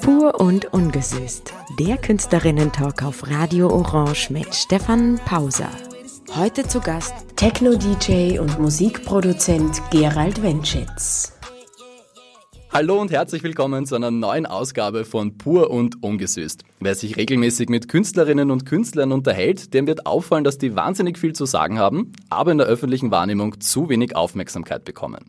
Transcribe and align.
Pur 0.00 0.40
und 0.40 0.72
ungesüßt. 0.72 1.52
Der 1.78 1.96
Künstlerinnen-Talk 1.96 3.02
auf 3.02 3.30
Radio 3.30 3.68
Orange 3.68 4.30
mit 4.30 4.54
Stefan 4.54 5.20
Pauser. 5.24 5.70
Heute 6.34 6.66
zu 6.66 6.80
Gast 6.80 7.14
Techno-DJ 7.36 8.38
und 8.38 8.58
Musikproduzent 8.58 9.82
Gerald 9.90 10.42
Wenschitz. 10.42 11.31
Hallo 12.74 12.98
und 12.98 13.10
herzlich 13.10 13.42
willkommen 13.42 13.84
zu 13.84 13.96
einer 13.96 14.10
neuen 14.10 14.46
Ausgabe 14.46 15.04
von 15.04 15.36
Pur 15.36 15.68
und 15.68 16.02
Ungesüßt. 16.02 16.64
Wer 16.80 16.94
sich 16.94 17.18
regelmäßig 17.18 17.68
mit 17.68 17.86
Künstlerinnen 17.86 18.50
und 18.50 18.64
Künstlern 18.64 19.12
unterhält, 19.12 19.74
dem 19.74 19.86
wird 19.86 20.06
auffallen, 20.06 20.42
dass 20.42 20.56
die 20.56 20.74
wahnsinnig 20.74 21.18
viel 21.18 21.34
zu 21.34 21.44
sagen 21.44 21.78
haben, 21.78 22.12
aber 22.30 22.50
in 22.50 22.56
der 22.56 22.66
öffentlichen 22.66 23.10
Wahrnehmung 23.10 23.60
zu 23.60 23.90
wenig 23.90 24.16
Aufmerksamkeit 24.16 24.86
bekommen. 24.86 25.22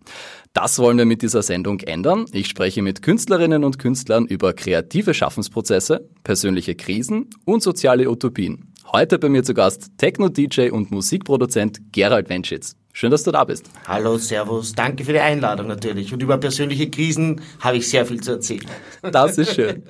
Das 0.54 0.80
wollen 0.80 0.98
wir 0.98 1.04
mit 1.04 1.22
dieser 1.22 1.42
Sendung 1.42 1.82
ändern. 1.82 2.28
Ich 2.32 2.48
spreche 2.48 2.82
mit 2.82 3.02
Künstlerinnen 3.02 3.66
und 3.66 3.78
Künstlern 3.78 4.26
über 4.26 4.54
kreative 4.54 5.14
Schaffensprozesse, 5.14 6.08
persönliche 6.24 6.76
Krisen 6.76 7.30
und 7.44 7.62
soziale 7.62 8.10
Utopien. 8.10 8.72
Heute 8.90 9.20
bei 9.20 9.28
mir 9.28 9.44
zu 9.44 9.54
Gast 9.54 9.98
Techno-DJ 9.98 10.70
und 10.70 10.92
Musikproduzent 10.92 11.92
Gerald 11.92 12.30
Wenschitz. 12.30 12.78
Schön, 12.96 13.10
dass 13.10 13.24
du 13.24 13.32
da 13.32 13.44
bist. 13.44 13.66
Hallo, 13.88 14.20
Servus. 14.20 14.74
Danke 14.74 15.04
für 15.04 15.14
die 15.14 15.20
Einladung 15.20 15.66
natürlich. 15.66 16.14
Und 16.14 16.22
über 16.22 16.38
persönliche 16.38 16.92
Krisen 16.92 17.42
habe 17.60 17.78
ich 17.78 17.90
sehr 17.90 18.06
viel 18.06 18.22
zu 18.22 18.34
erzählen. 18.34 18.68
Das 19.02 19.40
ist 19.40 19.56
schön. 19.56 19.82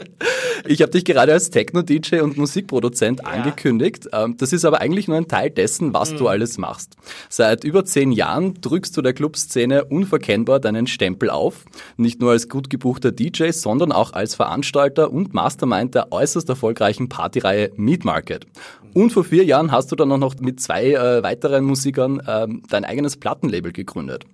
Ich 0.65 0.81
habe 0.81 0.91
dich 0.93 1.03
gerade 1.03 1.33
als 1.33 1.49
Techno-DJ 1.49 2.21
und 2.21 2.37
Musikproduzent 2.37 3.19
ja. 3.21 3.29
angekündigt. 3.29 4.07
Ähm, 4.13 4.37
das 4.37 4.53
ist 4.53 4.63
aber 4.63 4.79
eigentlich 4.79 5.09
nur 5.09 5.17
ein 5.17 5.27
Teil 5.27 5.49
dessen, 5.49 5.93
was 5.93 6.13
mhm. 6.13 6.17
du 6.17 6.27
alles 6.29 6.57
machst. 6.57 6.95
Seit 7.27 7.65
über 7.65 7.83
zehn 7.83 8.13
Jahren 8.13 8.53
drückst 8.61 8.95
du 8.95 9.01
der 9.01 9.11
Clubszene 9.11 9.83
unverkennbar 9.83 10.61
deinen 10.61 10.87
Stempel 10.87 11.29
auf. 11.29 11.65
Nicht 11.97 12.21
nur 12.21 12.31
als 12.31 12.47
gut 12.47 12.69
gebuchter 12.69 13.11
DJ, 13.11 13.51
sondern 13.51 13.91
auch 13.91 14.13
als 14.13 14.35
Veranstalter 14.35 15.11
und 15.11 15.33
Mastermind 15.33 15.93
der 15.93 16.13
äußerst 16.13 16.47
erfolgreichen 16.47 17.09
Partyreihe 17.09 17.71
Meat 17.75 18.05
Market. 18.05 18.47
Und 18.93 19.11
vor 19.11 19.23
vier 19.23 19.43
Jahren 19.43 19.71
hast 19.71 19.91
du 19.91 19.95
dann 19.95 20.11
auch 20.11 20.19
noch 20.19 20.35
mit 20.39 20.61
zwei 20.61 20.91
äh, 20.91 21.23
weiteren 21.23 21.63
Musikern 21.63 22.21
ähm, 22.27 22.61
dein 22.69 22.83
eigenes 22.93 23.17
Plattenlabel 23.17 23.71
gegründet. 23.71 24.25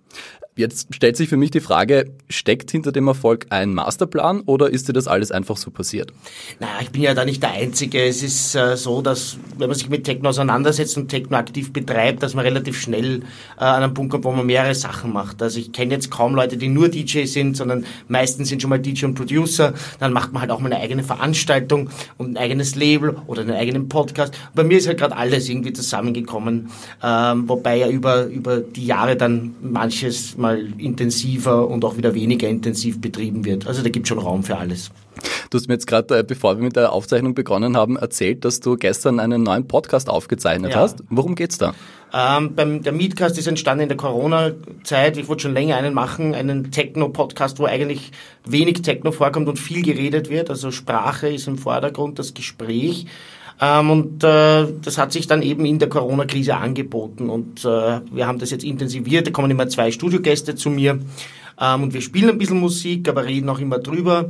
Jetzt 0.59 0.93
stellt 0.93 1.15
sich 1.15 1.29
für 1.29 1.37
mich 1.37 1.51
die 1.51 1.61
Frage, 1.61 2.11
steckt 2.27 2.69
hinter 2.69 2.91
dem 2.91 3.07
Erfolg 3.07 3.45
ein 3.49 3.73
Masterplan 3.73 4.41
oder 4.41 4.69
ist 4.69 4.89
dir 4.89 4.93
das 4.93 5.07
alles 5.07 5.31
einfach 5.31 5.55
so 5.55 5.71
passiert? 5.71 6.11
Naja, 6.59 6.73
ich 6.81 6.89
bin 6.89 7.01
ja 7.01 7.13
da 7.13 7.23
nicht 7.23 7.41
der 7.41 7.51
Einzige. 7.51 8.03
Es 8.03 8.21
ist 8.23 8.55
äh, 8.55 8.75
so, 8.75 9.01
dass 9.01 9.37
wenn 9.57 9.69
man 9.69 9.77
sich 9.77 9.87
mit 9.87 10.03
Techno 10.03 10.27
auseinandersetzt 10.27 10.97
und 10.97 11.07
Techno 11.07 11.37
aktiv 11.37 11.71
betreibt, 11.71 12.23
dass 12.23 12.33
man 12.33 12.43
relativ 12.43 12.77
schnell 12.77 13.21
äh, 13.57 13.63
an 13.63 13.83
einen 13.83 13.93
Punkt 13.93 14.11
kommt, 14.11 14.25
wo 14.25 14.33
man 14.33 14.45
mehrere 14.45 14.75
Sachen 14.75 15.13
macht. 15.13 15.41
Also 15.41 15.61
ich 15.61 15.71
kenne 15.71 15.93
jetzt 15.93 16.11
kaum 16.11 16.35
Leute, 16.35 16.57
die 16.57 16.67
nur 16.67 16.89
DJ 16.89 17.23
sind, 17.23 17.55
sondern 17.55 17.85
meistens 18.09 18.49
sind 18.49 18.61
schon 18.61 18.69
mal 18.69 18.79
DJ 18.79 19.05
und 19.05 19.15
Producer. 19.15 19.73
Dann 19.99 20.11
macht 20.11 20.33
man 20.33 20.41
halt 20.41 20.51
auch 20.51 20.59
mal 20.59 20.73
eine 20.73 20.83
eigene 20.83 21.03
Veranstaltung 21.03 21.89
und 22.17 22.31
ein 22.31 22.37
eigenes 22.37 22.75
Label 22.75 23.15
oder 23.27 23.43
einen 23.43 23.55
eigenen 23.55 23.87
Podcast. 23.87 24.33
Bei 24.53 24.65
mir 24.65 24.79
ist 24.79 24.87
halt 24.89 24.97
gerade 24.97 25.15
alles 25.15 25.47
irgendwie 25.47 25.71
zusammengekommen, 25.71 26.69
ähm, 27.01 27.47
wobei 27.47 27.77
ja 27.77 27.87
über, 27.87 28.25
über 28.25 28.57
die 28.57 28.85
Jahre 28.85 29.15
dann 29.15 29.55
manches 29.61 30.37
mal 30.37 30.48
mal 30.49 30.73
intensiver 30.77 31.67
und 31.67 31.85
auch 31.85 31.97
wieder 31.97 32.13
weniger 32.15 32.47
intensiv 32.47 32.99
betrieben 32.99 33.45
wird. 33.45 33.67
Also 33.67 33.83
da 33.83 33.89
gibt 33.89 34.05
es 34.05 34.09
schon 34.09 34.19
Raum 34.19 34.43
für 34.43 34.57
alles. 34.57 34.91
Du 35.49 35.57
hast 35.57 35.67
mir 35.67 35.73
jetzt 35.73 35.87
gerade, 35.87 36.19
äh, 36.19 36.23
bevor 36.23 36.57
wir 36.57 36.63
mit 36.63 36.75
der 36.75 36.93
Aufzeichnung 36.93 37.33
begonnen 37.33 37.75
haben, 37.75 37.97
erzählt, 37.97 38.45
dass 38.45 38.59
du 38.59 38.77
gestern 38.77 39.19
einen 39.19 39.43
neuen 39.43 39.67
Podcast 39.67 40.09
aufgezeichnet 40.09 40.73
ja. 40.73 40.79
hast. 40.79 41.03
Worum 41.09 41.35
geht's 41.35 41.57
da? 41.57 41.73
Ähm, 42.13 42.55
beim, 42.55 42.81
der 42.81 42.93
Meetcast 42.93 43.37
ist 43.37 43.47
entstanden 43.47 43.83
in 43.83 43.89
der 43.89 43.97
Corona-Zeit. 43.97 45.17
Ich 45.17 45.27
wollte 45.27 45.43
schon 45.43 45.53
länger 45.53 45.75
einen 45.75 45.93
machen, 45.93 46.33
einen 46.33 46.71
Techno-Podcast, 46.71 47.59
wo 47.59 47.65
eigentlich 47.65 48.11
wenig 48.45 48.81
Techno 48.81 49.11
vorkommt 49.11 49.47
und 49.47 49.59
viel 49.59 49.83
geredet 49.83 50.29
wird. 50.29 50.49
Also 50.49 50.71
Sprache 50.71 51.29
ist 51.29 51.47
im 51.47 51.57
Vordergrund, 51.57 52.17
das 52.17 52.33
Gespräch. 52.33 53.05
Ähm, 53.61 53.91
und 53.91 54.23
äh, 54.23 54.67
das 54.81 54.97
hat 54.97 55.11
sich 55.11 55.27
dann 55.27 55.41
eben 55.41 55.65
in 55.65 55.79
der 55.79 55.89
Corona-Krise 55.89 56.55
angeboten. 56.55 57.29
Und 57.29 57.65
äh, 57.65 58.01
wir 58.11 58.27
haben 58.27 58.39
das 58.39 58.51
jetzt 58.51 58.63
intensiviert. 58.63 59.27
Da 59.27 59.31
kommen 59.31 59.51
immer 59.51 59.67
zwei 59.67 59.91
Studiogäste 59.91 60.55
zu 60.55 60.69
mir. 60.69 60.99
Ähm, 61.59 61.83
und 61.83 61.93
wir 61.93 62.01
spielen 62.01 62.29
ein 62.29 62.37
bisschen 62.37 62.59
Musik, 62.59 63.09
aber 63.09 63.25
reden 63.25 63.49
auch 63.49 63.59
immer 63.59 63.79
drüber. 63.79 64.29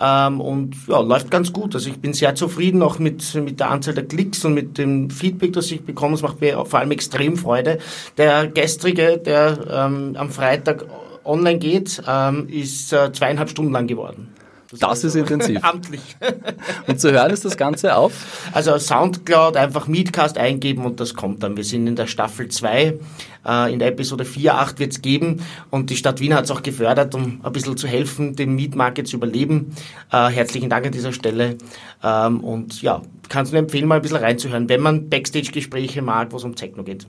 Ähm, 0.00 0.40
und 0.40 0.76
ja, 0.88 1.00
läuft 1.00 1.30
ganz 1.30 1.52
gut. 1.52 1.74
Also 1.74 1.90
ich 1.90 1.98
bin 1.98 2.14
sehr 2.14 2.34
zufrieden 2.34 2.82
auch 2.82 2.98
mit, 2.98 3.34
mit 3.34 3.60
der 3.60 3.70
Anzahl 3.70 3.94
der 3.94 4.06
Klicks 4.06 4.44
und 4.44 4.54
mit 4.54 4.78
dem 4.78 5.10
Feedback, 5.10 5.52
das 5.52 5.70
ich 5.70 5.82
bekomme. 5.82 6.14
Es 6.14 6.22
macht 6.22 6.40
mir 6.40 6.64
vor 6.64 6.80
allem 6.80 6.90
extrem 6.90 7.36
Freude. 7.36 7.78
Der 8.16 8.46
gestrige, 8.46 9.18
der 9.18 9.58
ähm, 9.70 10.16
am 10.16 10.30
Freitag 10.30 10.86
online 11.22 11.58
geht, 11.58 12.02
ähm, 12.08 12.48
ist 12.48 12.94
äh, 12.94 13.12
zweieinhalb 13.12 13.50
Stunden 13.50 13.72
lang 13.72 13.86
geworden. 13.86 14.28
Das, 14.70 14.80
das 14.80 15.04
ist 15.04 15.14
intensiv. 15.16 15.58
Amtlich. 15.62 16.00
und 16.86 17.00
zu 17.00 17.10
hören 17.10 17.32
ist 17.32 17.44
das 17.44 17.56
Ganze 17.56 17.96
auf? 17.96 18.12
Also 18.52 18.78
Soundcloud 18.78 19.56
einfach 19.56 19.88
Meetcast 19.88 20.38
eingeben 20.38 20.84
und 20.84 21.00
das 21.00 21.14
kommt 21.14 21.42
dann. 21.42 21.56
Wir 21.56 21.64
sind 21.64 21.86
in 21.86 21.96
der 21.96 22.06
Staffel 22.06 22.48
2. 22.48 22.98
Äh, 23.46 23.72
in 23.72 23.78
der 23.78 23.88
Episode 23.88 24.24
4, 24.24 24.54
8 24.54 24.78
wird 24.78 24.92
es 24.92 25.02
geben. 25.02 25.42
Und 25.70 25.90
die 25.90 25.96
Stadt 25.96 26.20
Wien 26.20 26.34
hat 26.34 26.44
es 26.44 26.50
auch 26.50 26.62
gefördert, 26.62 27.14
um 27.14 27.40
ein 27.42 27.52
bisschen 27.52 27.76
zu 27.76 27.88
helfen, 27.88 28.36
den 28.36 28.54
Mietmarket 28.54 29.08
zu 29.08 29.16
überleben. 29.16 29.74
Äh, 30.12 30.28
herzlichen 30.28 30.70
Dank 30.70 30.86
an 30.86 30.92
dieser 30.92 31.12
Stelle. 31.12 31.56
Ähm, 32.04 32.40
und 32.40 32.80
ja, 32.80 33.02
kannst 33.28 33.52
du 33.52 33.56
nur 33.56 33.64
empfehlen, 33.64 33.88
mal 33.88 33.96
ein 33.96 34.02
bisschen 34.02 34.18
reinzuhören, 34.18 34.68
wenn 34.68 34.80
man 34.80 35.08
Backstage-Gespräche 35.08 36.02
mag, 36.02 36.30
wo 36.30 36.36
es 36.36 36.44
um 36.44 36.54
Techno 36.54 36.84
geht. 36.84 37.06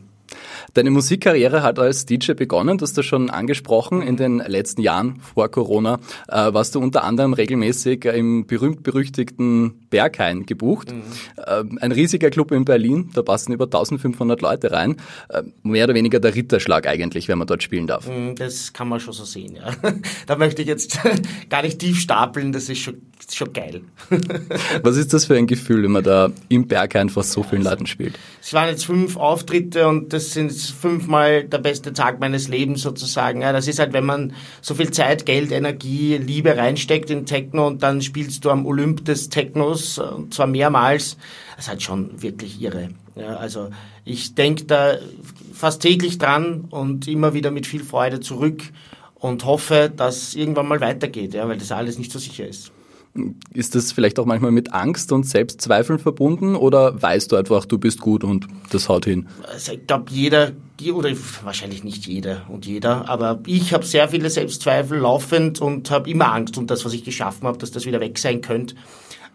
Deine 0.73 0.91
Musikkarriere 0.91 1.63
hat 1.63 1.79
als 1.79 2.05
DJ 2.05 2.33
begonnen, 2.33 2.77
das 2.77 2.91
hast 2.91 2.97
du 2.97 3.03
schon 3.03 3.29
angesprochen. 3.29 4.01
In 4.01 4.17
den 4.17 4.37
letzten 4.39 4.81
Jahren 4.81 5.19
vor 5.21 5.49
Corona 5.49 5.99
äh, 6.27 6.53
warst 6.53 6.75
du 6.75 6.79
unter 6.79 7.03
anderem 7.03 7.33
regelmäßig 7.33 8.05
im 8.05 8.45
berühmt-berüchtigten 8.45 9.87
Berghain 9.89 10.45
gebucht. 10.45 10.91
Mhm. 10.91 11.03
Äh, 11.37 11.63
ein 11.81 11.91
riesiger 11.91 12.29
Club 12.29 12.51
in 12.51 12.65
Berlin, 12.65 13.09
da 13.13 13.21
passen 13.21 13.53
über 13.53 13.65
1500 13.65 14.41
Leute 14.41 14.71
rein. 14.71 14.97
Äh, 15.29 15.43
mehr 15.63 15.85
oder 15.85 15.93
weniger 15.93 16.19
der 16.19 16.35
Ritterschlag 16.35 16.87
eigentlich, 16.87 17.27
wenn 17.27 17.37
man 17.37 17.47
dort 17.47 17.63
spielen 17.63 17.87
darf. 17.87 18.07
Mhm, 18.07 18.35
das 18.35 18.73
kann 18.73 18.87
man 18.87 18.99
schon 18.99 19.13
so 19.13 19.25
sehen, 19.25 19.55
ja. 19.55 19.71
Da 20.27 20.37
möchte 20.37 20.61
ich 20.61 20.67
jetzt 20.67 20.99
gar 21.49 21.63
nicht 21.63 21.79
tief 21.79 21.99
stapeln, 21.99 22.51
das 22.51 22.69
ist 22.69 22.79
schon, 22.79 23.01
schon 23.29 23.51
geil. 23.51 23.81
Was 24.83 24.97
ist 24.97 25.13
das 25.13 25.25
für 25.25 25.35
ein 25.35 25.47
Gefühl, 25.47 25.83
wenn 25.83 25.91
man 25.91 26.03
da 26.03 26.31
im 26.49 26.67
Berghain 26.67 27.09
vor 27.09 27.23
so 27.23 27.43
vielen 27.43 27.63
Leuten 27.63 27.87
spielt? 27.87 28.17
Es 28.41 28.53
waren 28.53 28.69
jetzt 28.69 28.85
fünf 28.85 29.17
Auftritte 29.17 29.87
und 29.87 30.13
das 30.13 30.20
sind 30.21 30.51
fünfmal 30.51 31.43
der 31.43 31.57
beste 31.57 31.93
Tag 31.93 32.19
meines 32.19 32.47
Lebens 32.47 32.81
sozusagen. 32.81 33.41
Ja, 33.41 33.51
das 33.51 33.67
ist 33.67 33.79
halt, 33.79 33.93
wenn 33.93 34.05
man 34.05 34.33
so 34.61 34.75
viel 34.75 34.91
Zeit, 34.91 35.25
Geld, 35.25 35.51
Energie, 35.51 36.17
Liebe 36.17 36.55
reinsteckt 36.55 37.09
in 37.09 37.25
Techno 37.25 37.65
und 37.65 37.81
dann 37.81 38.01
spielst 38.01 38.45
du 38.45 38.51
am 38.51 38.65
Olymp 38.65 39.03
des 39.05 39.29
Technos 39.29 39.97
und 39.97 40.33
zwar 40.33 40.47
mehrmals. 40.47 41.17
Das 41.55 41.65
ist 41.65 41.69
halt 41.69 41.81
schon 41.81 42.21
wirklich 42.21 42.61
irre. 42.61 42.89
Ja, 43.15 43.35
also 43.37 43.69
ich 44.05 44.35
denke 44.35 44.65
da 44.65 44.97
fast 45.53 45.81
täglich 45.81 46.17
dran 46.17 46.65
und 46.69 47.07
immer 47.07 47.33
wieder 47.33 47.51
mit 47.51 47.67
viel 47.67 47.83
Freude 47.83 48.19
zurück 48.19 48.63
und 49.15 49.45
hoffe, 49.45 49.91
dass 49.95 50.33
irgendwann 50.33 50.67
mal 50.67 50.81
weitergeht, 50.81 51.33
ja, 51.33 51.47
weil 51.47 51.57
das 51.57 51.71
alles 51.71 51.97
nicht 51.97 52.11
so 52.11 52.19
sicher 52.19 52.47
ist. 52.47 52.71
Ist 53.53 53.75
das 53.75 53.91
vielleicht 53.91 54.19
auch 54.19 54.25
manchmal 54.25 54.51
mit 54.51 54.73
Angst 54.73 55.11
und 55.11 55.25
Selbstzweifeln 55.25 55.99
verbunden 55.99 56.55
oder 56.55 57.01
weißt 57.01 57.31
du 57.31 57.35
einfach, 57.35 57.65
du 57.65 57.77
bist 57.77 57.99
gut 57.99 58.23
und 58.23 58.47
das 58.71 58.87
haut 58.87 59.05
hin? 59.05 59.27
Also 59.51 59.73
ich 59.73 59.85
glaube, 59.85 60.05
jeder, 60.11 60.53
oder 60.93 61.11
wahrscheinlich 61.43 61.83
nicht 61.83 62.05
jeder 62.05 62.43
und 62.47 62.65
jeder, 62.65 63.09
aber 63.09 63.41
ich 63.45 63.73
habe 63.73 63.85
sehr 63.85 64.07
viele 64.07 64.29
Selbstzweifel 64.29 64.99
laufend 64.99 65.59
und 65.59 65.91
habe 65.91 66.09
immer 66.09 66.31
Angst 66.31 66.57
um 66.57 66.67
das, 66.67 66.85
was 66.85 66.93
ich 66.93 67.03
geschaffen 67.03 67.47
habe, 67.47 67.57
dass 67.57 67.71
das 67.71 67.85
wieder 67.85 67.99
weg 67.99 68.17
sein 68.17 68.41
könnte. 68.41 68.75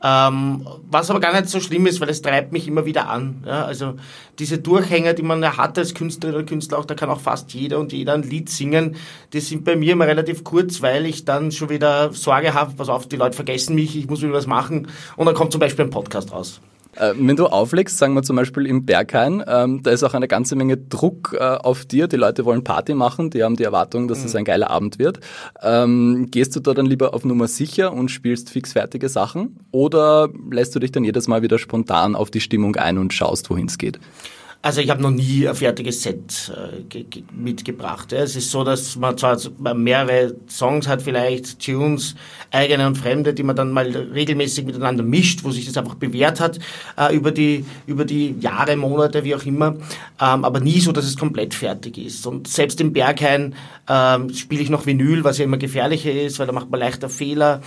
Ähm, 0.02 0.66
was 0.90 1.10
aber 1.10 1.20
gar 1.20 1.32
nicht 1.32 1.48
so 1.48 1.58
schlimm 1.58 1.86
ist, 1.86 2.00
weil 2.00 2.10
es 2.10 2.20
treibt 2.20 2.52
mich 2.52 2.68
immer 2.68 2.84
wieder 2.84 3.08
an. 3.08 3.42
Ja? 3.46 3.64
Also 3.64 3.94
diese 4.38 4.58
Durchhänger, 4.58 5.14
die 5.14 5.22
man 5.22 5.42
ja 5.42 5.56
hat 5.56 5.78
als 5.78 5.94
Künstlerin 5.94 6.36
oder 6.36 6.44
Künstler, 6.44 6.78
auch 6.78 6.84
da 6.84 6.94
kann 6.94 7.08
auch 7.08 7.20
fast 7.20 7.52
jeder 7.54 7.78
und 7.78 7.92
jeder 7.92 8.12
ein 8.12 8.22
Lied 8.22 8.50
singen, 8.50 8.96
die 9.32 9.40
sind 9.40 9.64
bei 9.64 9.74
mir 9.74 9.94
immer 9.94 10.06
relativ 10.06 10.44
kurz, 10.44 10.82
weil 10.82 11.06
ich 11.06 11.24
dann 11.24 11.50
schon 11.50 11.70
wieder 11.70 12.12
Sorge 12.12 12.52
habe, 12.52 12.74
pass 12.76 12.90
auf, 12.90 13.08
die 13.08 13.16
Leute 13.16 13.36
vergessen 13.36 13.74
mich, 13.74 13.96
ich 13.96 14.08
muss 14.08 14.22
wieder 14.22 14.34
was 14.34 14.46
machen 14.46 14.88
und 15.16 15.26
dann 15.26 15.34
kommt 15.34 15.52
zum 15.52 15.60
Beispiel 15.60 15.86
ein 15.86 15.90
Podcast 15.90 16.30
raus. 16.32 16.60
Äh, 16.96 17.14
wenn 17.16 17.36
du 17.36 17.46
auflegst, 17.46 17.98
sagen 17.98 18.14
wir 18.14 18.22
zum 18.22 18.36
Beispiel 18.36 18.66
im 18.66 18.84
Berghain, 18.84 19.44
ähm, 19.46 19.82
da 19.82 19.90
ist 19.90 20.02
auch 20.02 20.14
eine 20.14 20.28
ganze 20.28 20.56
Menge 20.56 20.76
Druck 20.76 21.36
äh, 21.38 21.42
auf 21.42 21.84
dir. 21.84 22.08
Die 22.08 22.16
Leute 22.16 22.44
wollen 22.44 22.64
Party 22.64 22.94
machen, 22.94 23.30
die 23.30 23.42
haben 23.42 23.56
die 23.56 23.64
Erwartung, 23.64 24.08
dass 24.08 24.20
mhm. 24.20 24.26
es 24.26 24.36
ein 24.36 24.44
geiler 24.44 24.70
Abend 24.70 24.98
wird. 24.98 25.20
Ähm, 25.62 26.28
gehst 26.30 26.56
du 26.56 26.60
da 26.60 26.74
dann 26.74 26.86
lieber 26.86 27.14
auf 27.14 27.24
Nummer 27.24 27.48
sicher 27.48 27.92
und 27.92 28.10
spielst 28.10 28.50
fixfertige 28.50 29.08
Sachen? 29.08 29.60
Oder 29.70 30.28
lässt 30.50 30.74
du 30.74 30.78
dich 30.78 30.92
dann 30.92 31.04
jedes 31.04 31.28
Mal 31.28 31.42
wieder 31.42 31.58
spontan 31.58 32.16
auf 32.16 32.30
die 32.30 32.40
Stimmung 32.40 32.76
ein 32.76 32.98
und 32.98 33.12
schaust, 33.12 33.50
wohin 33.50 33.66
es 33.66 33.78
geht? 33.78 33.98
Also 34.62 34.80
ich 34.80 34.90
habe 34.90 35.00
noch 35.00 35.10
nie 35.10 35.46
ein 35.46 35.54
fertiges 35.54 36.02
Set 36.02 36.52
äh, 36.52 37.04
mitgebracht. 37.32 38.12
Es 38.12 38.34
ist 38.34 38.50
so, 38.50 38.64
dass 38.64 38.96
man 38.96 39.16
zwar 39.16 39.38
mehrere 39.74 40.34
Songs 40.48 40.88
hat, 40.88 41.02
vielleicht 41.02 41.60
Tunes, 41.64 42.16
eigene 42.50 42.86
und 42.86 42.98
fremde, 42.98 43.32
die 43.32 43.44
man 43.44 43.54
dann 43.54 43.70
mal 43.70 43.86
regelmäßig 43.86 44.64
miteinander 44.64 45.04
mischt, 45.04 45.44
wo 45.44 45.50
sich 45.50 45.66
das 45.66 45.76
einfach 45.76 45.94
bewährt 45.94 46.40
hat 46.40 46.58
äh, 46.98 47.14
über 47.14 47.30
die 47.30 47.64
über 47.86 48.04
die 48.04 48.34
Jahre, 48.40 48.76
Monate, 48.76 49.22
wie 49.24 49.34
auch 49.34 49.44
immer, 49.44 49.76
ähm, 50.20 50.44
aber 50.44 50.60
nie 50.60 50.80
so, 50.80 50.90
dass 50.90 51.04
es 51.04 51.16
komplett 51.16 51.54
fertig 51.54 51.98
ist. 51.98 52.26
Und 52.26 52.48
selbst 52.48 52.80
im 52.80 52.92
Berghain 52.92 53.54
ähm, 53.88 54.32
spiele 54.34 54.62
ich 54.62 54.70
noch 54.70 54.86
Vinyl, 54.86 55.22
was 55.22 55.38
ja 55.38 55.44
immer 55.44 55.58
gefährlicher 55.58 56.12
ist, 56.12 56.38
weil 56.38 56.46
da 56.46 56.52
macht 56.52 56.70
man 56.70 56.80
leichter 56.80 57.08
Fehler. 57.08 57.62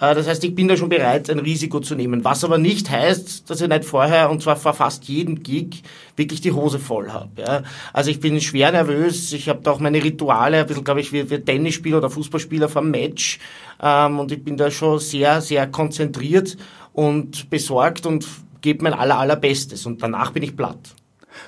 Äh, 0.00 0.14
das 0.14 0.26
heißt, 0.26 0.42
ich 0.44 0.54
bin 0.54 0.66
da 0.68 0.76
schon 0.76 0.88
bereit, 0.88 1.30
ein 1.30 1.38
Risiko 1.38 1.80
zu 1.80 1.94
nehmen. 1.94 2.24
Was 2.24 2.42
aber 2.42 2.58
nicht 2.58 2.90
heißt, 2.90 3.48
dass 3.48 3.60
ich 3.60 3.68
nicht 3.68 3.84
vorher, 3.84 4.30
und 4.30 4.42
zwar 4.42 4.56
vor 4.56 4.72
fast 4.72 5.04
jedem 5.04 5.42
Gig, 5.42 5.82
wirklich 6.16 6.40
die 6.40 6.52
Hose 6.52 6.78
voll 6.78 7.10
habe. 7.10 7.30
Ja. 7.40 7.62
Also 7.92 8.10
ich 8.10 8.20
bin 8.20 8.40
schwer 8.40 8.72
nervös, 8.72 9.32
ich 9.32 9.48
habe 9.48 9.60
da 9.62 9.70
auch 9.70 9.80
meine 9.80 10.02
Rituale, 10.02 10.58
ein 10.60 10.66
bisschen, 10.66 10.84
glaube 10.84 11.00
ich, 11.00 11.12
wie, 11.12 11.24
Tennisspieler 11.24 11.98
oder 11.98 12.10
Fußballspieler 12.10 12.68
vom 12.68 12.90
Match. 12.90 13.38
Ähm, 13.80 14.18
und 14.18 14.32
ich 14.32 14.42
bin 14.42 14.56
da 14.56 14.70
schon 14.70 14.98
sehr, 14.98 15.40
sehr 15.40 15.66
konzentriert 15.66 16.56
und 16.92 17.50
besorgt 17.50 18.06
und 18.06 18.26
gebe 18.60 18.82
mein 18.82 18.94
aller, 18.94 19.18
allerbestes. 19.18 19.86
Und 19.86 20.02
danach 20.02 20.32
bin 20.32 20.42
ich 20.42 20.56
platt. 20.56 20.94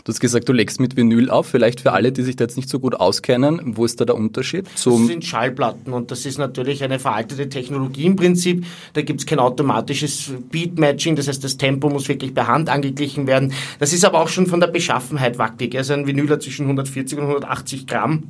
Du 0.05 0.13
hast 0.13 0.21
gesagt, 0.21 0.49
du 0.49 0.53
legst 0.53 0.81
mit 0.81 0.97
Vinyl 0.97 1.31
auf. 1.31 1.47
Vielleicht 1.47 1.81
für 1.81 1.93
alle, 1.93 2.13
die 2.13 2.23
sich 2.23 2.37
da 2.37 2.45
jetzt 2.45 2.57
nicht 2.57 2.69
so 2.69 2.79
gut 2.79 2.95
auskennen, 2.95 3.77
wo 3.77 3.85
ist 3.85 4.01
da 4.01 4.05
der 4.05 4.17
Unterschied? 4.17 4.67
Zum 4.75 5.03
das 5.03 5.09
sind 5.09 5.25
Schallplatten 5.25 5.93
und 5.93 6.11
das 6.11 6.27
ist 6.27 6.39
natürlich 6.39 6.83
eine 6.85 6.99
veraltete 6.99 7.49
Technologie 7.49 8.07
im 8.07 8.17
Prinzip. 8.17 8.65
Da 8.93 9.03
gibt 9.03 9.21
es 9.21 9.27
kein 9.27 9.39
automatisches 9.39 10.33
Beat-Matching, 10.51 11.17
das 11.17 11.29
heißt, 11.29 11.43
das 11.43 11.57
Tempo 11.57 11.89
muss 11.89 12.09
wirklich 12.09 12.35
per 12.35 12.49
Hand 12.49 12.69
angeglichen 12.69 13.27
werden. 13.27 13.53
Das 13.79 13.93
ist 13.93 14.05
aber 14.05 14.21
auch 14.21 14.29
schon 14.29 14.47
von 14.47 14.61
der 14.61 14.69
Beschaffenheit 14.69 15.39
wackelig. 15.39 15.77
Also 15.77 15.95
ein 15.95 16.07
Vinyl 16.07 16.29
hat 16.31 16.43
zwischen 16.43 16.65
140 16.65 17.19
und 17.19 17.25
180 17.25 17.87
Gramm 17.87 18.25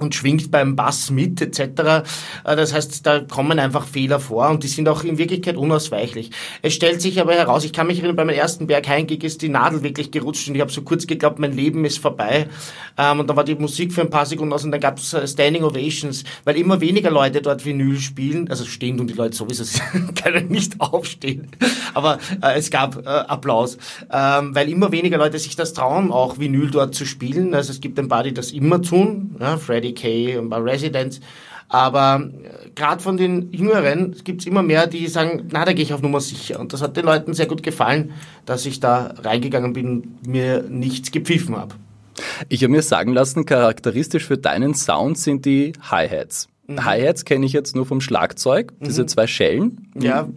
und 0.00 0.14
schwingt 0.14 0.50
beim 0.50 0.76
Bass 0.76 1.10
mit 1.10 1.40
etc. 1.40 1.60
Äh, 1.60 2.02
das 2.44 2.72
heißt, 2.72 3.06
da 3.06 3.20
kommen 3.20 3.58
einfach 3.58 3.86
Fehler 3.86 4.18
vor 4.18 4.48
und 4.48 4.64
die 4.64 4.68
sind 4.68 4.88
auch 4.88 5.04
in 5.04 5.18
Wirklichkeit 5.18 5.56
unausweichlich. 5.56 6.30
Es 6.62 6.74
stellt 6.74 7.00
sich 7.00 7.20
aber 7.20 7.34
heraus, 7.34 7.64
ich 7.64 7.72
kann 7.72 7.86
mich 7.86 7.98
erinnern, 7.98 8.16
bei 8.16 8.24
meinem 8.24 8.38
ersten 8.38 8.66
Berghain-Gig 8.66 9.22
ist 9.22 9.42
die 9.42 9.48
Nadel 9.48 9.82
wirklich 9.82 10.10
gerutscht 10.10 10.48
und 10.48 10.54
ich 10.54 10.60
habe 10.60 10.72
so 10.72 10.82
kurz 10.82 11.06
geglaubt, 11.06 11.38
mein 11.38 11.52
Leben 11.52 11.84
ist 11.84 11.98
vorbei. 11.98 12.48
Ähm, 12.98 13.20
und 13.20 13.28
dann 13.28 13.36
war 13.36 13.44
die 13.44 13.54
Musik 13.54 13.92
für 13.92 14.00
ein 14.00 14.10
paar 14.10 14.26
Sekunden 14.26 14.52
aus 14.52 14.64
und 14.64 14.72
dann 14.72 14.80
gab 14.80 14.98
es 14.98 15.12
äh, 15.12 15.26
Standing 15.26 15.64
Ovations, 15.64 16.24
weil 16.44 16.56
immer 16.56 16.80
weniger 16.80 17.10
Leute 17.10 17.42
dort 17.42 17.64
Vinyl 17.64 17.98
spielen, 18.00 18.48
also 18.48 18.64
stehen 18.64 18.98
und 19.00 19.08
die 19.08 19.14
Leute 19.14 19.36
sowieso 19.36 19.64
können 20.22 20.48
nicht 20.48 20.80
aufstehen, 20.80 21.48
aber 21.94 22.18
äh, 22.42 22.58
es 22.58 22.70
gab 22.70 23.06
Applaus, 23.06 23.76
ähm, 24.12 24.54
weil 24.54 24.68
immer 24.68 24.92
weniger 24.92 25.18
Leute 25.18 25.38
sich 25.38 25.56
das 25.56 25.72
trauen, 25.72 26.10
auch 26.10 26.38
Vinyl 26.38 26.70
dort 26.70 26.94
zu 26.94 27.04
spielen. 27.04 27.54
Also 27.54 27.72
es 27.72 27.80
gibt 27.80 27.98
ein 27.98 28.08
paar, 28.08 28.22
die 28.22 28.32
das 28.32 28.52
immer 28.52 28.80
tun, 28.82 29.36
Freddy 29.58 29.89
Decay 29.90 30.36
und 30.36 30.48
bei 30.48 30.58
Residents. 30.58 31.20
Aber 31.70 32.20
äh, 32.20 32.70
gerade 32.74 33.00
von 33.00 33.16
den 33.16 33.52
Jüngeren 33.52 34.16
gibt 34.24 34.40
es 34.40 34.46
immer 34.46 34.62
mehr, 34.62 34.88
die 34.88 35.06
sagen, 35.06 35.48
na, 35.52 35.64
da 35.64 35.72
gehe 35.72 35.84
ich 35.84 35.94
auf 35.94 36.02
Nummer 36.02 36.20
sicher. 36.20 36.58
Und 36.58 36.72
das 36.72 36.82
hat 36.82 36.96
den 36.96 37.04
Leuten 37.04 37.32
sehr 37.32 37.46
gut 37.46 37.62
gefallen, 37.62 38.12
dass 38.44 38.66
ich 38.66 38.80
da 38.80 39.14
reingegangen 39.22 39.72
bin, 39.72 40.18
mir 40.26 40.64
nichts 40.68 41.12
gepfiffen 41.12 41.56
habe. 41.56 41.76
Ich 42.48 42.62
habe 42.64 42.72
mir 42.72 42.82
sagen 42.82 43.12
lassen, 43.12 43.46
charakteristisch 43.46 44.26
für 44.26 44.36
deinen 44.36 44.74
Sound 44.74 45.16
sind 45.16 45.44
die 45.46 45.72
Hi-Hats. 45.80 46.48
Mhm. 46.66 46.84
Hi-Hats 46.84 47.24
kenne 47.24 47.46
ich 47.46 47.52
jetzt 47.52 47.76
nur 47.76 47.86
vom 47.86 48.00
Schlagzeug, 48.00 48.72
diese 48.80 49.02
mhm. 49.02 49.08
zwei 49.08 49.26
Schellen. 49.28 49.90
Ja. 49.98 50.28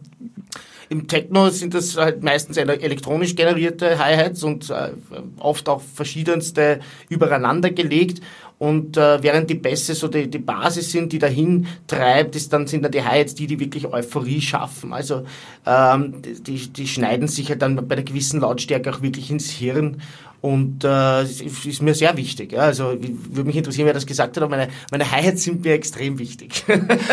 Im 0.90 1.08
Techno 1.08 1.50
sind 1.50 1.74
das 1.74 1.98
halt 1.98 2.22
meistens 2.22 2.58
elektronisch 2.58 3.36
generierte 3.36 3.98
Hi-Hats 3.98 4.44
und 4.44 4.70
äh, 4.70 4.92
oft 5.40 5.68
auch 5.68 5.82
verschiedenste 5.82 6.82
übereinander 7.10 7.72
gelegt. 7.72 8.22
Und 8.64 8.96
äh, 8.96 9.22
während 9.22 9.50
die 9.50 9.56
Bässe 9.56 9.94
so 9.94 10.08
die, 10.08 10.30
die 10.30 10.40
Basis 10.40 10.90
sind, 10.90 11.12
die 11.12 11.20
dahin 11.20 11.68
treibt, 11.86 12.34
ist 12.38 12.54
dann, 12.54 12.66
sind 12.66 12.84
dann 12.84 12.94
die 12.94 13.04
Hi-Hats 13.04 13.36
die, 13.36 13.46
die 13.46 13.60
wirklich 13.60 13.92
Euphorie 13.92 14.40
schaffen. 14.40 14.94
Also 14.94 15.26
ähm, 15.66 16.22
die, 16.22 16.72
die 16.72 16.88
schneiden 16.88 17.28
sich 17.28 17.50
halt 17.50 17.62
dann 17.62 17.76
bei 17.76 17.96
einer 17.96 18.06
gewissen 18.06 18.40
Lautstärke 18.40 18.90
auch 18.90 19.02
wirklich 19.02 19.30
ins 19.30 19.52
Hirn. 19.52 20.02
Und 20.40 20.86
äh, 20.86 21.24
ist 21.24 21.82
mir 21.82 21.94
sehr 21.94 22.16
wichtig. 22.16 22.54
Ja. 22.54 22.62
Also 22.62 22.96
würde 23.02 23.44
mich 23.44 23.58
interessieren, 23.58 23.86
wer 23.86 23.94
das 23.94 24.06
gesagt 24.06 24.38
hat, 24.38 24.44
aber 24.44 24.56
meine, 24.56 24.72
meine 24.92 25.12
Hi-Hats 25.12 25.44
sind 25.44 25.66
mir 25.66 25.74
extrem 25.74 26.18
wichtig. 26.18 26.64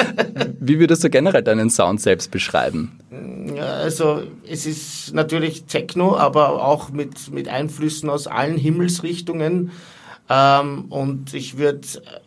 Wie 0.61 0.79
würdest 0.79 1.03
du 1.03 1.11
generell 1.11 1.43
deinen 1.43 1.69
Sound 1.69 2.01
selbst 2.01 2.31
beschreiben? 2.31 3.01
Also 3.59 4.23
es 4.49 4.67
ist 4.67 5.15
natürlich 5.15 5.65
Techno, 5.65 6.17
aber 6.17 6.65
auch 6.65 6.91
mit, 6.91 7.33
mit 7.33 7.49
Einflüssen 7.49 8.09
aus 8.09 8.29
allen 8.29 8.57
Himmelsrichtungen. 8.57 9.73
Ähm, 10.31 10.85
und 10.91 11.35
ich 11.35 11.59
würde 11.59 11.81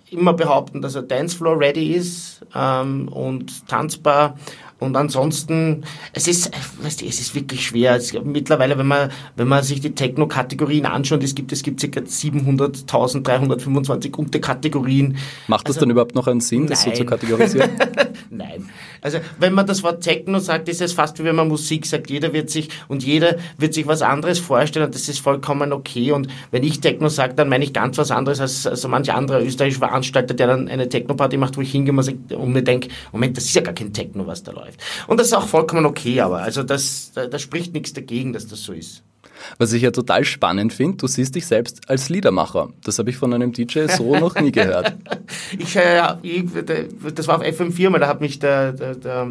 immer 0.10 0.34
behaupten, 0.34 0.82
dass 0.82 0.96
er 0.96 1.04
Dancefloor 1.04 1.58
ready 1.58 1.94
ist 1.94 2.46
ähm, 2.54 3.08
und 3.08 3.66
tanzbar 3.68 4.36
und 4.84 4.96
ansonsten, 4.98 5.86
es 6.12 6.28
ist, 6.28 6.52
weißt 6.82 7.00
du, 7.02 7.06
es 7.06 7.22
ist 7.22 7.36
wirklich 7.36 7.66
schwer. 7.66 7.96
Es, 7.96 8.12
mittlerweile, 8.14 8.78
wenn 8.78 8.88
man, 8.88 9.10
wenn 9.38 9.48
man 9.48 9.64
sich 9.64 9.80
die 9.80 9.96
Techno-Kategorien 9.96 10.86
anschaut, 10.86 11.24
es 11.24 11.36
gibt, 11.36 11.54
es 11.54 11.64
gibt 11.64 11.80
ca. 11.80 12.02
700.325 12.02 14.14
Unterkategorien. 14.16 15.16
Macht 15.48 15.70
das 15.70 15.78
also, 15.78 15.86
dann 15.86 15.92
überhaupt 15.92 16.16
noch 16.16 16.28
einen 16.28 16.42
Sinn, 16.42 16.68
das 16.68 16.86
nein. 16.86 16.96
so 16.96 17.04
zu 17.04 17.08
kategorisieren? 17.08 17.70
nein. 18.30 18.70
Also, 19.04 19.20
wenn 19.38 19.54
man 19.54 19.68
das 19.68 19.84
Wort 19.84 20.02
Techno 20.02 20.40
sagt, 20.40 20.68
ist 20.70 20.82
es 20.82 20.94
fast 20.94 21.20
wie 21.20 21.24
wenn 21.24 21.36
man 21.36 21.48
Musik 21.48 21.86
sagt. 21.86 22.10
Jeder 22.10 22.34
wird 22.34 22.50
sich, 22.50 22.70
und 22.88 23.04
jeder 23.04 23.36
wird 23.58 23.74
sich 23.74 23.86
was 23.86 24.02
anderes 24.02 24.40
vorstellen 24.40 24.88
und 24.88 24.96
das 24.96 25.08
ist 25.08 25.20
vollkommen 25.20 25.72
okay. 25.72 26.12
Und 26.12 26.28
wenn 26.50 26.64
ich 26.64 26.80
Techno 26.80 27.10
sage, 27.10 27.36
dann 27.36 27.50
meine 27.50 27.64
ich 27.64 27.74
ganz 27.74 27.98
was 27.98 28.10
anderes 28.10 28.40
als, 28.40 28.66
als 28.66 28.88
manch 28.88 29.14
anderer 29.14 29.42
österreichischer 29.42 29.88
Veranstalter, 29.88 30.34
der 30.34 30.48
dann 30.48 30.68
eine 30.68 30.90
Techno-Party 30.90 31.38
macht, 31.38 31.58
wo 31.58 31.62
ich 31.62 31.72
hingehe 31.72 31.94
und 31.94 32.54
mir 32.54 32.64
denke, 32.64 32.90
Moment, 33.12 33.38
das 33.38 33.46
ist 33.46 33.54
ja 33.54 33.62
gar 33.62 33.74
kein 33.74 33.94
Techno, 33.94 34.26
was 34.26 34.42
da 34.42 34.52
läuft 34.52 34.64
läuft. 34.64 34.82
Und 35.08 35.20
das 35.20 35.28
ist 35.28 35.34
auch 35.34 35.48
vollkommen 35.48 35.86
okay, 35.86 36.22
aber 36.22 36.42
also 36.42 36.64
das, 36.64 37.12
da, 37.14 37.28
da 37.28 37.40
spricht 37.40 37.74
nichts 37.74 37.94
dagegen, 37.94 38.34
dass 38.34 38.48
das 38.48 38.64
so 38.64 38.74
ist. 38.74 39.04
Was 39.58 39.74
ich 39.74 39.82
ja 39.82 39.92
total 39.92 40.26
spannend 40.26 40.74
finde, 40.74 40.98
du 40.98 41.08
siehst 41.08 41.36
dich 41.36 41.46
selbst 41.46 41.90
als 41.90 42.10
Liedermacher. 42.10 42.70
Das 42.84 43.00
habe 43.00 43.10
ich 43.10 43.18
von 43.18 43.34
einem 43.34 43.52
DJ 43.52 43.88
so 43.88 44.16
noch 44.18 44.36
nie 44.36 44.52
gehört. 44.52 44.96
ich, 45.58 45.76
äh, 45.76 46.16
das 47.16 47.28
war 47.28 47.38
auf 47.38 47.44
FM4 47.44 47.90
mal, 47.90 48.00
da 48.00 48.08
hat 48.08 48.22
mich 48.22 48.40
der, 48.40 48.74
der, 48.74 48.96
der 48.96 49.28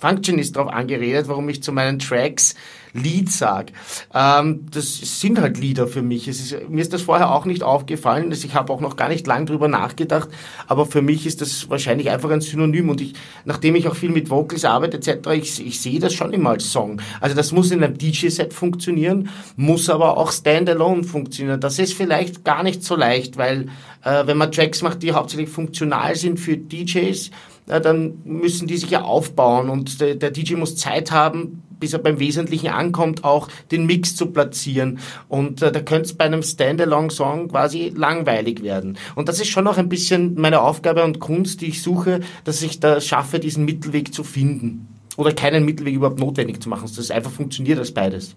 Functionist 0.00 0.56
darauf 0.56 0.72
angeredet, 0.72 1.28
warum 1.28 1.48
ich 1.48 1.62
zu 1.62 1.72
meinen 1.72 1.98
Tracks 1.98 2.54
Lied 2.96 3.30
sage. 3.30 3.72
Ähm, 4.14 4.66
das 4.70 5.20
sind 5.20 5.40
halt 5.40 5.58
Lieder 5.58 5.86
für 5.86 6.02
mich. 6.02 6.28
Ist, 6.28 6.68
mir 6.68 6.80
ist 6.80 6.92
das 6.92 7.02
vorher 7.02 7.30
auch 7.32 7.44
nicht 7.44 7.62
aufgefallen. 7.62 8.32
Ich 8.32 8.54
habe 8.54 8.72
auch 8.72 8.80
noch 8.80 8.96
gar 8.96 9.08
nicht 9.08 9.26
lang 9.26 9.46
drüber 9.46 9.68
nachgedacht. 9.68 10.28
Aber 10.66 10.86
für 10.86 11.02
mich 11.02 11.26
ist 11.26 11.40
das 11.40 11.68
wahrscheinlich 11.68 12.10
einfach 12.10 12.30
ein 12.30 12.40
Synonym. 12.40 12.88
Und 12.88 13.00
ich, 13.00 13.14
nachdem 13.44 13.76
ich 13.76 13.88
auch 13.88 13.94
viel 13.94 14.10
mit 14.10 14.30
Vocals 14.30 14.64
arbeite 14.64 14.96
etc., 14.96 15.28
ich, 15.34 15.66
ich 15.66 15.80
sehe 15.80 16.00
das 16.00 16.14
schon 16.14 16.32
immer 16.32 16.50
als 16.50 16.70
Song. 16.72 17.00
Also 17.20 17.36
das 17.36 17.52
muss 17.52 17.70
in 17.70 17.84
einem 17.84 17.98
DJ-Set 17.98 18.54
funktionieren, 18.54 19.15
muss 19.56 19.88
aber 19.90 20.16
auch 20.16 20.32
standalone 20.32 21.04
funktionieren. 21.04 21.60
Das 21.60 21.78
ist 21.78 21.94
vielleicht 21.94 22.44
gar 22.44 22.62
nicht 22.62 22.82
so 22.82 22.96
leicht, 22.96 23.36
weil 23.36 23.68
äh, 24.04 24.26
wenn 24.26 24.36
man 24.36 24.52
Tracks 24.52 24.82
macht, 24.82 25.02
die 25.02 25.12
hauptsächlich 25.12 25.48
funktional 25.48 26.14
sind 26.16 26.38
für 26.38 26.56
DJs, 26.56 27.30
äh, 27.68 27.80
dann 27.80 28.18
müssen 28.24 28.68
die 28.68 28.76
sich 28.76 28.90
ja 28.90 29.02
aufbauen 29.02 29.68
und 29.68 30.00
der, 30.00 30.14
der 30.14 30.30
DJ 30.30 30.54
muss 30.54 30.76
Zeit 30.76 31.10
haben, 31.10 31.62
bis 31.78 31.92
er 31.92 31.98
beim 31.98 32.18
Wesentlichen 32.18 32.68
ankommt, 32.68 33.24
auch 33.24 33.48
den 33.70 33.86
Mix 33.86 34.16
zu 34.16 34.26
platzieren. 34.26 34.98
Und 35.28 35.62
äh, 35.62 35.72
da 35.72 35.80
könnte 35.80 36.06
es 36.06 36.14
bei 36.14 36.24
einem 36.24 36.42
Standalone-Song 36.42 37.48
quasi 37.48 37.92
langweilig 37.94 38.62
werden. 38.62 38.96
Und 39.14 39.28
das 39.28 39.40
ist 39.40 39.48
schon 39.48 39.66
auch 39.66 39.76
ein 39.76 39.88
bisschen 39.88 40.34
meine 40.40 40.60
Aufgabe 40.60 41.04
und 41.04 41.20
Kunst, 41.20 41.60
die 41.60 41.66
ich 41.66 41.82
suche, 41.82 42.20
dass 42.44 42.62
ich 42.62 42.80
da 42.80 43.00
schaffe, 43.00 43.38
diesen 43.38 43.64
Mittelweg 43.64 44.14
zu 44.14 44.24
finden. 44.24 44.88
Oder 45.16 45.32
keinen 45.32 45.64
Mittelweg 45.64 45.94
überhaupt 45.94 46.20
notwendig 46.20 46.62
zu 46.62 46.68
machen, 46.68 46.82
dass 46.82 46.98
es 46.98 47.10
einfach 47.10 47.30
funktioniert 47.30 47.78
als 47.78 47.92
beides. 47.92 48.36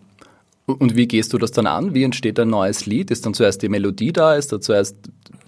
Und 0.73 0.95
wie 0.95 1.07
gehst 1.07 1.33
du 1.33 1.37
das 1.37 1.51
dann 1.51 1.67
an? 1.67 1.93
Wie 1.93 2.03
entsteht 2.03 2.39
ein 2.39 2.49
neues 2.49 2.85
Lied? 2.85 3.11
Ist 3.11 3.25
dann 3.25 3.33
zuerst 3.33 3.61
die 3.61 3.69
Melodie 3.69 4.13
da? 4.13 4.35
Ist 4.35 4.51
da 4.51 4.61
zuerst 4.61 4.95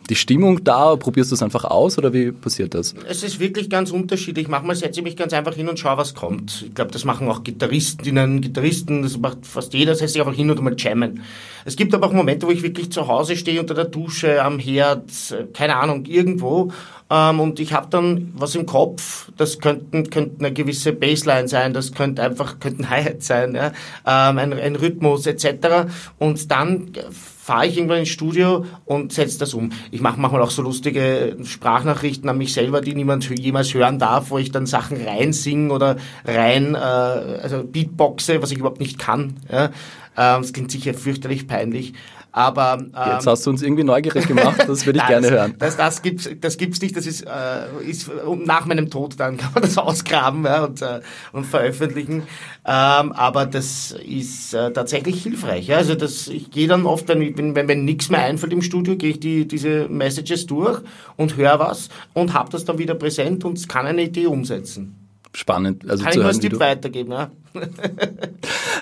die 0.10 0.16
Stimmung 0.16 0.64
da? 0.64 0.96
Probierst 0.96 1.32
du 1.32 1.36
es 1.36 1.44
einfach 1.44 1.64
aus 1.66 1.98
oder 1.98 2.14
wie 2.14 2.32
passiert 2.32 2.74
das? 2.74 2.96
Es 3.08 3.24
ist 3.24 3.40
wirklich 3.40 3.70
ganz 3.70 3.92
unterschiedlich. 3.92 4.48
Manchmal 4.48 4.76
setze 4.76 5.00
ich 5.00 5.04
mich 5.04 5.16
ganz 5.16 5.34
einfach 5.34 5.56
hin 5.56 5.70
und 5.70 5.80
schaue, 5.80 5.98
was 5.98 6.14
kommt. 6.14 6.66
Ich 6.68 6.74
glaube, 6.74 6.92
das 6.92 7.06
machen 7.06 7.28
auch 7.30 7.44
Gitarristinnen, 7.44 8.42
Gitarristen, 8.42 9.04
das 9.04 9.18
macht 9.18 9.46
fast 9.46 9.74
jeder, 9.74 9.96
setzt 9.96 10.14
sich 10.14 10.22
einfach 10.22 10.36
hin 10.36 10.50
und 10.50 10.62
mal 10.62 10.76
jammen. 10.78 11.22
Es 11.66 11.76
gibt 11.76 11.94
aber 11.94 12.08
auch 12.08 12.14
Momente, 12.14 12.48
wo 12.48 12.52
ich 12.52 12.64
wirklich 12.64 12.92
zu 12.92 13.08
Hause 13.08 13.36
stehe, 13.36 13.60
unter 13.60 13.74
der 13.74 13.86
Dusche, 13.86 14.44
am 14.44 14.60
Herd, 14.60 15.12
keine 15.54 15.78
Ahnung, 15.78 16.06
irgendwo 16.06 16.72
ähm, 17.12 17.42
und 17.42 17.60
ich 17.60 17.74
habe 17.74 17.88
dann 17.90 18.32
was 18.36 18.56
im 18.56 18.66
Kopf, 18.66 19.30
das 19.36 19.60
könnten, 19.60 20.10
könnte 20.10 20.40
eine 20.40 20.54
gewisse 20.54 20.94
Baseline 20.94 21.48
sein, 21.48 21.74
das 21.74 21.92
könnte 21.92 22.24
einfach 22.24 22.60
könnte 22.60 22.84
ein 22.84 22.90
Hi-Hat 22.90 23.22
sein, 23.22 23.54
ja? 23.54 23.68
ähm, 24.08 24.38
ein, 24.38 24.54
ein 24.54 24.76
Rhythmus 24.78 25.26
etc. 25.28 25.92
Und 26.18 26.50
dann 26.50 26.94
fahre 27.52 27.68
ich 27.68 27.76
irgendwann 27.76 28.00
ins 28.00 28.08
Studio 28.08 28.66
und 28.86 29.12
setze 29.12 29.38
das 29.38 29.54
um. 29.54 29.74
Ich 29.92 30.00
mache 30.00 30.18
manchmal 30.18 30.42
auch 30.42 30.52
so 30.52 30.62
lustige 30.62 31.36
Sprachnachrichten 31.44 32.30
an 32.30 32.38
mich 32.38 32.54
selber, 32.54 32.80
die 32.80 32.96
niemand 32.96 33.30
jemals 33.38 33.74
hören 33.74 34.00
darf, 34.00 34.30
wo 34.30 34.38
ich 34.38 34.52
dann 34.54 34.66
Sachen 34.66 35.06
reinsinge 35.06 35.74
oder 35.74 35.98
rein 36.24 36.76
äh, 36.76 36.78
also 36.78 37.66
Beatboxe, 37.66 38.42
was 38.42 38.52
ich 38.52 38.60
überhaupt 38.60 38.80
nicht 38.80 39.00
kann. 39.00 39.36
Ja? 39.52 39.66
Ähm, 39.66 40.42
das 40.44 40.54
klingt 40.54 40.72
sicher 40.72 40.94
fürchterlich 40.94 41.46
peinlich. 41.46 41.92
Aber 42.32 42.78
ähm, 42.80 42.92
jetzt 43.14 43.28
hast 43.28 43.46
du 43.46 43.50
uns 43.50 43.62
irgendwie 43.62 43.84
neugierig 43.84 44.28
gemacht. 44.28 44.64
Das 44.68 44.86
würde 44.86 45.00
ich 45.00 45.08
gerne 45.08 45.30
hören. 45.30 45.56
Das, 45.60 45.76
das 45.76 46.02
gibt's, 46.02 46.30
das 46.40 46.58
gibt's 46.58 46.82
nicht. 46.82 46.96
Das 46.96 47.06
ist, 47.06 47.24
äh, 47.24 47.84
ist 47.86 48.10
nach 48.46 48.66
meinem 48.66 48.90
Tod 48.90 49.20
dann 49.20 49.38
kann 49.38 49.52
man 49.54 49.64
das 49.64 49.78
ausgraben 49.78 50.46
ja, 50.46 50.64
und, 50.64 50.82
äh, 50.82 51.02
und 51.34 51.46
veröffentlichen. 51.46 52.24
Ähm, 52.66 53.12
aber 53.12 53.46
das 53.46 53.92
ist 53.92 54.54
äh, 54.54 54.72
tatsächlich 54.72 55.24
hilfreich. 55.24 55.68
Ja? 55.68 55.78
Also 55.78 55.96
das, 55.96 56.28
ich 56.28 56.52
gehe 56.52 56.68
dann 56.68 56.86
oft, 56.86 57.08
wenn, 57.08 57.38
wenn, 57.38 57.56
wenn, 57.56 57.68
wenn 57.68 57.86
nichts 57.86 58.10
mehr 58.10 58.24
einfällt 58.24 58.54
im 58.54 58.62
Studio, 58.62 58.96
gehe 58.96 59.12
ich 59.12 59.20
die, 59.20 59.48
diese 59.48 59.90
Messages 59.90 60.46
durch 60.46 60.82
und 61.18 61.36
höre 61.36 61.60
was 61.60 61.90
und 62.14 62.34
habe 62.34 62.50
das 62.50 62.66
dann 62.66 62.78
wieder 62.78 62.96
präsent 62.96 63.44
und 63.44 63.68
kann 63.68 63.86
eine 63.86 64.04
Idee 64.04 64.28
umsetzen 64.28 65.01
spannend. 65.34 65.90
Also 65.90 66.04
Kann 66.04 66.14
zu 66.14 66.20
ich 66.20 66.26
hören, 66.26 66.40
Tipp 66.40 66.60
weitergeben, 66.60 67.12
ja. 67.12 67.32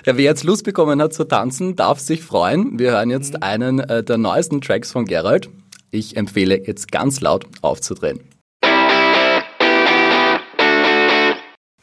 ja, 0.06 0.16
wer 0.16 0.24
jetzt 0.24 0.44
Lust 0.44 0.64
bekommen 0.64 1.00
hat 1.00 1.12
zu 1.12 1.24
tanzen, 1.24 1.76
darf 1.76 1.98
sich 1.98 2.22
freuen. 2.22 2.78
Wir 2.78 2.92
hören 2.92 3.10
jetzt 3.10 3.34
mhm. 3.34 3.42
einen 3.42 3.78
äh, 3.80 4.02
der 4.02 4.18
neuesten 4.18 4.60
Tracks 4.60 4.92
von 4.92 5.04
Gerald. 5.04 5.48
Ich 5.90 6.16
empfehle 6.16 6.66
jetzt 6.66 6.92
ganz 6.92 7.20
laut 7.20 7.46
aufzudrehen. 7.62 8.20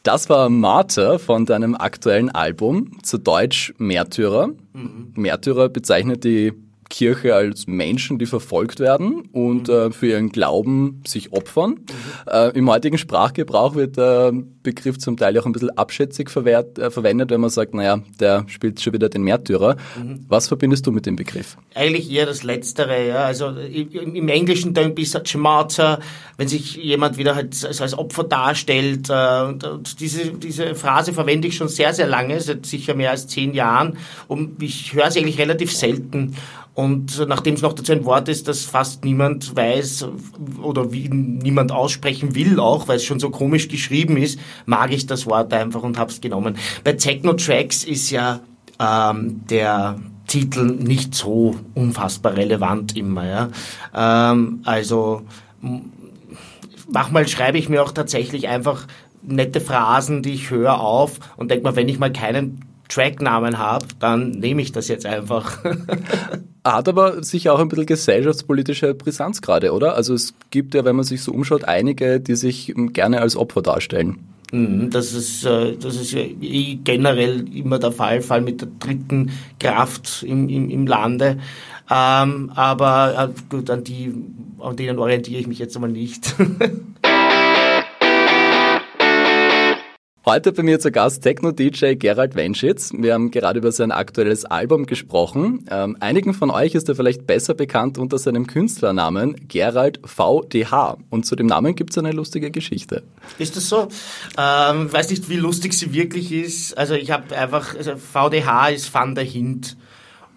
Das 0.02 0.30
war 0.30 0.48
Martha 0.48 1.18
von 1.18 1.44
deinem 1.44 1.74
aktuellen 1.74 2.30
Album, 2.30 3.02
zu 3.02 3.18
Deutsch 3.18 3.74
Märtyrer. 3.76 4.48
Mhm. 4.72 5.12
Märtyrer 5.14 5.68
bezeichnet 5.68 6.24
die 6.24 6.54
Kirche 6.88 7.34
als 7.34 7.66
Menschen, 7.66 8.18
die 8.18 8.26
verfolgt 8.26 8.80
werden 8.80 9.28
und 9.32 9.68
mhm. 9.68 9.74
äh, 9.74 9.90
für 9.90 10.06
ihren 10.06 10.30
Glauben 10.30 11.02
sich 11.06 11.32
opfern. 11.32 11.70
Mhm. 11.70 12.30
Äh, 12.30 12.48
Im 12.50 12.70
heutigen 12.70 12.98
Sprachgebrauch 12.98 13.74
wird 13.74 13.96
der 13.96 14.32
Begriff 14.62 14.98
zum 14.98 15.16
Teil 15.16 15.38
auch 15.38 15.46
ein 15.46 15.52
bisschen 15.52 15.76
abschätzig 15.76 16.30
verwehrt, 16.30 16.78
äh, 16.78 16.90
verwendet, 16.90 17.30
wenn 17.30 17.40
man 17.40 17.50
sagt, 17.50 17.74
naja, 17.74 18.00
der 18.20 18.44
spielt 18.48 18.80
schon 18.80 18.92
wieder 18.92 19.08
den 19.08 19.22
Märtyrer. 19.22 19.76
Mhm. 19.96 20.24
Was 20.28 20.48
verbindest 20.48 20.86
du 20.86 20.92
mit 20.92 21.06
dem 21.06 21.16
Begriff? 21.16 21.56
Eigentlich 21.74 22.10
eher 22.10 22.26
das 22.26 22.42
Letztere. 22.42 23.06
Ja. 23.06 23.24
Also 23.24 23.48
im 23.48 24.28
Englischen 24.28 24.74
don't 24.74 24.94
be 24.94 25.04
such 25.04 25.34
a 25.34 25.38
martyr, 25.38 25.98
wenn 26.36 26.48
sich 26.48 26.76
jemand 26.76 27.18
wieder 27.18 27.34
halt 27.34 27.64
als 27.64 27.96
Opfer 27.96 28.24
darstellt. 28.24 29.08
Äh, 29.10 29.42
und 29.42 30.00
diese, 30.00 30.32
diese 30.32 30.74
Phrase 30.74 31.12
verwende 31.12 31.48
ich 31.48 31.56
schon 31.56 31.68
sehr, 31.68 31.92
sehr 31.92 32.06
lange, 32.06 32.40
seit 32.40 32.64
sicher 32.64 32.94
mehr 32.94 33.10
als 33.10 33.26
zehn 33.26 33.52
Jahren. 33.52 33.98
Und 34.26 34.62
ich 34.62 34.94
höre 34.94 35.10
sie 35.10 35.20
eigentlich 35.20 35.38
relativ 35.38 35.72
selten. 35.72 36.34
Und 36.78 37.26
nachdem 37.26 37.54
es 37.54 37.62
noch 37.62 37.72
dazu 37.72 37.90
ein 37.90 38.04
Wort 38.04 38.28
ist, 38.28 38.46
das 38.46 38.64
fast 38.64 39.04
niemand 39.04 39.56
weiß 39.56 40.06
oder 40.62 40.92
wie 40.92 41.08
niemand 41.08 41.72
aussprechen 41.72 42.36
will, 42.36 42.60
auch 42.60 42.86
weil 42.86 42.98
es 42.98 43.04
schon 43.04 43.18
so 43.18 43.30
komisch 43.30 43.66
geschrieben 43.66 44.16
ist, 44.16 44.38
mag 44.64 44.92
ich 44.92 45.04
das 45.04 45.26
Wort 45.26 45.52
einfach 45.52 45.82
und 45.82 45.98
habe 45.98 46.12
es 46.12 46.20
genommen. 46.20 46.56
Bei 46.84 46.92
Techno 46.92 47.32
Tracks 47.32 47.82
ist 47.82 48.10
ja 48.10 48.42
ähm, 48.78 49.40
der 49.50 49.98
Titel 50.28 50.66
nicht 50.66 51.16
so 51.16 51.56
unfassbar 51.74 52.36
relevant 52.36 52.96
immer. 52.96 53.26
Ja? 53.26 53.48
Ähm, 54.30 54.60
also 54.62 55.22
manchmal 56.88 57.26
schreibe 57.26 57.58
ich 57.58 57.68
mir 57.68 57.82
auch 57.82 57.90
tatsächlich 57.90 58.46
einfach 58.46 58.86
nette 59.22 59.60
Phrasen, 59.60 60.22
die 60.22 60.34
ich 60.34 60.50
höre, 60.50 60.80
auf 60.80 61.18
und 61.36 61.50
denke 61.50 61.64
mal, 61.64 61.74
wenn 61.74 61.88
ich 61.88 61.98
mal 61.98 62.12
keinen 62.12 62.64
Tracknamen 62.88 63.58
habe, 63.58 63.86
dann 63.98 64.30
nehme 64.30 64.62
ich 64.62 64.70
das 64.70 64.86
jetzt 64.86 65.06
einfach. 65.06 65.58
Hat 66.72 66.88
aber 66.88 67.22
sicher 67.22 67.54
auch 67.54 67.60
ein 67.60 67.68
bisschen 67.68 67.86
gesellschaftspolitische 67.86 68.94
Brisanz 68.94 69.40
gerade, 69.40 69.72
oder? 69.72 69.94
Also 69.94 70.14
es 70.14 70.34
gibt 70.50 70.74
ja, 70.74 70.84
wenn 70.84 70.96
man 70.96 71.04
sich 71.04 71.22
so 71.22 71.32
umschaut, 71.32 71.64
einige, 71.64 72.20
die 72.20 72.34
sich 72.34 72.74
gerne 72.92 73.20
als 73.20 73.36
Opfer 73.36 73.62
darstellen. 73.62 74.18
Mhm, 74.52 74.90
das 74.90 75.12
ist, 75.12 75.44
äh, 75.44 75.76
das 75.76 75.96
ist 75.96 76.14
eh 76.14 76.78
generell 76.82 77.44
immer 77.54 77.78
der 77.78 77.92
Fall, 77.92 78.22
vor 78.22 78.36
allem 78.36 78.44
mit 78.44 78.60
der 78.60 78.68
dritten 78.78 79.30
Kraft 79.60 80.24
im, 80.26 80.48
im, 80.48 80.70
im 80.70 80.86
Lande. 80.86 81.38
Ähm, 81.90 82.52
aber 82.54 83.32
äh, 83.34 83.40
gut, 83.48 83.70
an, 83.70 83.84
die, 83.84 84.14
an 84.58 84.76
denen 84.76 84.98
orientiere 84.98 85.40
ich 85.40 85.46
mich 85.46 85.58
jetzt 85.58 85.76
einmal 85.76 85.90
nicht. 85.90 86.34
Heute 90.28 90.52
bei 90.52 90.62
mir 90.62 90.78
zu 90.78 90.92
Gast 90.92 91.22
Techno-DJ 91.22 91.94
Gerald 91.94 92.34
Wenschitz. 92.34 92.92
Wir 92.92 93.14
haben 93.14 93.30
gerade 93.30 93.60
über 93.60 93.72
sein 93.72 93.90
aktuelles 93.90 94.44
Album 94.44 94.84
gesprochen. 94.84 95.64
Ähm, 95.70 95.96
einigen 96.00 96.34
von 96.34 96.50
euch 96.50 96.74
ist 96.74 96.86
er 96.90 96.96
vielleicht 96.96 97.26
besser 97.26 97.54
bekannt 97.54 97.96
unter 97.96 98.18
seinem 98.18 98.46
Künstlernamen 98.46 99.48
Gerald 99.48 100.00
VDH. 100.04 100.98
Und 101.08 101.24
zu 101.24 101.34
dem 101.34 101.46
Namen 101.46 101.74
gibt 101.74 101.92
es 101.92 101.98
eine 101.98 102.12
lustige 102.12 102.50
Geschichte. 102.50 103.04
Ist 103.38 103.56
das 103.56 103.70
so? 103.70 103.88
Ähm, 104.36 104.92
weiß 104.92 105.08
nicht, 105.08 105.30
wie 105.30 105.36
lustig 105.36 105.72
sie 105.72 105.94
wirklich 105.94 106.30
ist. 106.30 106.76
Also 106.76 106.92
ich 106.92 107.10
habe 107.10 107.34
einfach, 107.34 107.74
also 107.74 107.92
VDH 107.96 108.68
ist 108.68 108.92
Van 108.92 109.14
der 109.14 109.24
Hint. 109.24 109.78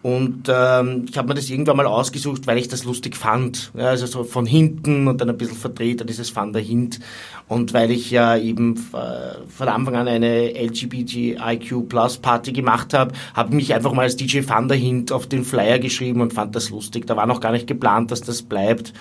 Und 0.03 0.49
ähm, 0.49 1.05
ich 1.07 1.17
habe 1.17 1.27
mir 1.27 1.35
das 1.35 1.49
irgendwann 1.49 1.77
mal 1.77 1.85
ausgesucht, 1.85 2.47
weil 2.47 2.57
ich 2.57 2.67
das 2.67 2.85
lustig 2.85 3.15
fand. 3.15 3.71
Ja, 3.77 3.85
also 3.85 4.07
so 4.07 4.23
von 4.23 4.47
hinten 4.47 5.07
und 5.07 5.21
dann 5.21 5.29
ein 5.29 5.37
bisschen 5.37 5.57
verdreht, 5.57 6.07
dieses 6.09 6.35
Van 6.35 6.53
der 6.53 6.61
Hint. 6.61 6.99
Und 7.47 7.73
weil 7.73 7.91
ich 7.91 8.09
ja 8.09 8.35
eben 8.35 8.77
äh, 8.93 9.47
von 9.47 9.67
Anfang 9.67 9.95
an 9.95 10.07
eine 10.07 10.53
LGBTIQ 10.53 11.87
Plus 11.87 12.17
Party 12.17 12.51
gemacht 12.51 12.95
habe, 12.95 13.13
habe 13.35 13.49
ich 13.49 13.55
mich 13.55 13.73
einfach 13.75 13.93
mal 13.93 14.03
als 14.03 14.15
DJ 14.15 14.41
Van 14.47 14.67
der 14.67 14.77
Hint 14.77 15.11
auf 15.11 15.27
den 15.27 15.43
Flyer 15.43 15.77
geschrieben 15.77 16.21
und 16.21 16.33
fand 16.33 16.55
das 16.55 16.71
lustig. 16.71 17.05
Da 17.05 17.15
war 17.15 17.27
noch 17.27 17.39
gar 17.39 17.51
nicht 17.51 17.67
geplant, 17.67 18.09
dass 18.09 18.21
das 18.21 18.41
bleibt. 18.41 18.93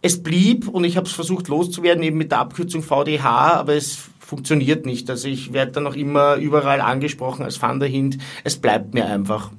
Es 0.00 0.22
blieb 0.22 0.68
und 0.68 0.84
ich 0.84 0.96
habe 0.96 1.06
es 1.06 1.12
versucht 1.12 1.48
loszuwerden, 1.48 2.02
eben 2.04 2.16
mit 2.16 2.30
der 2.30 2.38
Abkürzung 2.38 2.82
VDH, 2.82 3.54
aber 3.54 3.74
es 3.74 4.08
funktioniert 4.28 4.84
nicht. 4.84 5.08
Also 5.08 5.26
ich 5.26 5.54
werde 5.54 5.72
dann 5.72 5.86
auch 5.86 5.94
immer 5.94 6.36
überall 6.36 6.82
angesprochen 6.82 7.44
als 7.44 7.62
Van 7.62 7.80
der 7.80 7.88
Hint. 7.88 8.18
Es 8.44 8.56
bleibt 8.56 8.92
mir 8.92 9.06
einfach. 9.06 9.50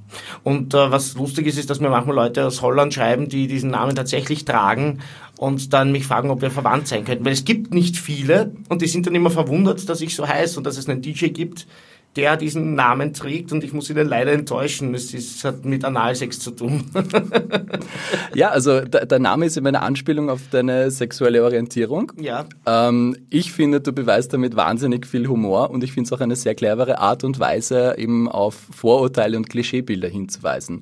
Und 0.44 0.76
äh, 0.76 0.92
was 0.92 1.16
lustig 1.16 1.48
ist, 1.48 1.58
ist, 1.58 1.72
dass 1.72 1.80
mir 1.80 1.90
manchmal 1.90 2.16
Leute 2.16 2.46
aus 2.46 2.62
Holland 2.62 2.94
schreiben, 2.94 3.30
die 3.30 3.48
diesen 3.48 3.72
Namen 3.72 3.96
tatsächlich 3.96 4.46
tragen 4.46 5.00
und 5.40 5.74
dann 5.74 5.92
mich 5.92 6.06
fragen, 6.06 6.30
ob 6.30 6.44
wir 6.44 6.52
verwandt 6.52 6.88
sein 6.88 7.04
könnten. 7.04 7.26
Weil 7.26 7.34
es 7.34 7.46
gibt 7.46 7.74
nicht 7.74 7.98
viele 7.98 8.52
und 8.70 8.84
die 8.84 8.88
sind 8.88 9.08
dann 9.08 9.16
immer 9.16 9.32
verwundert, 9.32 9.90
dass 9.90 10.02
ich 10.02 10.16
so 10.16 10.28
heiß 10.28 10.56
und 10.58 10.68
dass 10.68 10.78
es 10.78 10.88
einen 10.88 11.02
DJ 11.02 11.30
gibt, 11.30 11.66
der 12.16 12.38
diesen 12.38 12.74
Namen 12.74 13.14
trägt 13.14 13.52
und 13.52 13.64
ich 13.64 13.72
muss 13.72 13.90
ihn 13.90 13.98
leider 13.98 14.32
enttäuschen. 14.32 14.96
Es 14.96 15.14
ist, 15.14 15.44
hat 15.44 15.64
mit 15.64 15.86
Analsex 15.86 16.40
zu 16.40 16.52
tun. 16.52 16.84
ja, 18.34 18.50
also 18.50 18.82
der 18.82 19.20
Name 19.20 19.46
ist 19.46 19.58
immer 19.58 19.70
eine 19.70 19.82
Anspielung 19.82 20.30
auf 20.30 20.42
deine 20.50 20.90
sexuelle 20.90 21.44
Orientierung. 21.44 22.12
Ja. 22.20 22.46
Ähm, 22.66 23.16
ich 23.30 23.52
finde, 23.52 23.80
du 23.80 23.94
beweist 23.94 24.34
damit 24.34 24.56
wahnsinnig 24.56 25.06
viel 25.06 25.28
Humor 25.28 25.70
und 25.70 25.84
ich 25.84 25.92
finde 25.92 26.08
es 26.08 26.14
auch 26.14 26.22
eine 26.22 26.36
sehr 26.36 26.56
clevere 26.56 27.00
Art 27.00 27.24
und 27.24 27.40
Weise, 27.40 27.96
eben 27.98 28.28
auf 28.28 28.56
Vorurteile 28.56 29.38
und 29.38 29.50
Klischeebilder 29.50 30.08
hinzuweisen. 30.08 30.80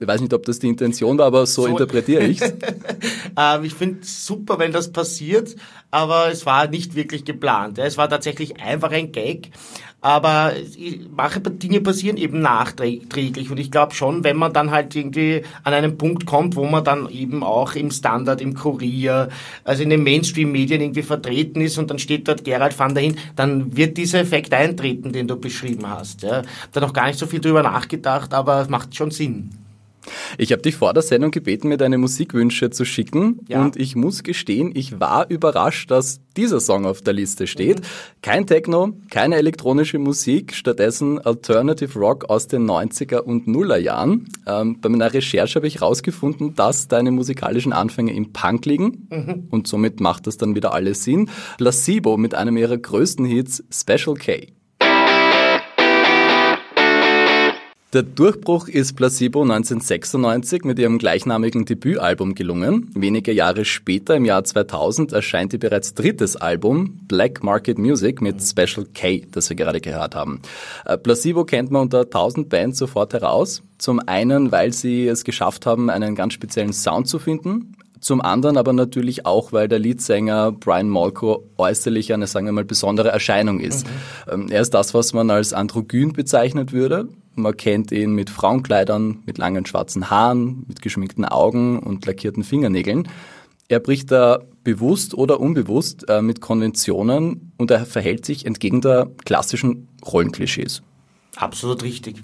Ich 0.00 0.06
weiß 0.06 0.20
nicht, 0.20 0.32
ob 0.32 0.44
das 0.46 0.60
die 0.60 0.68
Intention 0.68 1.18
war, 1.18 1.26
aber 1.26 1.44
so, 1.46 1.62
so. 1.62 1.68
interpretiere 1.68 2.22
ich 2.22 2.40
es. 2.40 2.54
ähm, 3.36 3.64
ich 3.64 3.74
finde 3.74 4.02
es 4.02 4.24
super, 4.24 4.58
wenn 4.60 4.70
das 4.70 4.92
passiert, 4.92 5.56
aber 5.90 6.30
es 6.30 6.46
war 6.46 6.68
nicht 6.68 6.94
wirklich 6.94 7.24
geplant. 7.24 7.78
Es 7.78 7.96
war 7.96 8.08
tatsächlich 8.08 8.60
einfach 8.60 8.92
ein 8.92 9.10
Gag. 9.10 9.50
Aber 10.00 10.52
manche 11.16 11.40
Dinge 11.40 11.80
passieren 11.80 12.16
eben 12.18 12.40
nachträglich. 12.40 13.50
Und 13.50 13.58
ich 13.58 13.72
glaube 13.72 13.94
schon, 13.94 14.22
wenn 14.22 14.36
man 14.36 14.52
dann 14.52 14.70
halt 14.70 14.94
irgendwie 14.94 15.42
an 15.64 15.74
einen 15.74 15.98
Punkt 15.98 16.24
kommt, 16.24 16.54
wo 16.54 16.64
man 16.66 16.84
dann 16.84 17.10
eben 17.10 17.42
auch 17.42 17.74
im 17.74 17.90
Standard, 17.90 18.40
im 18.40 18.54
Kurier, 18.54 19.28
also 19.64 19.82
in 19.82 19.90
den 19.90 20.04
Mainstream-Medien 20.04 20.80
irgendwie 20.80 21.02
vertreten 21.02 21.60
ist 21.60 21.78
und 21.78 21.90
dann 21.90 21.98
steht 21.98 22.28
dort 22.28 22.44
Gerald 22.44 22.78
van 22.78 22.94
der 22.94 23.02
Hin, 23.02 23.16
dann 23.34 23.76
wird 23.76 23.96
dieser 23.96 24.20
Effekt 24.20 24.54
eintreten, 24.54 25.12
den 25.12 25.26
du 25.26 25.34
beschrieben 25.34 25.88
hast. 25.88 26.22
Ja. 26.22 26.42
Da 26.70 26.80
noch 26.80 26.92
gar 26.92 27.08
nicht 27.08 27.18
so 27.18 27.26
viel 27.26 27.40
drüber 27.40 27.64
nachgedacht, 27.64 28.32
aber 28.34 28.60
es 28.60 28.68
macht 28.68 28.94
schon 28.94 29.10
Sinn. 29.10 29.50
Ich 30.36 30.52
habe 30.52 30.62
dich 30.62 30.76
vor 30.76 30.92
der 30.94 31.02
Sendung 31.02 31.30
gebeten, 31.30 31.68
mir 31.68 31.76
deine 31.76 31.98
Musikwünsche 31.98 32.70
zu 32.70 32.84
schicken 32.84 33.40
ja. 33.48 33.62
und 33.62 33.76
ich 33.76 33.96
muss 33.96 34.22
gestehen, 34.22 34.72
ich 34.74 35.00
war 35.00 35.28
überrascht, 35.30 35.90
dass 35.90 36.20
dieser 36.36 36.60
Song 36.60 36.86
auf 36.86 37.02
der 37.02 37.14
Liste 37.14 37.46
steht. 37.46 37.80
Mhm. 37.80 37.84
Kein 38.22 38.46
Techno, 38.46 38.92
keine 39.10 39.36
elektronische 39.36 39.98
Musik, 39.98 40.54
stattdessen 40.54 41.18
Alternative 41.18 41.98
Rock 41.98 42.30
aus 42.30 42.46
den 42.46 42.68
90er 42.68 43.18
und 43.18 43.48
Nuller 43.48 43.78
Jahren. 43.78 44.28
Ähm, 44.46 44.80
bei 44.80 44.88
meiner 44.88 45.12
Recherche 45.12 45.56
habe 45.56 45.66
ich 45.66 45.80
herausgefunden, 45.80 46.54
dass 46.54 46.88
deine 46.88 47.10
musikalischen 47.10 47.72
Anfänge 47.72 48.14
im 48.14 48.32
Punk 48.32 48.66
liegen 48.66 49.08
mhm. 49.10 49.48
und 49.50 49.66
somit 49.66 50.00
macht 50.00 50.26
das 50.26 50.36
dann 50.36 50.54
wieder 50.54 50.72
alles 50.72 51.04
Sinn. 51.04 51.28
Placebo 51.58 52.16
mit 52.16 52.34
einem 52.34 52.56
ihrer 52.56 52.78
größten 52.78 53.24
Hits, 53.24 53.64
Special 53.70 54.14
K. 54.14 54.52
Der 57.94 58.02
Durchbruch 58.02 58.68
ist 58.68 58.96
Placebo 58.96 59.40
1996 59.40 60.62
mit 60.64 60.78
ihrem 60.78 60.98
gleichnamigen 60.98 61.64
Debütalbum 61.64 62.34
gelungen. 62.34 62.90
Wenige 62.94 63.32
Jahre 63.32 63.64
später, 63.64 64.16
im 64.16 64.26
Jahr 64.26 64.44
2000, 64.44 65.14
erscheint 65.14 65.54
ihr 65.54 65.58
bereits 65.58 65.94
drittes 65.94 66.36
Album, 66.36 67.00
Black 67.08 67.42
Market 67.42 67.78
Music, 67.78 68.20
mit 68.20 68.42
Special 68.42 68.84
K, 68.92 69.26
das 69.32 69.48
wir 69.48 69.56
gerade 69.56 69.80
gehört 69.80 70.14
haben. 70.14 70.42
Äh, 70.84 70.98
Placebo 70.98 71.46
kennt 71.46 71.70
man 71.70 71.80
unter 71.80 72.00
1000 72.00 72.50
Bands 72.50 72.76
sofort 72.76 73.14
heraus. 73.14 73.62
Zum 73.78 74.00
einen, 74.00 74.52
weil 74.52 74.74
sie 74.74 75.08
es 75.08 75.24
geschafft 75.24 75.64
haben, 75.64 75.88
einen 75.88 76.14
ganz 76.14 76.34
speziellen 76.34 76.74
Sound 76.74 77.08
zu 77.08 77.18
finden. 77.18 77.74
Zum 78.00 78.20
anderen 78.20 78.56
aber 78.56 78.72
natürlich 78.72 79.26
auch, 79.26 79.52
weil 79.52 79.68
der 79.68 79.78
Leadsänger 79.78 80.52
Brian 80.52 80.88
Molko 80.88 81.44
äußerlich 81.56 82.12
eine, 82.12 82.26
sagen 82.26 82.46
wir 82.46 82.52
mal, 82.52 82.64
besondere 82.64 83.08
Erscheinung 83.08 83.60
ist. 83.60 83.86
Mhm. 84.32 84.48
Er 84.50 84.60
ist 84.60 84.74
das, 84.74 84.94
was 84.94 85.12
man 85.12 85.30
als 85.30 85.52
androgyn 85.52 86.12
bezeichnet 86.12 86.72
würde. 86.72 87.08
Man 87.34 87.56
kennt 87.56 87.92
ihn 87.92 88.12
mit 88.12 88.30
Frauenkleidern, 88.30 89.22
mit 89.24 89.38
langen 89.38 89.64
schwarzen 89.66 90.10
Haaren, 90.10 90.64
mit 90.66 90.82
geschminkten 90.82 91.24
Augen 91.24 91.78
und 91.78 92.04
lackierten 92.04 92.42
Fingernägeln. 92.42 93.08
Er 93.68 93.80
bricht 93.80 94.10
da 94.10 94.40
bewusst 94.64 95.14
oder 95.14 95.40
unbewusst 95.40 96.08
äh, 96.08 96.22
mit 96.22 96.40
Konventionen 96.40 97.52
und 97.58 97.70
er 97.70 97.84
verhält 97.84 98.24
sich 98.24 98.46
entgegen 98.46 98.80
der 98.80 99.10
klassischen 99.24 99.88
Rollenklischees. 100.04 100.82
Absolut 101.36 101.82
richtig. 101.82 102.22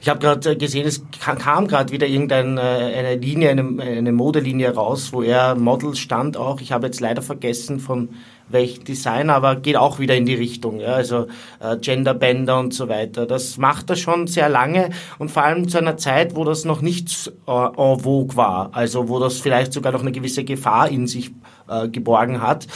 Ich 0.00 0.08
habe 0.08 0.20
gerade 0.20 0.56
gesehen, 0.56 0.86
es 0.86 1.02
kam 1.20 1.66
gerade 1.66 1.92
wieder 1.92 2.06
irgendeine 2.06 2.60
eine 2.60 3.16
Linie, 3.16 3.50
eine, 3.50 3.82
eine 3.82 4.12
Modelinie 4.12 4.74
raus, 4.74 5.12
wo 5.12 5.22
er 5.22 5.54
Model 5.54 5.94
stand 5.94 6.36
auch. 6.36 6.60
Ich 6.60 6.72
habe 6.72 6.86
jetzt 6.86 7.00
leider 7.00 7.22
vergessen 7.22 7.80
von 7.80 8.10
welchen 8.48 8.84
Designer, 8.84 9.34
aber 9.34 9.56
geht 9.56 9.76
auch 9.76 9.98
wieder 9.98 10.14
in 10.14 10.26
die 10.26 10.34
Richtung. 10.34 10.80
Ja, 10.80 10.94
also 10.94 11.26
äh, 11.60 11.76
Genderbänder 11.76 12.58
und 12.58 12.74
so 12.74 12.88
weiter. 12.88 13.26
Das 13.26 13.58
macht 13.58 13.90
er 13.90 13.96
schon 13.96 14.26
sehr 14.26 14.48
lange 14.48 14.90
und 15.18 15.30
vor 15.30 15.42
allem 15.42 15.68
zu 15.68 15.78
einer 15.78 15.96
Zeit, 15.96 16.36
wo 16.36 16.44
das 16.44 16.64
noch 16.64 16.80
nicht 16.80 17.32
äh, 17.46 17.50
en 17.50 18.00
vogue 18.00 18.36
war. 18.36 18.70
Also 18.72 19.08
wo 19.08 19.18
das 19.18 19.38
vielleicht 19.38 19.72
sogar 19.72 19.92
noch 19.92 20.02
eine 20.02 20.12
gewisse 20.12 20.44
Gefahr 20.44 20.88
in 20.88 21.06
sich 21.06 21.32
äh, 21.68 21.88
geborgen 21.88 22.40
hat. 22.40 22.66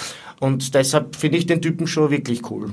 Und 0.41 0.75
deshalb 0.75 1.17
finde 1.17 1.39
ich 1.39 1.47
den 1.47 1.63
Typen 1.63 1.87
schon 1.87 2.11
wirklich 2.11 2.51
cool 2.51 2.71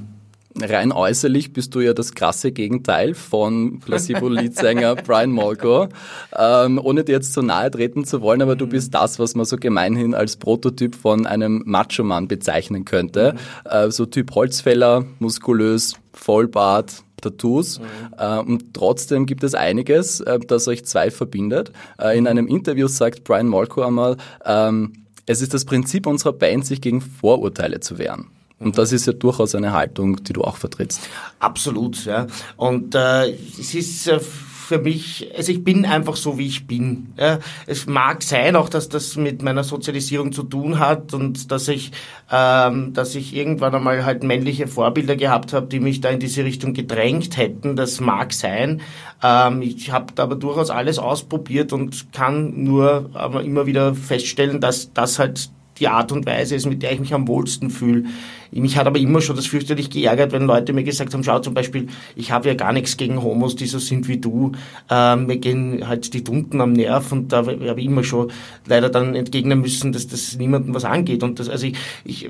rein 0.62 0.92
äußerlich 0.92 1.54
bist 1.54 1.74
du 1.76 1.80
ja 1.80 1.94
das 1.94 2.14
krasse 2.14 2.52
Gegenteil 2.52 3.14
von 3.14 3.80
Placebo-Leadsänger 3.80 4.96
Brian 5.06 5.32
Molko. 5.32 5.90
Ähm, 6.38 6.80
ohne 6.84 7.04
dir 7.04 7.14
jetzt 7.14 7.34
so 7.34 7.42
nahe 7.42 7.72
treten 7.72 8.06
zu 8.06 8.22
wollen, 8.22 8.42
aber 8.42 8.56
du 8.56 8.66
mhm. 8.66 8.70
bist 8.70 8.94
das, 8.94 9.20
was 9.20 9.36
man 9.36 9.46
so 9.46 9.58
gemeinhin 9.58 10.14
als 10.14 10.38
Prototyp 10.38 10.96
von 10.96 11.26
einem 11.26 11.64
Macho-Mann 11.66 12.28
bezeichnen 12.28 12.86
könnte. 12.86 13.34
Mhm. 13.34 13.70
Äh, 13.70 13.92
so 13.92 14.06
Typ 14.06 14.34
Holzfäller, 14.36 15.06
muskulös, 15.20 15.96
Vollbart, 16.14 17.04
Tattoos. 17.22 17.80
Mhm. 17.80 17.86
Äh, 18.18 18.40
und 18.40 18.74
trotzdem 18.74 19.26
gibt 19.26 19.44
es 19.44 19.56
einiges, 19.56 20.20
äh, 20.22 20.40
das 20.40 20.68
euch 20.68 20.86
zwei 20.86 21.12
verbindet. 21.12 21.72
Äh, 22.00 22.18
in 22.18 22.28
einem 22.28 22.48
Interview 22.48 22.88
sagt 22.88 23.24
Brian 23.24 23.48
Molko 23.48 23.82
einmal, 23.82 24.18
ähm, 24.46 24.94
es 25.26 25.42
ist 25.42 25.54
das 25.54 25.66
Prinzip 25.66 26.08
unserer 26.08 26.34
Band, 26.34 26.66
sich 26.66 26.80
gegen 26.80 27.02
Vorurteile 27.02 27.82
zu 27.82 27.98
wehren. 27.98 28.28
Und 28.60 28.78
das 28.78 28.92
ist 28.92 29.06
ja 29.06 29.14
durchaus 29.14 29.54
eine 29.56 29.72
Haltung, 29.72 30.24
die 30.24 30.34
du 30.34 30.44
auch 30.44 30.58
vertrittst. 30.58 31.08
Absolut, 31.40 32.06
ja. 32.06 32.28
Und 32.56 32.96
äh, 32.96 33.30
es 33.30 33.76
ist 33.76 34.08
äh, 34.08 34.20
für 34.20 34.80
mich, 34.80 35.32
also 35.36 35.52
ich 35.52 35.64
bin 35.64 35.86
einfach 35.86 36.18
so, 36.18 36.38
wie 36.38 36.48
ich 36.48 36.68
bin. 36.68 37.14
Ja. 37.18 37.40
Es 37.68 37.86
mag 37.86 38.22
sein 38.22 38.56
auch, 38.58 38.68
dass 38.68 38.90
das 38.90 39.16
mit 39.16 39.42
meiner 39.42 39.64
Sozialisierung 39.64 40.34
zu 40.34 40.44
tun 40.44 40.80
hat 40.80 41.14
und 41.14 41.52
dass 41.52 41.70
ich, 41.70 41.92
ähm, 42.30 42.94
dass 42.94 43.16
ich 43.16 43.34
irgendwann 43.34 43.74
einmal 43.76 44.04
halt 44.04 44.24
männliche 44.24 44.68
Vorbilder 44.68 45.16
gehabt 45.16 45.54
habe, 45.54 45.68
die 45.68 45.80
mich 45.80 46.02
da 46.02 46.10
in 46.10 46.20
diese 46.20 46.44
Richtung 46.44 46.74
gedrängt 46.74 47.38
hätten. 47.38 47.78
Das 47.78 48.02
mag 48.02 48.34
sein. 48.34 48.82
Ähm, 49.24 49.62
ich 49.62 49.92
habe 49.92 50.22
aber 50.22 50.36
durchaus 50.36 50.70
alles 50.70 51.00
ausprobiert 51.00 51.72
und 51.72 52.12
kann 52.12 52.64
nur 52.64 53.12
aber 53.14 53.44
immer 53.44 53.68
wieder 53.68 53.96
feststellen, 53.96 54.60
dass 54.60 54.92
das 54.94 55.18
halt 55.18 55.50
die 55.80 55.88
Art 55.88 56.12
und 56.12 56.26
Weise 56.26 56.56
ist, 56.56 56.66
mit 56.66 56.84
der 56.84 56.92
ich 56.92 57.00
mich 57.00 57.14
am 57.14 57.28
wohlsten 57.28 57.70
fühle. 57.70 58.06
Mich 58.52 58.78
hat 58.78 58.88
aber 58.88 59.00
immer 59.00 59.22
schon 59.22 59.36
das 59.36 59.48
fürchterlich 59.48 59.90
geärgert, 59.90 60.32
wenn 60.32 60.44
Leute 60.44 60.74
mir 60.74 60.84
gesagt 60.84 61.14
haben, 61.14 61.24
schau 61.24 61.40
zum 61.40 61.54
Beispiel, 61.54 61.88
ich 62.16 62.32
habe 62.32 62.48
ja 62.48 62.54
gar 62.54 62.74
nichts 62.74 62.98
gegen 62.98 63.22
Homos, 63.22 63.56
die 63.56 63.66
so 63.66 63.80
sind 63.80 64.08
wie 64.08 64.18
du. 64.18 64.54
Ähm, 64.90 65.28
mir 65.28 65.38
gehen 65.38 65.88
halt 65.88 66.14
die 66.14 66.24
Dunten 66.24 66.62
am 66.62 66.74
Nerv 66.74 67.12
und 67.12 67.32
da 67.32 67.46
habe 67.46 67.80
ich 67.80 67.86
immer 67.86 68.04
schon 68.04 68.32
leider 68.66 68.90
dann 68.90 69.16
entgegnen 69.16 69.62
müssen, 69.62 69.92
dass 69.92 70.08
das 70.08 70.38
niemandem 70.38 70.74
was 70.74 70.86
angeht. 70.86 71.24
Und 71.24 71.40
das, 71.40 71.50
also 71.50 71.68
ich, 71.68 71.76
ich, 72.04 72.30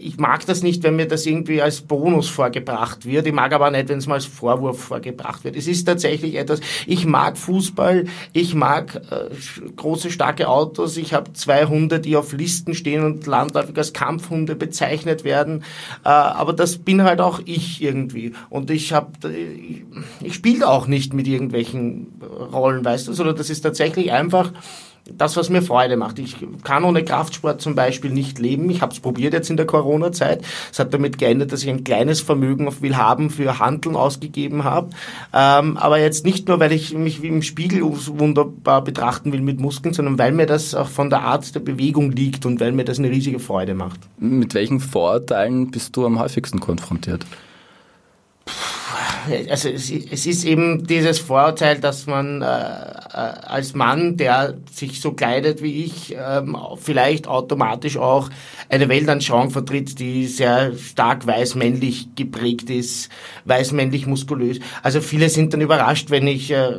ich 0.00 0.16
mag 0.18 0.44
das 0.46 0.62
nicht, 0.62 0.82
wenn 0.82 0.96
mir 0.96 1.06
das 1.06 1.26
irgendwie 1.26 1.62
als 1.62 1.80
Bonus 1.80 2.28
vorgebracht 2.28 3.06
wird. 3.06 3.26
Ich 3.26 3.32
mag 3.32 3.52
aber 3.52 3.70
nicht, 3.70 3.88
wenn 3.88 3.98
es 3.98 4.06
mal 4.06 4.14
als 4.14 4.26
Vorwurf 4.26 4.80
vorgebracht 4.80 5.44
wird. 5.44 5.56
Es 5.56 5.66
ist 5.66 5.84
tatsächlich 5.84 6.36
etwas, 6.36 6.60
ich 6.86 7.06
mag 7.06 7.38
Fußball, 7.38 8.04
ich 8.32 8.54
mag 8.54 9.02
äh, 9.10 9.70
große, 9.76 10.10
starke 10.10 10.48
Autos, 10.48 10.96
ich 10.96 11.14
habe 11.14 11.32
zwei 11.32 11.66
Hunde, 11.66 12.00
die 12.00 12.16
auf 12.16 12.32
Listen 12.32 12.74
stehen 12.74 13.04
und 13.04 13.26
landläufig 13.26 13.76
als 13.76 13.92
Kampfhunde 13.92 14.56
bezeichnet 14.56 15.24
werden 15.24 15.43
werden. 15.44 15.64
Äh, 16.04 16.08
aber 16.08 16.52
das 16.52 16.78
bin 16.78 17.02
halt 17.02 17.20
auch 17.20 17.40
ich 17.44 17.82
irgendwie. 17.82 18.32
Und 18.50 18.70
ich 18.70 18.92
habe, 18.92 19.12
ich, 19.28 19.84
ich 20.20 20.34
spiele 20.34 20.68
auch 20.68 20.86
nicht 20.86 21.14
mit 21.14 21.26
irgendwelchen 21.26 22.08
Rollen, 22.52 22.84
weißt 22.84 23.08
du, 23.08 23.12
sondern 23.12 23.36
das 23.36 23.50
ist 23.50 23.60
tatsächlich 23.60 24.12
einfach 24.12 24.52
das, 25.10 25.36
was 25.36 25.50
mir 25.50 25.60
Freude 25.60 25.96
macht. 25.96 26.18
Ich 26.18 26.36
kann 26.62 26.84
ohne 26.84 27.04
Kraftsport 27.04 27.60
zum 27.60 27.74
Beispiel 27.74 28.10
nicht 28.10 28.38
leben. 28.38 28.70
Ich 28.70 28.80
habe 28.80 28.92
es 28.92 29.00
probiert 29.00 29.34
jetzt 29.34 29.50
in 29.50 29.56
der 29.56 29.66
Corona-Zeit. 29.66 30.42
Es 30.72 30.78
hat 30.78 30.94
damit 30.94 31.18
geändert, 31.18 31.52
dass 31.52 31.62
ich 31.62 31.68
ein 31.68 31.84
kleines 31.84 32.20
Vermögen 32.20 32.66
auf 32.66 32.80
Willhaben 32.80 33.28
für 33.28 33.58
Handeln 33.58 33.96
ausgegeben 33.96 34.64
habe. 34.64 34.90
Ähm, 35.32 35.76
aber 35.76 35.98
jetzt 35.98 36.24
nicht 36.24 36.48
nur, 36.48 36.58
weil 36.58 36.72
ich 36.72 36.94
mich 36.94 37.20
wie 37.22 37.28
im 37.28 37.42
Spiegel 37.42 37.82
wunderbar 37.82 38.82
betrachten 38.82 39.32
will 39.32 39.42
mit 39.42 39.60
Muskeln, 39.60 39.92
sondern 39.92 40.18
weil 40.18 40.32
mir 40.32 40.46
das 40.46 40.74
auch 40.74 40.88
von 40.88 41.10
der 41.10 41.20
Art 41.22 41.54
der 41.54 41.60
Bewegung 41.60 42.10
liegt 42.10 42.46
und 42.46 42.60
weil 42.60 42.72
mir 42.72 42.84
das 42.84 42.98
eine 42.98 43.10
riesige 43.10 43.40
Freude 43.40 43.74
macht. 43.74 44.00
Mit 44.18 44.54
welchen 44.54 44.80
Vorurteilen 44.80 45.70
bist 45.70 45.94
du 45.96 46.06
am 46.06 46.18
häufigsten 46.18 46.60
konfrontiert? 46.60 47.26
Also 49.50 49.68
es, 49.68 49.90
es, 49.90 50.26
ist 50.26 50.44
eben 50.44 50.86
dieses 50.86 51.18
Vorurteil, 51.18 51.78
dass 51.78 52.06
man 52.06 52.42
äh, 52.42 52.46
äh, 52.46 52.48
als 53.12 53.74
Mann, 53.74 54.16
der 54.16 54.54
sich 54.72 55.00
so 55.00 55.12
kleidet 55.12 55.62
wie 55.62 55.84
ich, 55.84 56.16
ähm, 56.18 56.56
vielleicht 56.80 57.26
automatisch 57.26 57.96
auch 57.96 58.30
eine 58.68 58.88
Weltanschauung 58.88 59.50
vertritt, 59.50 59.98
die 59.98 60.26
sehr 60.26 60.76
stark 60.76 61.26
weiß-männlich 61.26 62.14
geprägt 62.14 62.70
ist, 62.70 63.10
weiß-männlich 63.44 64.06
muskulös. 64.06 64.60
Also 64.82 65.00
viele 65.00 65.28
sind 65.28 65.52
dann 65.52 65.60
überrascht, 65.60 66.10
wenn 66.10 66.26
ich 66.26 66.50
äh, 66.50 66.72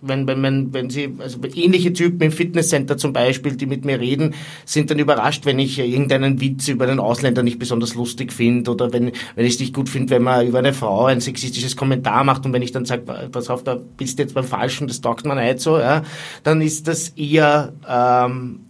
wenn, 0.00 0.26
wenn, 0.26 0.42
wenn, 0.42 0.72
wenn 0.74 0.90
sie, 0.90 1.14
also 1.18 1.38
ähnliche 1.54 1.92
Typen 1.92 2.22
im 2.22 2.32
Fitnesscenter 2.32 2.96
zum 2.96 3.12
Beispiel, 3.12 3.56
die 3.56 3.66
mit 3.66 3.84
mir 3.84 4.00
reden, 4.00 4.34
sind 4.64 4.90
dann 4.90 4.98
überrascht, 4.98 5.46
wenn 5.46 5.58
ich 5.58 5.78
irgendeinen 5.78 6.40
Witz 6.40 6.68
über 6.68 6.86
einen 6.86 7.00
Ausländer 7.00 7.42
nicht 7.42 7.58
besonders 7.58 7.94
lustig 7.94 8.32
finde 8.32 8.70
oder 8.70 8.92
wenn, 8.92 9.12
wenn 9.34 9.46
ich 9.46 9.54
es 9.54 9.60
nicht 9.60 9.74
gut 9.74 9.88
finde, 9.88 10.10
wenn 10.10 10.22
man 10.22 10.46
über 10.46 10.58
eine 10.58 10.72
Frau 10.72 11.06
ein 11.06 11.20
sexistisches 11.20 11.76
Kommentar 11.76 12.24
macht 12.24 12.44
und 12.44 12.52
wenn 12.52 12.62
ich 12.62 12.72
dann 12.72 12.84
sage, 12.84 13.02
pass 13.30 13.48
auf, 13.48 13.64
da 13.64 13.74
bist 13.96 14.18
du 14.18 14.22
jetzt 14.22 14.34
beim 14.34 14.44
Falschen, 14.44 14.88
das 14.88 15.00
taugt 15.00 15.26
man 15.26 15.38
nicht 15.38 15.60
so, 15.60 15.78
ja, 15.78 16.02
dann 16.42 16.60
ist 16.60 16.88
das 16.88 17.10
eher, 17.10 17.72
ähm, 17.88 18.60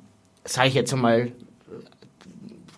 sage 0.45 0.69
ich 0.69 0.75
jetzt 0.75 0.93
einmal, 0.93 1.33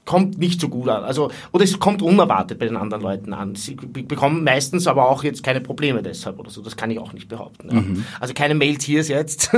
kommt 0.08 0.38
nicht 0.38 0.58
so 0.58 0.70
gut 0.70 0.88
an. 0.88 1.04
Also, 1.04 1.30
oder 1.52 1.64
es 1.64 1.78
kommt 1.78 2.00
unerwartet 2.00 2.58
bei 2.58 2.64
den 2.64 2.78
anderen 2.78 3.02
Leuten 3.02 3.34
an. 3.34 3.54
Sie 3.56 3.74
bekommen 3.74 4.42
meistens 4.42 4.86
aber 4.86 5.06
auch 5.10 5.22
jetzt 5.22 5.42
keine 5.42 5.60
Probleme 5.60 6.02
deshalb 6.02 6.38
oder 6.38 6.48
so. 6.48 6.62
Das 6.62 6.78
kann 6.78 6.90
ich 6.90 6.98
auch 6.98 7.12
nicht 7.12 7.28
behaupten. 7.28 7.68
Ja. 7.68 7.80
Mhm. 7.82 8.04
Also 8.18 8.32
keine 8.32 8.54
Mails 8.54 8.84
hier 8.84 9.02
jetzt. 9.02 9.50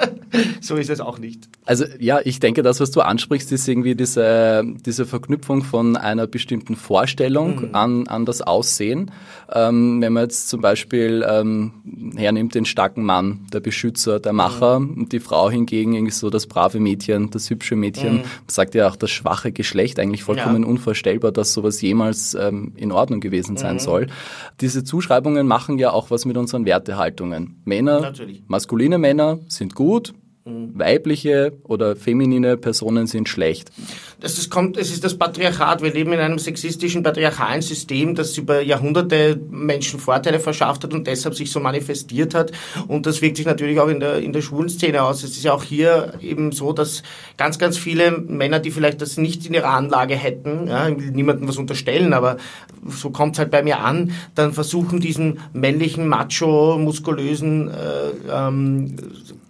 so 0.60 0.74
ist 0.74 0.90
es 0.90 0.98
auch 0.98 1.20
nicht. 1.20 1.48
Also 1.64 1.84
ja, 2.00 2.18
ich 2.24 2.40
denke, 2.40 2.64
das, 2.64 2.80
was 2.80 2.90
du 2.90 3.02
ansprichst, 3.02 3.52
ist 3.52 3.68
irgendwie 3.68 3.94
diese, 3.94 4.64
diese 4.84 5.06
Verknüpfung 5.06 5.62
von 5.62 5.96
einer 5.96 6.26
bestimmten 6.26 6.74
Vorstellung 6.74 7.68
mhm. 7.68 7.74
an, 7.76 8.08
an 8.08 8.26
das 8.26 8.42
Aussehen. 8.42 9.12
Ähm, 9.52 10.00
wenn 10.00 10.12
man 10.12 10.24
jetzt 10.24 10.48
zum 10.48 10.60
Beispiel 10.60 11.24
ähm, 11.28 12.14
hernimmt 12.16 12.56
den 12.56 12.64
starken 12.64 13.04
Mann, 13.04 13.46
der 13.52 13.60
Beschützer, 13.60 14.18
der 14.18 14.32
Macher, 14.32 14.80
mhm. 14.80 15.02
und 15.02 15.12
die 15.12 15.20
Frau 15.20 15.50
hingegen 15.50 15.94
irgendwie 15.94 16.12
so 16.12 16.30
das 16.30 16.48
brave 16.48 16.80
Mädchen, 16.80 17.30
das 17.30 17.48
hübsche 17.48 17.76
Mädchen, 17.76 18.16
mhm. 18.16 18.24
sagt 18.48 18.74
ja 18.74 18.88
auch 18.88 18.96
das 18.96 19.12
schwache 19.12 19.52
Geschlecht 19.52 19.83
Geschlecht 19.84 19.98
eigentlich 19.98 20.22
vollkommen 20.22 20.62
ja. 20.62 20.68
unvorstellbar, 20.68 21.30
dass 21.30 21.52
sowas 21.52 21.82
jemals 21.82 22.34
ähm, 22.34 22.72
in 22.76 22.90
Ordnung 22.90 23.20
gewesen 23.20 23.58
sein 23.58 23.74
mhm. 23.74 23.80
soll. 23.80 24.06
Diese 24.62 24.82
Zuschreibungen 24.82 25.46
machen 25.46 25.78
ja 25.78 25.90
auch 25.90 26.10
was 26.10 26.24
mit 26.24 26.38
unseren 26.38 26.64
Wertehaltungen. 26.64 27.60
Männer, 27.64 28.00
Natürlich. 28.00 28.42
maskuline 28.46 28.96
Männer 28.96 29.40
sind 29.48 29.74
gut, 29.74 30.14
weibliche 30.46 31.54
oder 31.62 31.96
feminine 31.96 32.58
Personen 32.58 33.06
sind 33.06 33.30
schlecht. 33.30 33.70
Das 34.20 34.36
ist, 34.36 34.50
kommt, 34.50 34.76
es 34.76 34.90
ist 34.90 35.02
das 35.02 35.16
Patriarchat. 35.16 35.82
Wir 35.82 35.92
leben 35.92 36.12
in 36.12 36.20
einem 36.20 36.38
sexistischen, 36.38 37.02
patriarchalen 37.02 37.62
System, 37.62 38.14
das 38.14 38.36
über 38.36 38.60
Jahrhunderte 38.60 39.40
Menschen 39.50 39.98
Vorteile 39.98 40.40
verschafft 40.40 40.84
hat 40.84 40.92
und 40.92 41.06
deshalb 41.06 41.34
sich 41.34 41.50
so 41.50 41.60
manifestiert 41.60 42.34
hat. 42.34 42.52
Und 42.88 43.06
das 43.06 43.22
wirkt 43.22 43.38
sich 43.38 43.46
natürlich 43.46 43.80
auch 43.80 43.88
in 43.88 44.00
der, 44.00 44.18
in 44.18 44.34
der 44.34 44.42
schwulen 44.42 44.68
Szene 44.68 45.02
aus. 45.02 45.24
Es 45.24 45.30
ist 45.30 45.44
ja 45.44 45.54
auch 45.54 45.64
hier 45.64 46.12
eben 46.20 46.52
so, 46.52 46.74
dass 46.74 47.02
ganz, 47.38 47.58
ganz 47.58 47.78
viele 47.78 48.10
Männer, 48.10 48.60
die 48.60 48.70
vielleicht 48.70 49.00
das 49.00 49.16
nicht 49.16 49.46
in 49.46 49.54
ihrer 49.54 49.70
Anlage 49.70 50.14
hätten, 50.14 50.68
ja, 50.68 50.88
ich 50.88 50.98
will 50.98 51.10
niemandem 51.10 51.48
was 51.48 51.56
unterstellen, 51.56 52.12
aber 52.12 52.36
so 52.86 53.08
kommt 53.08 53.36
es 53.36 53.38
halt 53.38 53.50
bei 53.50 53.62
mir 53.62 53.80
an, 53.80 54.12
dann 54.34 54.52
versuchen 54.52 55.00
diesen 55.00 55.40
männlichen, 55.54 56.06
macho, 56.06 56.76
muskulösen 56.78 57.70
äh, 57.70 58.10
ähm, 58.30 58.96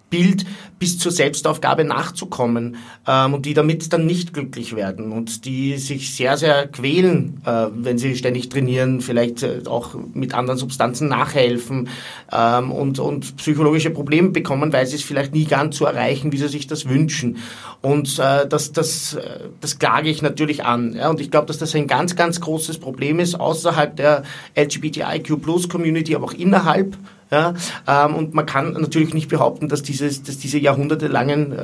Bild 0.09 0.45
bis 0.77 0.99
zur 0.99 1.11
Selbstaufgabe 1.11 1.83
nachzukommen 1.83 2.77
ähm, 3.07 3.33
und 3.33 3.45
die 3.45 3.53
damit 3.53 3.91
dann 3.93 4.05
nicht 4.05 4.33
glücklich 4.33 4.75
werden 4.75 5.11
und 5.11 5.45
die 5.45 5.77
sich 5.77 6.13
sehr, 6.13 6.37
sehr 6.37 6.67
quälen, 6.67 7.41
äh, 7.45 7.67
wenn 7.73 7.97
sie 7.97 8.15
ständig 8.15 8.49
trainieren, 8.49 9.01
vielleicht 9.01 9.43
äh, 9.43 9.61
auch 9.65 9.95
mit 10.13 10.33
anderen 10.33 10.59
Substanzen 10.59 11.07
nachhelfen 11.07 11.89
ähm, 12.31 12.71
und, 12.71 12.99
und 12.99 13.37
psychologische 13.37 13.89
Probleme 13.89 14.29
bekommen, 14.29 14.73
weil 14.73 14.85
sie 14.85 14.97
es 14.97 15.03
vielleicht 15.03 15.33
nie 15.33 15.45
ganz 15.45 15.77
so 15.77 15.85
erreichen, 15.85 16.31
wie 16.31 16.37
sie 16.37 16.49
sich 16.49 16.67
das 16.67 16.87
wünschen. 16.87 17.37
Und 17.81 18.19
äh, 18.19 18.47
das, 18.47 18.73
das, 18.73 19.13
äh, 19.15 19.39
das 19.61 19.79
klage 19.79 20.09
ich 20.09 20.21
natürlich 20.21 20.65
an. 20.65 20.93
Ja? 20.93 21.09
Und 21.09 21.21
ich 21.21 21.31
glaube, 21.31 21.47
dass 21.47 21.57
das 21.57 21.73
ein 21.73 21.87
ganz, 21.87 22.15
ganz 22.15 22.41
großes 22.41 22.79
Problem 22.79 23.19
ist 23.19 23.39
außerhalb 23.39 23.95
der 23.95 24.23
LGBTIQ-Plus-Community, 24.57 26.15
aber 26.15 26.25
auch 26.25 26.33
innerhalb 26.33 26.97
ja, 27.31 27.53
ähm, 27.87 28.15
und 28.15 28.33
man 28.33 28.45
kann 28.45 28.73
natürlich 28.73 29.13
nicht 29.13 29.29
behaupten, 29.29 29.67
dass, 29.67 29.83
dieses, 29.83 30.23
dass 30.23 30.37
diese 30.37 30.59
jahrhundertelangen 30.59 31.51
äh, 31.53 31.57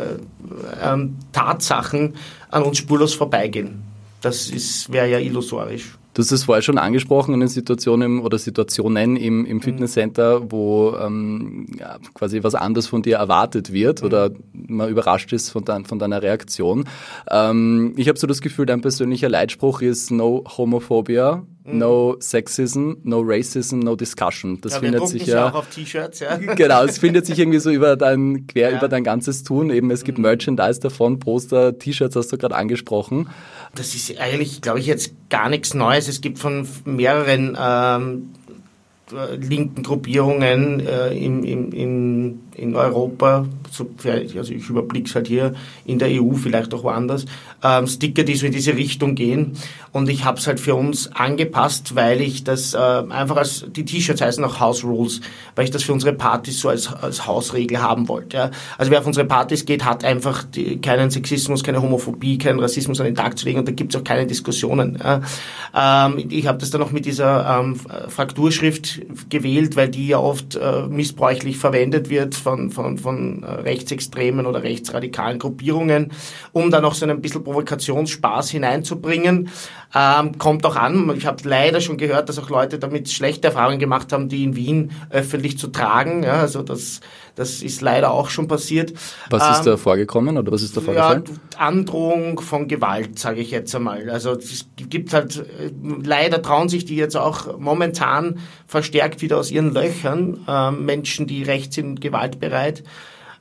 ähm, 0.83 1.17
Tatsachen 1.31 2.15
an 2.49 2.63
uns 2.63 2.77
spurlos 2.77 3.13
vorbeigehen. 3.13 3.83
Das 4.21 4.51
wäre 4.91 5.09
ja 5.09 5.19
illusorisch. 5.19 5.97
Du 6.13 6.21
hast 6.21 6.31
es 6.31 6.43
vorher 6.43 6.61
schon 6.61 6.77
angesprochen, 6.77 7.33
eine 7.33 7.47
Situation 7.47 8.19
oder 8.19 8.37
Situationen 8.37 9.15
im, 9.15 9.45
im 9.45 9.57
mhm. 9.57 9.61
Fitnesscenter, 9.61 10.51
wo 10.51 10.93
ähm, 10.99 11.67
ja, 11.79 11.99
quasi 12.13 12.43
was 12.43 12.53
anderes 12.53 12.87
von 12.87 13.01
dir 13.01 13.15
erwartet 13.15 13.71
wird 13.71 14.01
mhm. 14.01 14.07
oder 14.07 14.31
man 14.51 14.89
überrascht 14.89 15.31
ist 15.31 15.51
von, 15.51 15.63
dein, 15.63 15.85
von 15.85 15.99
deiner 15.99 16.21
Reaktion. 16.21 16.83
Ähm, 17.29 17.93
ich 17.95 18.09
habe 18.09 18.19
so 18.19 18.27
das 18.27 18.41
Gefühl, 18.41 18.65
dein 18.65 18.81
persönlicher 18.81 19.29
Leitspruch 19.29 19.81
ist 19.81 20.11
No 20.11 20.43
Homophobia. 20.57 21.43
No 21.71 22.17
Sexism, 22.19 22.93
No 23.03 23.21
Racism, 23.23 23.79
No 23.79 23.95
Discussion. 23.95 24.59
Das 24.61 24.73
ja, 24.73 24.79
findet 24.79 25.07
sich 25.07 25.25
ja 25.25 25.49
auch 25.49 25.55
auf 25.55 25.67
T-Shirts, 25.67 26.19
ja. 26.19 26.37
Genau, 26.55 26.83
es 26.83 26.97
findet 26.97 27.25
sich 27.25 27.39
irgendwie 27.39 27.59
so 27.59 27.69
über 27.69 27.95
dein 27.95 28.47
quer 28.47 28.71
ja. 28.71 28.77
über 28.77 28.87
dein 28.87 29.03
ganzes 29.03 29.43
Tun. 29.43 29.69
Eben 29.69 29.91
es 29.91 30.03
gibt 30.03 30.17
mhm. 30.17 30.23
Merchandise 30.23 30.79
davon, 30.79 31.19
Poster, 31.19 31.77
T-Shirts 31.77 32.15
hast 32.15 32.31
du 32.31 32.37
gerade 32.37 32.55
angesprochen. 32.55 33.29
Das 33.75 33.95
ist 33.95 34.19
eigentlich, 34.19 34.61
glaube 34.61 34.79
ich, 34.79 34.85
jetzt 34.85 35.13
gar 35.29 35.49
nichts 35.49 35.73
Neues. 35.73 36.07
Es 36.07 36.21
gibt 36.21 36.39
von 36.39 36.67
mehreren 36.85 37.57
ähm, 37.59 38.31
linken 39.39 39.83
Gruppierungen 39.83 40.79
äh, 40.79 41.13
in, 41.13 41.43
in, 41.43 41.71
in, 41.71 42.39
in 42.61 42.75
Europa, 42.75 43.45
also 44.05 44.53
ich 44.53 44.69
überblicke 44.69 45.09
es 45.09 45.15
halt 45.15 45.27
hier 45.27 45.53
in 45.85 45.97
der 45.99 46.09
EU, 46.09 46.33
vielleicht 46.33 46.73
auch 46.73 46.83
woanders, 46.83 47.25
ähm, 47.63 47.87
Sticker, 47.87 48.23
die 48.23 48.35
so 48.35 48.45
in 48.45 48.51
diese 48.51 48.75
Richtung 48.75 49.15
gehen. 49.15 49.53
Und 49.91 50.09
ich 50.09 50.23
habe 50.23 50.37
es 50.37 50.47
halt 50.47 50.59
für 50.59 50.75
uns 50.75 51.11
angepasst, 51.13 51.95
weil 51.95 52.21
ich 52.21 52.43
das 52.43 52.73
äh, 52.73 52.77
einfach 52.77 53.37
als, 53.37 53.65
die 53.69 53.83
T-Shirts 53.83 54.21
heißen 54.21 54.43
auch 54.43 54.59
House 54.59 54.83
Rules, 54.83 55.21
weil 55.55 55.65
ich 55.65 55.71
das 55.71 55.83
für 55.83 55.93
unsere 55.93 56.13
Partys 56.13 56.59
so 56.59 56.69
als, 56.69 56.91
als 56.93 57.25
Hausregel 57.27 57.81
haben 57.81 58.07
wollte. 58.07 58.37
Ja. 58.37 58.51
Also 58.77 58.91
wer 58.91 58.99
auf 58.99 59.07
unsere 59.07 59.25
Partys 59.25 59.65
geht, 59.65 59.83
hat 59.83 60.03
einfach 60.03 60.43
die, 60.43 60.79
keinen 60.79 61.11
Sexismus, 61.11 61.63
keine 61.63 61.81
Homophobie, 61.81 62.37
keinen 62.37 62.59
Rassismus 62.59 62.99
an 62.99 63.07
den 63.07 63.15
Tag 63.15 63.37
zu 63.37 63.45
legen 63.45 63.59
und 63.59 63.67
da 63.67 63.71
gibt 63.71 63.93
es 63.93 63.99
auch 63.99 64.03
keine 64.03 64.27
Diskussionen. 64.27 64.99
Ja. 65.03 66.07
Ähm, 66.07 66.27
ich 66.29 66.47
habe 66.47 66.59
das 66.59 66.69
dann 66.69 66.81
noch 66.81 66.91
mit 66.91 67.05
dieser 67.05 67.59
ähm, 67.59 67.75
Frakturschrift 68.07 69.01
gewählt, 69.29 69.75
weil 69.75 69.89
die 69.89 70.07
ja 70.07 70.19
oft 70.19 70.55
äh, 70.55 70.83
missbräuchlich 70.87 71.57
verwendet 71.57 72.09
wird 72.09 72.35
von, 72.51 72.69
von, 72.69 72.97
von 72.97 73.43
äh, 73.43 73.51
rechtsextremen 73.61 74.45
oder 74.45 74.63
rechtsradikalen 74.63 75.39
Gruppierungen, 75.39 76.11
um 76.51 76.69
da 76.69 76.81
noch 76.81 76.93
so 76.93 77.05
ein 77.05 77.21
bisschen 77.21 77.43
Provokationsspaß 77.43 78.49
hineinzubringen. 78.49 79.49
Ähm, 79.95 80.37
kommt 80.37 80.65
auch 80.65 80.75
an. 80.75 81.13
Ich 81.17 81.25
habe 81.25 81.37
leider 81.47 81.81
schon 81.81 81.97
gehört, 81.97 82.29
dass 82.29 82.39
auch 82.39 82.49
Leute 82.49 82.79
damit 82.79 83.09
schlechte 83.09 83.47
Erfahrungen 83.47 83.79
gemacht 83.79 84.13
haben, 84.13 84.29
die 84.29 84.43
in 84.43 84.55
Wien 84.55 84.91
öffentlich 85.09 85.57
zu 85.57 85.67
tragen. 85.67 86.23
Ja, 86.23 86.35
also 86.41 86.61
das, 86.61 87.01
das 87.41 87.63
ist 87.63 87.81
leider 87.81 88.11
auch 88.11 88.29
schon 88.29 88.47
passiert. 88.47 88.93
Was 89.29 89.59
ist 89.59 89.65
ähm, 89.65 89.73
da 89.73 89.77
vorgekommen 89.77 90.37
oder 90.37 90.51
was 90.51 90.61
ist 90.61 90.77
da 90.77 90.81
vorgefallen? 90.81 91.23
Ja, 91.27 91.59
Androhung 91.59 92.39
von 92.39 92.67
Gewalt, 92.67 93.17
sage 93.17 93.41
ich 93.41 93.49
jetzt 93.49 93.75
einmal. 93.75 94.09
Also 94.09 94.33
es 94.33 94.67
gibt 94.75 95.11
halt, 95.13 95.37
äh, 95.37 95.71
leider 96.03 96.41
trauen 96.41 96.69
sich 96.69 96.85
die 96.85 96.95
jetzt 96.95 97.17
auch 97.17 97.57
momentan 97.57 98.39
verstärkt 98.67 99.21
wieder 99.21 99.37
aus 99.37 99.49
ihren 99.49 99.73
Löchern, 99.73 100.45
äh, 100.47 100.71
Menschen, 100.71 101.25
die 101.25 101.41
recht 101.43 101.73
sind 101.73 101.99
gewaltbereit 101.99 102.83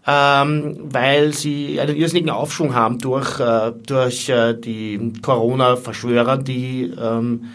ähm, 0.06 0.78
weil 0.82 1.34
sie 1.34 1.78
einen 1.78 1.94
irrsinnigen 1.94 2.30
Aufschwung 2.30 2.74
haben 2.74 2.98
durch, 2.98 3.38
äh, 3.38 3.72
durch 3.86 4.30
äh, 4.30 4.54
die 4.54 5.12
Corona-Verschwörer, 5.20 6.38
die 6.38 6.90
ähm, 6.98 7.44
äh, 7.44 7.50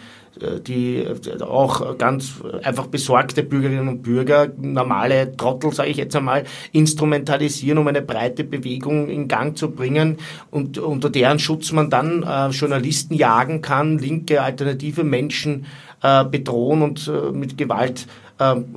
die 0.66 1.06
auch 1.40 1.96
ganz 1.98 2.34
einfach 2.62 2.86
besorgte 2.86 3.42
Bürgerinnen 3.42 3.88
und 3.88 4.02
Bürger, 4.02 4.48
normale 4.60 5.36
Trottel, 5.36 5.72
sage 5.72 5.90
ich 5.90 5.96
jetzt 5.96 6.14
einmal, 6.16 6.44
instrumentalisieren, 6.72 7.78
um 7.78 7.88
eine 7.88 8.02
breite 8.02 8.44
Bewegung 8.44 9.08
in 9.08 9.28
Gang 9.28 9.56
zu 9.56 9.70
bringen 9.70 10.18
und 10.50 10.78
unter 10.78 11.10
deren 11.10 11.38
Schutz 11.38 11.72
man 11.72 11.90
dann 11.90 12.22
äh, 12.22 12.48
Journalisten 12.48 13.14
jagen 13.14 13.62
kann, 13.62 13.98
linke, 13.98 14.42
alternative 14.42 15.04
Menschen 15.04 15.66
äh, 16.02 16.24
bedrohen 16.24 16.82
und 16.82 17.08
äh, 17.08 17.32
mit 17.32 17.58
Gewalt 17.58 18.06
ähm, 18.38 18.76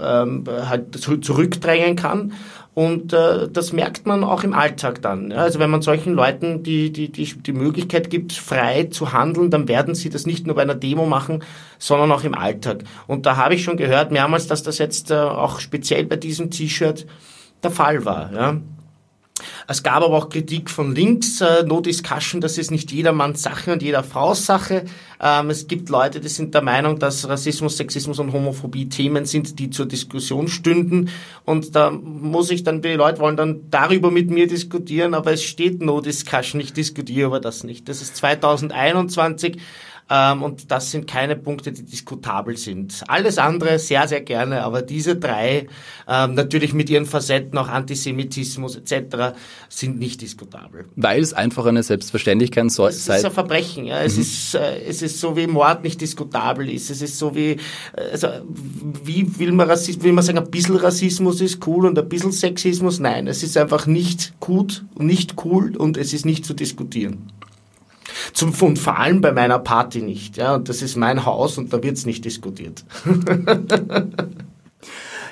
ähm, 0.00 0.44
halt 0.46 0.94
zurückdrängen 1.24 1.96
kann. 1.96 2.32
Und 2.74 3.12
äh, 3.12 3.48
das 3.52 3.72
merkt 3.74 4.06
man 4.06 4.24
auch 4.24 4.44
im 4.44 4.54
Alltag 4.54 5.02
dann. 5.02 5.30
Ja? 5.30 5.38
Also 5.38 5.58
wenn 5.58 5.68
man 5.68 5.82
solchen 5.82 6.14
Leuten 6.14 6.62
die, 6.62 6.90
die, 6.90 7.12
die, 7.12 7.26
die 7.26 7.52
Möglichkeit 7.52 8.08
gibt, 8.08 8.32
frei 8.32 8.84
zu 8.84 9.12
handeln, 9.12 9.50
dann 9.50 9.68
werden 9.68 9.94
sie 9.94 10.08
das 10.08 10.24
nicht 10.24 10.46
nur 10.46 10.56
bei 10.56 10.62
einer 10.62 10.74
Demo 10.74 11.04
machen, 11.04 11.44
sondern 11.78 12.10
auch 12.12 12.24
im 12.24 12.34
Alltag. 12.34 12.84
Und 13.06 13.26
da 13.26 13.36
habe 13.36 13.54
ich 13.54 13.62
schon 13.62 13.76
gehört 13.76 14.10
mehrmals, 14.10 14.46
dass 14.46 14.62
das 14.62 14.78
jetzt 14.78 15.10
äh, 15.10 15.16
auch 15.16 15.60
speziell 15.60 16.04
bei 16.06 16.16
diesem 16.16 16.50
T-Shirt 16.50 17.06
der 17.62 17.70
Fall 17.70 18.06
war. 18.06 18.32
Ja? 18.32 18.56
Es 19.68 19.82
gab 19.82 20.02
aber 20.02 20.16
auch 20.16 20.28
Kritik 20.28 20.70
von 20.70 20.94
links, 20.94 21.40
äh, 21.40 21.64
no 21.64 21.80
discussion, 21.80 22.40
das 22.40 22.58
ist 22.58 22.70
nicht 22.70 22.92
jedermanns 22.92 23.42
Sache 23.42 23.72
und 23.72 23.82
jeder 23.82 24.02
Frau's 24.02 24.46
Sache. 24.46 24.84
Ähm, 25.20 25.50
es 25.50 25.66
gibt 25.68 25.88
Leute, 25.88 26.20
die 26.20 26.28
sind 26.28 26.54
der 26.54 26.62
Meinung, 26.62 26.98
dass 26.98 27.28
Rassismus, 27.28 27.76
Sexismus 27.76 28.18
und 28.18 28.32
Homophobie 28.32 28.88
Themen 28.88 29.24
sind, 29.24 29.58
die 29.58 29.70
zur 29.70 29.86
Diskussion 29.86 30.48
stünden. 30.48 31.10
Und 31.44 31.76
da 31.76 31.90
muss 31.90 32.50
ich 32.50 32.64
dann, 32.64 32.82
die 32.82 32.94
Leute 32.94 33.20
wollen 33.20 33.36
dann 33.36 33.70
darüber 33.70 34.10
mit 34.10 34.30
mir 34.30 34.46
diskutieren, 34.46 35.14
aber 35.14 35.32
es 35.32 35.42
steht 35.42 35.80
no 35.82 36.00
discussion, 36.00 36.60
ich 36.60 36.72
diskutiere 36.72 37.26
über 37.28 37.40
das 37.40 37.64
nicht. 37.64 37.88
Das 37.88 38.02
ist 38.02 38.16
2021 38.16 39.58
ähm, 40.12 40.42
und 40.42 40.70
das 40.70 40.90
sind 40.90 41.06
keine 41.06 41.36
Punkte, 41.36 41.72
die 41.72 41.84
diskutabel 41.84 42.58
sind. 42.58 43.02
Alles 43.08 43.38
andere 43.38 43.78
sehr, 43.78 44.06
sehr 44.06 44.20
gerne, 44.20 44.62
aber 44.62 44.82
diese 44.82 45.16
drei, 45.16 45.68
ähm, 46.06 46.34
natürlich 46.34 46.74
mit 46.74 46.90
ihren 46.90 47.06
Facetten, 47.06 47.56
auch 47.56 47.68
Antisemitismus 47.68 48.76
etc., 48.76 49.34
sind 49.70 49.98
nicht 49.98 50.20
diskutabel. 50.20 50.84
Weil 50.96 51.22
es 51.22 51.32
einfach 51.32 51.64
eine 51.64 51.82
Selbstverständlichkeit 51.82 52.70
sei. 52.70 52.88
Es 52.88 53.08
ist 53.08 53.24
ein 53.24 53.32
Verbrechen. 53.32 53.86
Ja. 53.86 54.02
Es, 54.02 54.16
mhm. 54.16 54.22
ist, 54.22 54.54
äh, 54.54 54.82
es 54.82 55.00
ist 55.00 55.18
so, 55.18 55.34
wie 55.34 55.46
Mord 55.46 55.82
nicht 55.82 56.00
diskutabel 56.00 56.68
ist. 56.68 56.90
Es 56.90 57.00
ist 57.00 57.18
so, 57.18 57.34
wie, 57.34 57.52
äh, 57.52 57.58
also, 58.12 58.28
wie 59.04 59.38
will 59.38 59.52
man, 59.52 59.70
Rassismus, 59.70 60.04
will 60.04 60.12
man 60.12 60.24
sagen, 60.24 60.38
ein 60.38 60.50
bisschen 60.50 60.76
Rassismus 60.76 61.40
ist 61.40 61.66
cool 61.66 61.86
und 61.86 61.98
ein 61.98 62.08
bisschen 62.08 62.32
Sexismus? 62.32 63.00
Nein, 63.00 63.26
es 63.28 63.42
ist 63.42 63.56
einfach 63.56 63.86
nicht 63.86 64.34
gut, 64.40 64.84
nicht 64.98 65.42
cool 65.44 65.74
und 65.74 65.96
es 65.96 66.12
ist 66.12 66.26
nicht 66.26 66.44
zu 66.44 66.52
diskutieren. 66.52 67.32
Zum, 68.32 68.52
und 68.60 68.78
vor 68.78 68.98
allem 68.98 69.20
bei 69.20 69.32
meiner 69.32 69.58
Party 69.58 70.02
nicht. 70.02 70.36
Ja, 70.36 70.54
und 70.54 70.68
das 70.68 70.82
ist 70.82 70.96
mein 70.96 71.24
Haus 71.24 71.58
und 71.58 71.72
da 71.72 71.82
wird 71.82 71.96
es 71.96 72.06
nicht 72.06 72.24
diskutiert. 72.24 72.84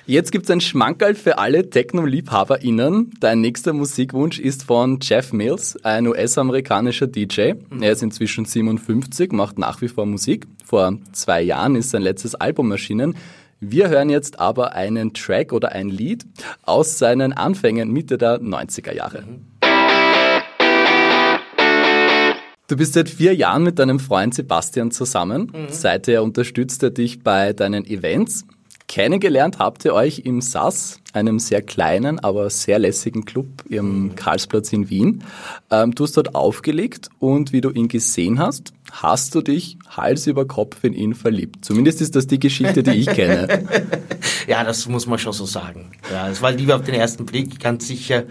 Jetzt 0.07 0.33
gibt 0.33 0.47
es 0.47 0.51
ein 0.51 0.61
Schmankerl 0.61 1.15
für 1.15 1.39
alle 1.39 1.71
Techno-LiebhaberInnen. 1.71 3.13
Dein 3.21 3.41
nächster 3.41 3.73
Musikwunsch 3.73 4.41
ist 4.41 4.65
von 4.65 4.99
Jeff 5.01 5.33
Mills, 5.33 5.77
ein 5.85 6.09
US-amerikanischer 6.09 7.07
DJ. 7.07 7.53
Mhm. 7.53 7.83
Er 7.83 7.93
ist 7.93 8.03
inzwischen 8.03 8.45
57, 8.45 9.31
macht 9.31 9.59
nach 9.59 9.81
wie 9.83 9.89
vor 9.89 10.07
Musik. 10.07 10.49
Vor 10.65 10.99
zwei 11.13 11.43
Jahren 11.43 11.77
ist 11.77 11.91
sein 11.91 12.03
letztes 12.03 12.35
Album 12.35 12.73
erschienen. 12.73 13.15
Wir 13.61 13.89
hören 13.89 14.11
jetzt 14.11 14.41
aber 14.41 14.75
einen 14.75 15.13
Track 15.13 15.53
oder 15.53 15.73
ein 15.73 15.91
Lied 15.91 16.25
aus 16.63 16.99
seinen 16.99 17.33
Anfängen 17.33 17.93
Mitte 17.93 18.19
der 18.19 18.41
90er 18.41 18.93
Jahre. 18.93 19.23
Mhm. 19.23 19.70
Du 22.71 22.77
bist 22.77 22.93
seit 22.93 23.09
vier 23.09 23.35
Jahren 23.35 23.65
mit 23.65 23.81
deinem 23.81 23.99
Freund 23.99 24.33
Sebastian 24.33 24.93
zusammen. 24.93 25.51
Mhm. 25.53 25.67
Seither 25.71 26.23
unterstützt 26.23 26.85
er 26.85 26.91
dich 26.91 27.25
bei 27.25 27.53
deinen 27.53 27.85
Events. 27.85 28.45
Kennengelernt 28.87 29.59
habt 29.59 29.85
ihr 29.85 29.93
euch 29.93 30.21
im 30.21 30.41
SAS, 30.41 31.01
einem 31.13 31.41
sehr 31.41 31.63
kleinen, 31.63 32.21
aber 32.21 32.49
sehr 32.49 32.79
lässigen 32.79 33.25
Club 33.25 33.65
im 33.69 34.15
Karlsplatz 34.15 34.73
in 34.73 34.89
Wien. 34.89 35.25
Ähm, 35.73 35.97
du 35.97 36.05
hast 36.05 36.17
dort 36.17 36.37
aufgelegt 36.37 37.09
und 37.19 37.53
wie 37.53 37.61
du 37.61 37.71
ihn 37.71 37.89
gesehen 37.89 38.39
hast, 38.39 38.73
hast 38.93 39.35
du 39.35 39.41
dich 39.41 39.77
Hals 39.89 40.29
über 40.29 40.47
Kopf 40.47 40.85
in 40.85 40.93
ihn 40.93 41.15
verliebt. 41.15 41.65
Zumindest 41.65 42.01
ist 42.01 42.15
das 42.15 42.29
die 42.29 42.39
Geschichte, 42.39 42.85
die 42.85 42.93
ich 42.93 43.07
kenne. 43.07 43.65
ja, 44.47 44.63
das 44.63 44.87
muss 44.87 45.07
man 45.07 45.19
schon 45.19 45.33
so 45.33 45.45
sagen. 45.45 45.91
Ja, 46.13 46.29
es 46.29 46.41
war 46.41 46.53
Liebe 46.53 46.77
auf 46.77 46.83
den 46.83 46.95
ersten 46.95 47.27
Blick, 47.27 47.59
ganz 47.59 47.89
sicher. 47.89 48.25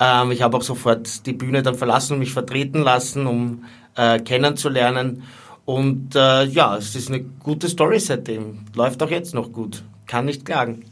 Ähm, 0.00 0.32
ich 0.32 0.42
habe 0.42 0.56
auch 0.56 0.62
sofort 0.62 1.26
die 1.26 1.32
Bühne 1.32 1.62
dann 1.62 1.76
verlassen 1.76 2.14
und 2.14 2.18
mich 2.18 2.32
vertreten 2.32 2.82
lassen, 2.82 3.28
um 3.28 3.64
äh, 3.96 4.18
kennenzulernen. 4.20 5.22
Und 5.64 6.14
äh, 6.14 6.44
ja, 6.44 6.76
es 6.76 6.94
ist 6.94 7.08
eine 7.08 7.20
gute 7.20 7.68
Story 7.68 7.98
seitdem. 7.98 8.66
Läuft 8.74 9.02
auch 9.02 9.10
jetzt 9.10 9.34
noch 9.34 9.52
gut 9.52 9.82
kann 10.06 10.26
nicht 10.26 10.44
klagen. 10.44 10.84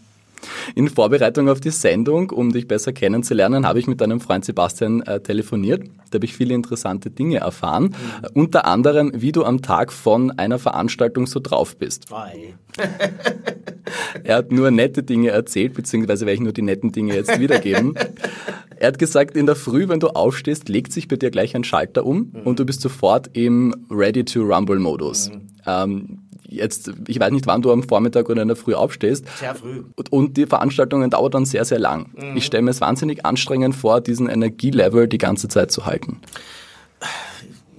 In 0.75 0.89
Vorbereitung 0.89 1.49
auf 1.49 1.61
die 1.61 1.71
Sendung, 1.71 2.31
um 2.31 2.53
dich 2.53 2.69
besser 2.69 2.93
kennenzulernen, 2.93 3.67
habe 3.67 3.79
ich 3.79 3.87
mit 3.87 4.01
deinem 4.01 4.21
Freund 4.21 4.45
Sebastian 4.45 5.03
äh, 5.03 5.21
telefoniert. 5.21 5.85
Da 6.11 6.17
habe 6.17 6.25
ich 6.25 6.35
viele 6.35 6.55
interessante 6.55 7.11
Dinge 7.11 7.39
erfahren. 7.39 7.85
Mhm. 7.85 8.25
Äh, 8.25 8.29
unter 8.35 8.67
anderem, 8.67 9.13
wie 9.15 9.33
du 9.33 9.45
am 9.45 9.63
Tag 9.63 9.93
von 9.93 10.31
einer 10.31 10.59
Veranstaltung 10.59 11.27
so 11.27 11.41
drauf 11.41 11.77
bist. 11.77 12.07
er 14.25 14.37
hat 14.37 14.53
nur 14.53 14.71
nette 14.71 15.03
Dinge 15.03 15.31
erzählt, 15.31 15.75
beziehungsweise 15.75 16.27
werde 16.27 16.35
ich 16.35 16.41
nur 16.41 16.53
die 16.53 16.63
netten 16.63 16.93
Dinge 16.93 17.15
jetzt 17.15 17.39
wiedergeben. 17.39 17.95
er 18.77 18.89
hat 18.89 18.99
gesagt, 18.99 19.37
in 19.37 19.47
der 19.47 19.57
Früh, 19.57 19.89
wenn 19.89 20.01
du 20.01 20.09
aufstehst, 20.09 20.69
legt 20.69 20.93
sich 20.93 21.09
bei 21.09 21.17
dir 21.17 21.31
gleich 21.31 21.55
ein 21.55 21.65
Schalter 21.65 22.05
um 22.05 22.33
mhm. 22.33 22.43
und 22.45 22.59
du 22.59 22.65
bist 22.65 22.81
sofort 22.81 23.31
im 23.33 23.75
Ready-to-Rumble-Modus. 23.91 25.31
Mhm. 25.31 25.41
Ähm, 25.67 26.19
jetzt, 26.55 26.93
ich 27.09 27.19
weiß 27.19 27.33
nicht, 27.33 27.47
wann 27.47 27.63
du 27.63 27.73
am 27.73 27.83
Vormittag 27.83 28.29
oder 28.29 28.43
in 28.43 28.49
der 28.49 28.57
Früh 28.57 28.75
aufstehst. 28.75 29.25
Sehr 29.39 29.55
früh. 29.55 29.85
Und 30.11 30.37
die 30.37 30.47
Veranstaltungen 30.47 31.11
dauern 31.11 31.31
dann 31.31 31.45
sehr, 31.45 31.65
sehr 31.65 31.79
lang. 31.79 32.11
Mhm. 32.15 32.37
Ich 32.37 32.47
stelle 32.47 32.63
mir 32.63 32.71
es 32.71 32.81
wahnsinnig 32.81 33.25
anstrengend 33.25 33.75
vor, 33.75 34.01
diesen 34.01 34.29
Energielevel 34.29 35.09
die 35.09 35.19
ganze 35.19 35.49
Zeit 35.49 35.71
zu 35.71 35.87
halten. 35.87 36.21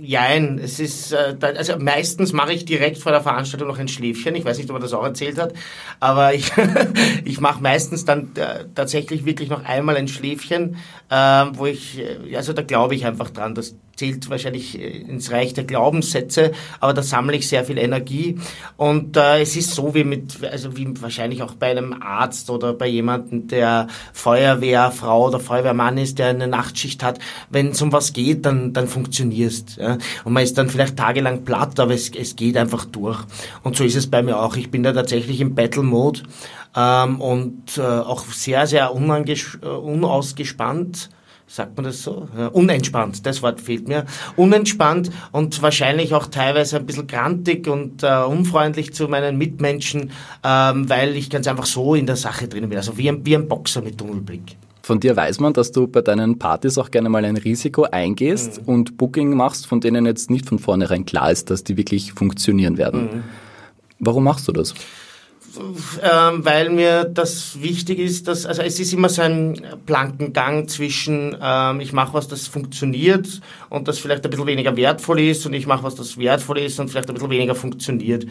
Jein, 0.06 0.60
es 0.60 0.82
ist, 0.82 1.14
äh, 1.14 1.38
also 1.42 1.78
meistens 1.78 2.34
mache 2.34 2.52
ich 2.52 2.66
direkt 2.66 2.98
vor 2.98 3.14
der 3.14 3.22
Veranstaltung 3.22 3.70
noch 3.70 3.80
ein 3.80 3.88
Schläfchen. 3.88 4.36
Ich 4.36 4.44
weiß 4.44 4.58
nicht, 4.58 4.70
ob 4.70 4.76
er 4.76 4.82
das 4.82 4.92
auch 4.92 5.04
erzählt 5.04 5.38
hat, 5.40 5.54
aber 6.02 6.34
ich, 6.34 6.52
ich 7.26 7.40
mache 7.40 7.62
meistens 7.64 8.04
dann 8.04 8.32
äh, 8.36 8.66
tatsächlich 8.76 9.24
wirklich 9.24 9.50
noch 9.50 9.64
einmal 9.64 9.96
ein 9.96 10.10
Schläfchen, 10.10 10.76
äh, 11.10 11.16
wo 11.54 11.68
ich, 11.68 12.04
also 12.36 12.52
da 12.52 12.64
glaube 12.64 12.96
ich 12.96 13.06
einfach 13.06 13.30
dran, 13.30 13.56
dass 13.56 13.76
zählt 13.96 14.30
wahrscheinlich 14.30 14.80
äh, 14.80 15.00
ins 15.00 15.32
Reich 15.32 15.54
der 15.54 15.64
Glaubenssätze, 15.66 16.52
aber 16.80 16.94
da 16.94 17.04
sammle 17.04 17.36
ich 17.36 17.48
sehr 17.48 17.64
viel 17.66 17.78
Energie 17.78 18.40
und 18.78 19.18
äh, 19.18 19.42
es 19.42 19.56
ist 19.56 19.72
so 19.72 19.94
wie 19.94 20.04
mit, 20.04 20.44
also 20.44 20.76
wie 20.78 20.90
wahrscheinlich 21.02 21.44
auch 21.44 21.54
bei 21.54 21.72
einem 21.72 21.94
Arzt 22.02 22.50
oder 22.50 22.74
bei 22.74 22.88
jemandem, 22.88 23.48
der 23.48 23.88
Feuerwehrfrau 24.14 25.28
oder 25.28 25.40
Feuerwehrmann 25.40 25.98
ist, 25.98 26.20
der 26.20 26.28
eine 26.28 26.48
Nachtschicht 26.48 27.04
hat, 27.04 27.20
wenn 27.50 27.70
es 27.70 27.82
um 27.82 27.92
was 27.92 28.14
geht, 28.14 28.46
dann, 28.46 28.74
dann 28.74 28.88
funktionierst. 28.88 29.78
Ja? 29.78 29.98
Und 30.24 30.34
man 30.34 30.44
ist 30.44 30.58
dann 30.58 30.70
vielleicht 30.70 30.98
tagelang 30.98 31.44
platt, 31.44 31.80
aber 31.80 31.94
es, 31.94 32.10
es 32.10 32.36
geht 32.36 32.58
einfach 32.58 32.86
durch. 32.86 33.20
Und 33.64 33.76
so 33.76 33.84
ist 33.84 33.96
es 33.96 34.10
bei 34.10 34.24
mir 34.24 34.40
auch. 34.40 34.56
Ich 34.56 34.72
bin 34.72 34.84
da 34.84 34.94
tatsächlich 34.94 35.40
im 35.42 35.56
Battle-Mode 35.56 36.22
ähm, 36.76 37.22
und 37.22 37.78
äh, 37.78 37.82
auch 37.82 38.26
sehr, 38.26 38.68
sehr 38.68 38.86
äh, 38.86 39.68
unausgespannt 39.68 41.10
sagt 41.54 41.78
man 41.78 41.86
das 41.86 42.02
so? 42.02 42.28
Unentspannt, 42.52 43.26
das 43.28 43.44
Wort 43.44 43.62
fehlt 43.62 43.88
mir. 43.88 44.06
Unentspannt 44.36 45.12
und 45.32 45.62
wahrscheinlich 45.62 46.16
auch 46.16 46.26
teilweise 46.26 46.78
ein 46.78 46.86
bisschen 46.88 47.06
grantig 47.06 47.68
und 47.68 48.02
äh, 48.02 48.24
unfreundlich 48.24 48.94
zu 48.94 49.08
meinen 49.08 49.38
Mitmenschen, 49.38 50.12
ähm, 50.44 50.90
weil 50.90 51.16
ich 51.16 51.30
ganz 51.30 51.48
einfach 51.48 51.68
so 51.68 51.94
in 51.94 52.08
der 52.08 52.16
Sache 52.16 52.48
drin 52.48 52.68
bin. 52.70 52.78
Also 52.78 52.98
wie 52.98 53.08
ein, 53.08 53.24
wie 53.26 53.36
ein 53.36 53.48
Boxer 53.48 53.84
mit 53.84 54.00
Tunnelblick. 54.00 54.58
Von 54.82 55.00
dir 55.00 55.16
weiß 55.16 55.40
man, 55.40 55.54
dass 55.54 55.72
du 55.72 55.88
bei 55.88 56.02
deinen 56.02 56.40
Partys 56.40 56.78
auch 56.78 56.90
gerne 56.90 57.08
mal 57.08 57.24
ein 57.24 57.38
Risiko 57.38 57.84
eingehst 57.84 58.62
mhm. 58.62 58.74
und 58.74 58.98
Booking 58.98 59.36
machst, 59.36 59.68
von 59.68 59.80
denen 59.80 60.08
jetzt 60.08 60.32
nicht 60.32 60.50
von 60.50 60.58
vornherein 60.58 61.06
klar 61.06 61.32
ist, 61.32 61.52
dass 61.52 61.64
die 61.64 61.78
wirklich 61.78 62.14
funktionieren 62.14 62.78
werden. 62.78 63.02
Mhm. 63.04 63.24
Warum 64.00 64.24
machst 64.24 64.48
du 64.48 64.52
das? 64.52 64.74
Ähm, 66.02 66.46
weil 66.46 66.70
mir 66.70 67.04
das 67.04 67.62
wichtig 67.62 68.00
ist, 68.00 68.28
dass, 68.28 68.46
also 68.46 68.62
es 68.62 68.80
ist 68.80 68.94
immer 68.94 69.10
so 69.10 69.22
ein 69.22 69.62
Plankengang 69.86 70.68
zwischen, 70.68 71.36
ähm, 71.42 71.80
ich 71.80 71.94
mache 71.94 72.14
was, 72.14 72.28
das 72.28 72.48
funktioniert 72.48 73.42
und 73.70 73.88
das 73.88 74.00
vielleicht 74.00 74.24
ein 74.24 74.30
bisschen 74.30 74.48
weniger 74.48 74.76
wertvoll 74.76 75.20
ist 75.20 75.46
und 75.46 75.54
ich 75.54 75.68
mache 75.68 75.84
was, 75.84 75.96
das 75.96 76.18
wertvoll 76.18 76.60
ist 76.60 76.80
und 76.80 76.90
vielleicht 76.90 77.10
ein 77.10 77.14
bisschen 77.14 77.30
weniger 77.30 77.56
funktioniert. 77.56 78.26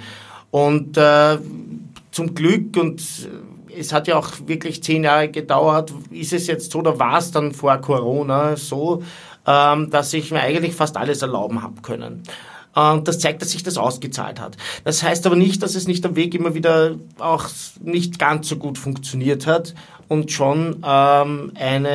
Und 0.51 0.97
äh, 0.97 1.39
zum 2.11 2.35
Glück 2.35 2.77
und 2.77 3.03
es 3.77 3.93
hat 3.93 4.09
ja 4.09 4.17
auch 4.17 4.31
wirklich 4.47 4.83
zehn 4.83 5.05
Jahre 5.05 5.29
gedauert, 5.29 5.93
ist 6.11 6.33
es 6.33 6.47
jetzt 6.47 6.73
so 6.73 6.81
oder 6.81 6.99
war 6.99 7.19
es 7.19 7.31
dann 7.31 7.53
vor 7.53 7.77
Corona 7.79 8.57
so, 8.57 9.03
ähm, 9.47 9.91
dass 9.91 10.13
ich 10.13 10.31
mir 10.31 10.41
eigentlich 10.41 10.75
fast 10.75 10.97
alles 10.97 11.23
erlauben 11.23 11.63
habe 11.63 11.81
können. 11.83 12.23
Und 12.75 13.07
das 13.07 13.19
zeigt, 13.19 13.43
dass 13.43 13.51
sich 13.51 13.63
das 13.63 13.77
ausgezahlt 13.77 14.41
hat. 14.41 14.57
Das 14.85 15.03
heißt 15.03 15.27
aber 15.27 15.37
nicht, 15.37 15.63
dass 15.63 15.75
es 15.75 15.87
nicht 15.87 16.05
am 16.07 16.17
Weg 16.17 16.35
immer 16.35 16.55
wieder 16.55 16.97
auch 17.19 17.49
nicht 17.83 18.19
ganz 18.19 18.49
so 18.49 18.57
gut 18.57 18.79
funktioniert 18.79 19.47
hat 19.47 19.75
und 20.12 20.31
schon 20.31 20.77
ähm, 20.87 21.53
eine, 21.55 21.88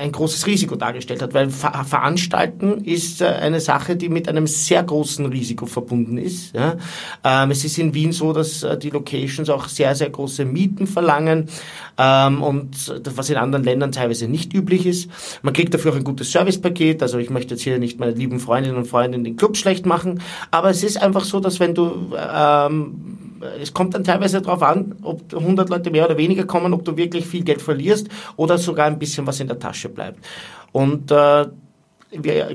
ein 0.00 0.10
großes 0.10 0.48
Risiko 0.48 0.74
dargestellt 0.74 1.22
hat, 1.22 1.34
weil 1.34 1.50
Ver 1.50 1.84
Veranstalten 1.84 2.84
ist 2.84 3.20
äh, 3.20 3.26
eine 3.26 3.60
Sache, 3.60 3.94
die 3.94 4.08
mit 4.08 4.28
einem 4.28 4.48
sehr 4.48 4.82
großen 4.82 5.24
Risiko 5.26 5.66
verbunden 5.66 6.18
ist. 6.18 6.52
Ja? 6.52 6.78
Ähm, 7.22 7.52
es 7.52 7.64
ist 7.64 7.78
in 7.78 7.94
Wien 7.94 8.10
so, 8.10 8.32
dass 8.32 8.64
äh, 8.64 8.76
die 8.76 8.90
Locations 8.90 9.48
auch 9.50 9.68
sehr, 9.68 9.94
sehr 9.94 10.10
große 10.10 10.44
Mieten 10.44 10.88
verlangen 10.88 11.48
ähm, 11.96 12.42
und 12.42 12.92
was 13.14 13.30
in 13.30 13.36
anderen 13.36 13.64
Ländern 13.64 13.92
teilweise 13.92 14.26
nicht 14.26 14.52
üblich 14.52 14.84
ist. 14.84 15.08
Man 15.42 15.54
kriegt 15.54 15.72
dafür 15.72 15.92
auch 15.92 15.96
ein 15.96 16.04
gutes 16.04 16.32
Servicepaket, 16.32 17.02
also 17.02 17.18
ich 17.18 17.30
möchte 17.30 17.54
jetzt 17.54 17.62
hier 17.62 17.78
nicht 17.78 18.00
meine 18.00 18.12
lieben 18.12 18.40
Freundinnen 18.40 18.78
und 18.78 18.88
Freunde 18.88 19.16
in 19.16 19.22
den 19.22 19.36
Club 19.36 19.56
schlecht 19.56 19.86
machen, 19.86 20.20
aber 20.50 20.70
es 20.70 20.82
ist 20.82 21.00
einfach 21.00 21.22
so, 21.22 21.38
dass 21.38 21.60
wenn 21.60 21.76
du 21.76 22.12
ähm, 22.18 23.29
es 23.60 23.72
kommt 23.72 23.94
dann 23.94 24.04
teilweise 24.04 24.42
darauf 24.42 24.62
an, 24.62 24.96
ob 25.02 25.32
100 25.32 25.68
Leute 25.68 25.90
mehr 25.90 26.04
oder 26.04 26.16
weniger 26.16 26.44
kommen, 26.44 26.72
ob 26.72 26.84
du 26.84 26.96
wirklich 26.96 27.26
viel 27.26 27.44
Geld 27.44 27.62
verlierst 27.62 28.08
oder 28.36 28.58
sogar 28.58 28.86
ein 28.86 28.98
bisschen 28.98 29.26
was 29.26 29.40
in 29.40 29.48
der 29.48 29.58
Tasche 29.58 29.88
bleibt. 29.88 30.24
Und 30.72 31.10
äh, 31.10 31.46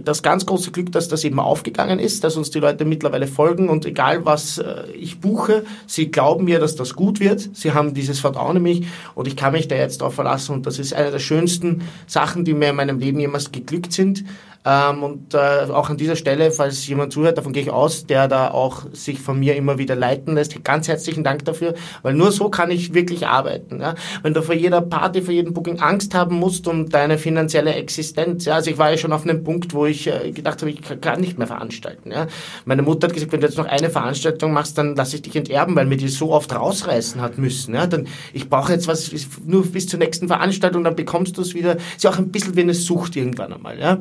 das 0.04 0.22
ganz 0.22 0.46
große 0.46 0.72
Glück, 0.72 0.92
dass 0.92 1.08
das 1.08 1.24
eben 1.24 1.40
aufgegangen 1.40 1.98
ist, 1.98 2.26
dass 2.26 2.36
uns 2.36 2.52
die 2.52 2.60
Leute 2.60 2.84
mittlerweile 2.84 3.26
folgen 3.26 3.70
und 3.70 3.86
egal 3.86 4.26
was 4.26 4.58
äh, 4.58 4.92
ich 4.92 5.22
buche, 5.22 5.64
sie 5.88 6.12
glauben 6.12 6.44
mir, 6.44 6.60
dass 6.60 6.76
das 6.76 6.94
gut 6.94 7.22
wird. 7.22 7.50
Sie 7.54 7.72
haben 7.72 7.94
dieses 7.94 8.20
Vertrauen 8.20 8.58
in 8.58 8.64
mich 8.64 8.88
und 9.16 9.28
ich 9.28 9.38
kann 9.38 9.54
mich 9.54 9.70
da 9.70 9.76
jetzt 9.76 10.02
darauf 10.02 10.16
verlassen 10.16 10.54
und 10.56 10.66
das 10.66 10.78
ist 10.78 10.94
eine 10.94 11.12
der 11.12 11.20
schönsten 11.20 11.84
Sachen, 12.06 12.44
die 12.44 12.54
mir 12.54 12.72
in 12.72 12.76
meinem 12.76 13.00
Leben 13.00 13.20
jemals 13.20 13.52
geglückt 13.52 13.94
sind. 13.94 14.26
Ähm, 14.66 15.04
und 15.04 15.34
äh, 15.36 15.38
auch 15.38 15.90
an 15.90 15.98
dieser 15.98 16.16
Stelle, 16.16 16.50
falls 16.52 16.88
jemand 16.88 17.14
zuhört, 17.14 17.38
davon 17.38 17.54
gehe 17.54 17.62
ich 17.62 17.70
aus, 17.70 18.08
der 18.08 18.28
da 18.28 18.50
auch 18.50 18.86
sich 18.94 19.20
von 19.20 19.40
mir 19.40 19.56
immer 19.56 19.78
wieder 19.78 19.96
leiten 19.96 20.34
lässt. 20.34 20.64
Ganz 20.64 20.88
herzlichen 20.88 21.24
Dank 21.24 21.46
dafür, 21.46 21.76
weil 22.02 22.16
nur 22.16 22.32
so 22.32 22.50
kann 22.50 22.72
ich 22.72 22.96
wirklich 22.96 23.28
arbeiten. 23.28 23.80
Ja? 23.80 23.94
Wenn 24.24 24.34
du 24.34 24.42
vor 24.42 24.56
jeder 24.56 24.82
Party, 24.82 25.22
vor 25.22 25.34
jedem 25.34 25.54
Booking 25.54 25.80
Angst 25.80 26.16
haben 26.16 26.38
musst 26.38 26.68
um 26.68 26.90
deine 26.90 27.20
finanzielle 27.20 27.76
Existenz. 27.76 28.46
Ja? 28.46 28.56
Also 28.56 28.72
ich 28.72 28.80
war 28.80 28.90
ja 28.90 28.98
schon 28.98 29.14
auf 29.14 29.24
einem 29.24 29.44
Punkt, 29.44 29.76
wo 29.76 29.86
ich 29.86 30.08
äh, 30.08 30.32
gedacht 30.32 30.62
habe, 30.62 30.72
ich 30.72 30.82
kann 31.00 31.22
nicht 31.22 31.38
mehr 31.38 31.48
veranstalten. 31.48 32.12
Ja? 32.12 32.26
Meine 32.66 32.82
Mutter 32.82 33.08
hat 33.08 33.14
gesagt, 33.14 33.32
wenn 33.34 33.42
du 33.42 33.48
jetzt 33.48 33.58
noch 33.58 33.68
eine 33.68 33.92
Veranstaltung 33.92 34.52
machst, 34.52 34.80
dann 34.80 34.96
lass 34.96 35.14
ich 35.14 35.22
dich 35.22 35.36
enterben, 35.36 35.76
weil 35.76 35.86
mir 35.86 35.98
die 35.98 36.08
so 36.08 36.32
oft 36.32 36.56
rausreißen 36.56 37.22
hat 37.22 37.38
müssen. 37.38 37.76
Ja? 37.76 37.86
Dann, 37.86 38.08
ich 38.34 38.50
brauche 38.50 38.72
jetzt 38.72 38.88
was 38.88 39.12
nur 39.46 39.64
bis 39.64 39.88
zur 39.88 40.00
nächsten 40.00 40.28
Veranstaltung, 40.28 40.84
dann 40.84 40.96
bekommst 40.96 41.38
du 41.38 41.42
es 41.42 41.54
wieder. 41.54 41.76
Ist 41.76 42.04
ja 42.04 42.10
auch 42.10 42.18
ein 42.18 42.32
bisschen 42.32 42.56
wie 42.56 42.62
eine 42.62 42.74
Sucht 42.74 43.16
irgendwann 43.16 43.54
einmal. 43.54 43.80
Ja? 43.80 44.00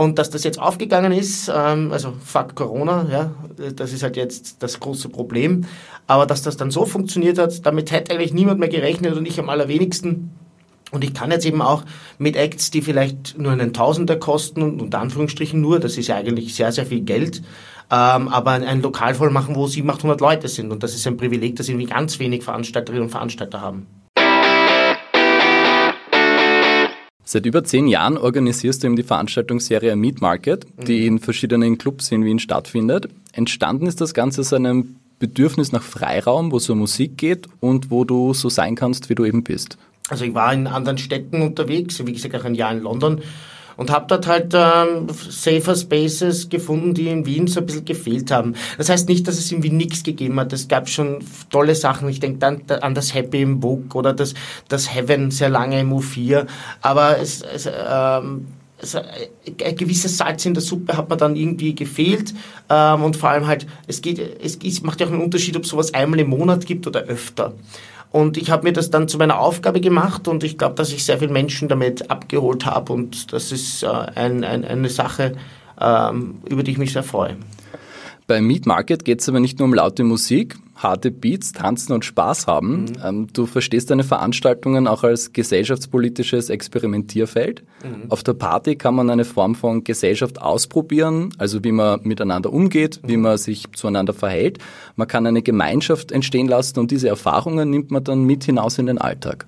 Und 0.00 0.18
dass 0.18 0.30
das 0.30 0.44
jetzt 0.44 0.58
aufgegangen 0.58 1.12
ist, 1.12 1.52
ähm, 1.54 1.92
also 1.92 2.14
fuck 2.24 2.54
Corona, 2.54 3.06
ja, 3.12 3.34
das 3.76 3.92
ist 3.92 4.02
halt 4.02 4.16
jetzt 4.16 4.62
das 4.62 4.80
große 4.80 5.10
Problem. 5.10 5.66
Aber 6.06 6.24
dass 6.24 6.40
das 6.40 6.56
dann 6.56 6.70
so 6.70 6.86
funktioniert 6.86 7.36
hat, 7.36 7.66
damit 7.66 7.90
hätte 7.90 8.14
eigentlich 8.14 8.32
niemand 8.32 8.60
mehr 8.60 8.70
gerechnet 8.70 9.14
und 9.14 9.26
ich 9.26 9.38
am 9.38 9.50
allerwenigsten. 9.50 10.30
Und 10.90 11.04
ich 11.04 11.12
kann 11.12 11.30
jetzt 11.30 11.44
eben 11.44 11.60
auch 11.60 11.84
mit 12.16 12.34
Acts, 12.34 12.70
die 12.70 12.80
vielleicht 12.80 13.36
nur 13.36 13.52
einen 13.52 13.74
Tausender 13.74 14.16
kosten 14.16 14.62
und 14.62 14.80
unter 14.80 15.00
Anführungsstrichen 15.00 15.60
nur, 15.60 15.80
das 15.80 15.98
ist 15.98 16.06
ja 16.06 16.16
eigentlich 16.16 16.54
sehr, 16.54 16.72
sehr 16.72 16.86
viel 16.86 17.02
Geld, 17.02 17.42
ähm, 17.90 18.28
aber 18.28 18.52
ein 18.52 18.80
Lokal 18.80 19.14
voll 19.14 19.28
machen, 19.28 19.54
wo 19.54 19.66
700, 19.66 19.98
800 19.98 20.20
Leute 20.22 20.48
sind. 20.48 20.72
Und 20.72 20.82
das 20.82 20.94
ist 20.94 21.06
ein 21.06 21.18
Privileg, 21.18 21.56
das 21.56 21.68
irgendwie 21.68 21.88
ganz 21.88 22.18
wenig 22.18 22.42
Veranstalterinnen 22.42 23.04
und 23.04 23.10
Veranstalter 23.10 23.60
haben. 23.60 23.86
Seit 27.32 27.46
über 27.46 27.62
zehn 27.62 27.86
Jahren 27.86 28.16
organisierst 28.16 28.82
du 28.82 28.88
eben 28.88 28.96
die 28.96 29.04
Veranstaltungsserie 29.04 29.94
Meat 29.94 30.20
Market, 30.20 30.66
die 30.84 31.02
mhm. 31.02 31.06
in 31.06 31.18
verschiedenen 31.20 31.78
Clubs 31.78 32.10
in 32.10 32.24
Wien 32.24 32.40
stattfindet. 32.40 33.08
Entstanden 33.30 33.86
ist 33.86 34.00
das 34.00 34.14
Ganze 34.14 34.40
aus 34.40 34.52
einem 34.52 34.96
Bedürfnis 35.20 35.70
nach 35.70 35.84
Freiraum, 35.84 36.50
wo 36.50 36.56
es 36.56 36.68
um 36.68 36.80
Musik 36.80 37.16
geht 37.18 37.46
und 37.60 37.88
wo 37.88 38.02
du 38.02 38.34
so 38.34 38.48
sein 38.48 38.74
kannst, 38.74 39.10
wie 39.10 39.14
du 39.14 39.24
eben 39.24 39.44
bist. 39.44 39.78
Also 40.08 40.24
ich 40.24 40.34
war 40.34 40.52
in 40.52 40.66
anderen 40.66 40.98
Städten 40.98 41.40
unterwegs, 41.42 42.04
wie 42.04 42.14
gesagt 42.14 42.34
auch 42.34 42.44
ein 42.44 42.56
Jahr 42.56 42.72
in 42.72 42.80
London 42.80 43.20
und 43.80 43.90
habe 43.90 44.04
dort 44.08 44.26
halt 44.26 44.52
ähm, 44.52 45.06
Safer 45.30 45.74
Spaces 45.74 46.50
gefunden, 46.50 46.92
die 46.92 47.08
in 47.08 47.24
Wien 47.24 47.46
so 47.46 47.60
ein 47.60 47.66
bisschen 47.66 47.86
gefehlt 47.86 48.30
haben. 48.30 48.54
Das 48.76 48.90
heißt 48.90 49.08
nicht, 49.08 49.26
dass 49.26 49.38
es 49.38 49.50
in 49.50 49.62
Wien 49.62 49.78
nichts 49.78 50.02
gegeben 50.02 50.38
hat. 50.38 50.52
Es 50.52 50.68
gab 50.68 50.86
schon 50.86 51.20
tolle 51.48 51.74
Sachen. 51.74 52.06
Ich 52.10 52.20
denke 52.20 52.40
dann 52.40 52.60
an 52.82 52.94
das 52.94 53.14
Happy 53.14 53.40
im 53.40 53.62
Vogue 53.62 53.94
oder 53.94 54.12
das, 54.12 54.34
das 54.68 54.94
Heaven 54.94 55.30
sehr 55.30 55.48
lange 55.48 55.80
im 55.80 55.94
U4. 55.94 56.46
Aber 56.82 57.18
es, 57.18 57.40
es 57.40 57.66
ähm, 57.66 58.48
also 58.78 58.98
ein 58.98 59.76
gewisses 59.76 60.18
Salz 60.18 60.44
in 60.44 60.52
der 60.52 60.62
Suppe 60.62 60.98
hat 60.98 61.08
mir 61.08 61.16
dann 61.16 61.34
irgendwie 61.34 61.74
gefehlt 61.74 62.34
ähm, 62.68 63.02
und 63.02 63.16
vor 63.16 63.30
allem 63.30 63.46
halt, 63.46 63.66
es 63.86 64.02
geht, 64.02 64.18
es, 64.18 64.58
es 64.62 64.82
macht 64.82 65.00
ja 65.00 65.06
auch 65.06 65.10
einen 65.10 65.22
Unterschied, 65.22 65.56
ob 65.56 65.64
sowas 65.64 65.94
einmal 65.94 66.20
im 66.20 66.28
Monat 66.28 66.66
gibt 66.66 66.86
oder 66.86 67.00
öfter. 67.04 67.54
Und 68.10 68.36
ich 68.36 68.50
habe 68.50 68.64
mir 68.64 68.72
das 68.72 68.90
dann 68.90 69.06
zu 69.06 69.18
meiner 69.18 69.38
Aufgabe 69.38 69.80
gemacht 69.80 70.26
und 70.26 70.42
ich 70.42 70.58
glaube, 70.58 70.74
dass 70.74 70.92
ich 70.92 71.04
sehr 71.04 71.18
viele 71.18 71.32
Menschen 71.32 71.68
damit 71.68 72.10
abgeholt 72.10 72.66
habe 72.66 72.92
und 72.92 73.32
das 73.32 73.52
ist 73.52 73.84
äh, 73.84 73.86
ein, 73.88 74.42
ein, 74.42 74.64
eine 74.64 74.88
Sache, 74.88 75.36
ähm, 75.80 76.40
über 76.48 76.64
die 76.64 76.72
ich 76.72 76.78
mich 76.78 76.92
sehr 76.92 77.04
freue. 77.04 77.36
Beim 78.30 78.46
Meat 78.46 78.64
Market 78.64 79.04
geht 79.04 79.22
es 79.22 79.28
aber 79.28 79.40
nicht 79.40 79.58
nur 79.58 79.66
um 79.66 79.74
laute 79.74 80.04
Musik, 80.04 80.56
harte 80.76 81.10
Beats, 81.10 81.50
tanzen 81.50 81.94
und 81.94 82.04
Spaß 82.04 82.46
haben. 82.46 82.82
Mhm. 82.82 82.92
Ähm, 83.04 83.26
du 83.32 83.44
verstehst 83.44 83.90
deine 83.90 84.04
Veranstaltungen 84.04 84.86
auch 84.86 85.02
als 85.02 85.32
gesellschaftspolitisches 85.32 86.48
Experimentierfeld. 86.48 87.64
Mhm. 87.82 88.08
Auf 88.08 88.22
der 88.22 88.34
Party 88.34 88.76
kann 88.76 88.94
man 88.94 89.10
eine 89.10 89.24
Form 89.24 89.56
von 89.56 89.82
Gesellschaft 89.82 90.40
ausprobieren, 90.40 91.34
also 91.38 91.64
wie 91.64 91.72
man 91.72 92.02
miteinander 92.04 92.52
umgeht, 92.52 93.00
mhm. 93.02 93.08
wie 93.08 93.16
man 93.16 93.36
sich 93.36 93.64
zueinander 93.72 94.12
verhält. 94.12 94.58
Man 94.94 95.08
kann 95.08 95.26
eine 95.26 95.42
Gemeinschaft 95.42 96.12
entstehen 96.12 96.46
lassen 96.46 96.78
und 96.78 96.92
diese 96.92 97.08
Erfahrungen 97.08 97.68
nimmt 97.68 97.90
man 97.90 98.04
dann 98.04 98.22
mit 98.22 98.44
hinaus 98.44 98.78
in 98.78 98.86
den 98.86 98.98
Alltag. 98.98 99.46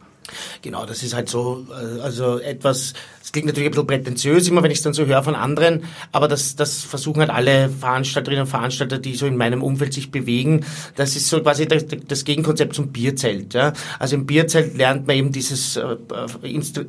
Genau, 0.63 0.87
das 0.87 1.03
ist 1.03 1.15
halt 1.15 1.29
so, 1.29 1.67
äh, 1.71 2.01
also 2.01 2.39
etwas, 2.39 2.95
es 3.23 3.33
klingt 3.33 3.47
natürlich 3.47 3.69
ein 3.69 3.73
bisschen 3.73 3.87
prätentiös, 3.87 4.49
immer 4.49 4.63
wenn 4.63 4.71
ich 4.71 4.79
es 4.79 4.85
dann 4.85 4.93
so 4.93 5.07
höre 5.07 5.23
von 5.23 5.35
anderen, 5.35 5.85
aber 6.13 6.29
das, 6.29 6.57
das 6.57 6.83
versuchen 6.83 7.21
halt 7.21 7.31
alle 7.31 7.69
Veranstalterinnen 7.69 8.45
und 8.45 8.51
Veranstalter, 8.51 8.99
die 8.99 9.15
so 9.15 9.27
in 9.27 9.37
meinem 9.37 9.63
Umfeld 9.63 9.93
sich 9.93 10.11
bewegen. 10.11 10.65
Das 10.97 11.17
ist 11.17 11.29
so 11.29 11.41
quasi 11.41 11.67
das, 11.67 12.25
Gegenkonzept 12.25 12.75
zum 12.75 12.89
Bierzelt. 12.89 13.55
Ja? 13.55 13.73
Also 13.99 14.17
im 14.17 14.27
Bierzelt 14.27 14.77
lernt 14.77 15.07
man 15.07 15.17
eben 15.17 15.33
dieses 15.33 15.77
äh, 15.77 15.97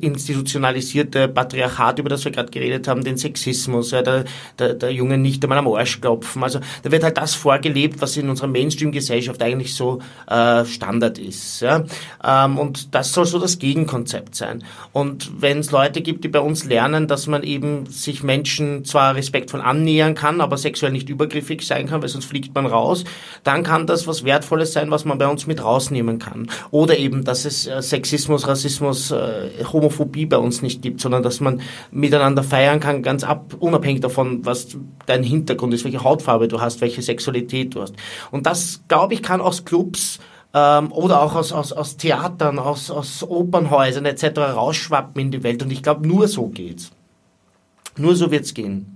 institutionalisierte 0.00 1.28
Patriarchat, 1.28 1.98
über 1.98 2.08
das 2.08 2.24
wir 2.24 2.32
gerade 2.32 2.50
geredet 2.50 2.86
haben, 2.88 3.04
den 3.04 3.16
Sexismus, 3.16 3.90
ja, 3.90 4.02
der, 4.02 4.24
der, 4.58 4.74
der 4.74 4.92
Jungen 4.92 5.22
nicht 5.22 5.42
einmal 5.42 5.58
am 5.58 5.68
Arsch 5.68 6.00
klopfen. 6.00 6.42
Also 6.42 6.60
da 6.82 6.90
wird 6.92 7.02
halt 7.02 7.16
das 7.16 7.34
vorgelebt, 7.34 8.00
was 8.00 8.16
in 8.16 8.28
unserer 8.28 8.48
Mainstream-Gesellschaft 8.48 9.42
eigentlich 9.42 9.74
so 9.74 10.00
äh, 10.28 10.64
Standard 10.64 11.18
ist. 11.18 11.60
Ja? 11.60 11.84
Ähm, 12.22 12.58
und 12.58 12.94
das 12.94 13.12
soll 13.12 13.23
so 13.26 13.38
das 13.38 13.58
Gegenkonzept 13.58 14.34
sein. 14.34 14.64
Und 14.92 15.40
wenn 15.40 15.58
es 15.58 15.70
Leute 15.70 16.00
gibt, 16.00 16.24
die 16.24 16.28
bei 16.28 16.40
uns 16.40 16.64
lernen, 16.64 17.08
dass 17.08 17.26
man 17.26 17.42
eben 17.42 17.86
sich 17.86 18.22
Menschen 18.22 18.84
zwar 18.84 19.14
respektvoll 19.14 19.60
annähern 19.60 20.14
kann, 20.14 20.40
aber 20.40 20.56
sexuell 20.56 20.92
nicht 20.92 21.08
übergriffig 21.08 21.62
sein 21.62 21.86
kann, 21.86 22.02
weil 22.02 22.08
sonst 22.08 22.26
fliegt 22.26 22.54
man 22.54 22.66
raus, 22.66 23.04
dann 23.42 23.62
kann 23.62 23.86
das 23.86 24.06
was 24.06 24.24
Wertvolles 24.24 24.72
sein, 24.72 24.90
was 24.90 25.04
man 25.04 25.18
bei 25.18 25.26
uns 25.26 25.46
mit 25.46 25.62
rausnehmen 25.62 26.18
kann. 26.18 26.48
Oder 26.70 26.98
eben, 26.98 27.24
dass 27.24 27.44
es 27.44 27.66
äh, 27.66 27.82
Sexismus, 27.82 28.46
Rassismus, 28.46 29.10
äh, 29.10 29.50
Homophobie 29.72 30.26
bei 30.26 30.38
uns 30.38 30.62
nicht 30.62 30.82
gibt, 30.82 31.00
sondern 31.00 31.22
dass 31.22 31.40
man 31.40 31.60
miteinander 31.90 32.42
feiern 32.42 32.80
kann, 32.80 33.02
ganz 33.02 33.24
ab, 33.24 33.54
unabhängig 33.58 34.00
davon, 34.00 34.44
was 34.44 34.76
dein 35.06 35.22
Hintergrund 35.22 35.74
ist, 35.74 35.84
welche 35.84 36.02
Hautfarbe 36.02 36.48
du 36.48 36.60
hast, 36.60 36.80
welche 36.80 37.02
Sexualität 37.02 37.74
du 37.74 37.82
hast. 37.82 37.94
Und 38.30 38.46
das, 38.46 38.82
glaube 38.88 39.14
ich, 39.14 39.22
kann 39.22 39.40
aus 39.40 39.64
Clubs 39.64 40.18
ähm, 40.54 40.92
oder 40.92 41.20
auch 41.20 41.34
aus, 41.34 41.52
aus, 41.52 41.72
aus 41.72 41.96
Theatern, 41.96 42.58
aus, 42.58 42.90
aus 42.90 43.22
Opernhäusern 43.22 44.06
etc. 44.06 44.38
rausschwappen 44.38 45.20
in 45.20 45.30
die 45.32 45.42
Welt. 45.42 45.62
Und 45.62 45.70
ich 45.70 45.82
glaube, 45.82 46.06
nur 46.06 46.28
so 46.28 46.46
geht's. 46.46 46.92
Nur 47.96 48.16
so 48.16 48.30
wird's 48.30 48.54
gehen. 48.54 48.90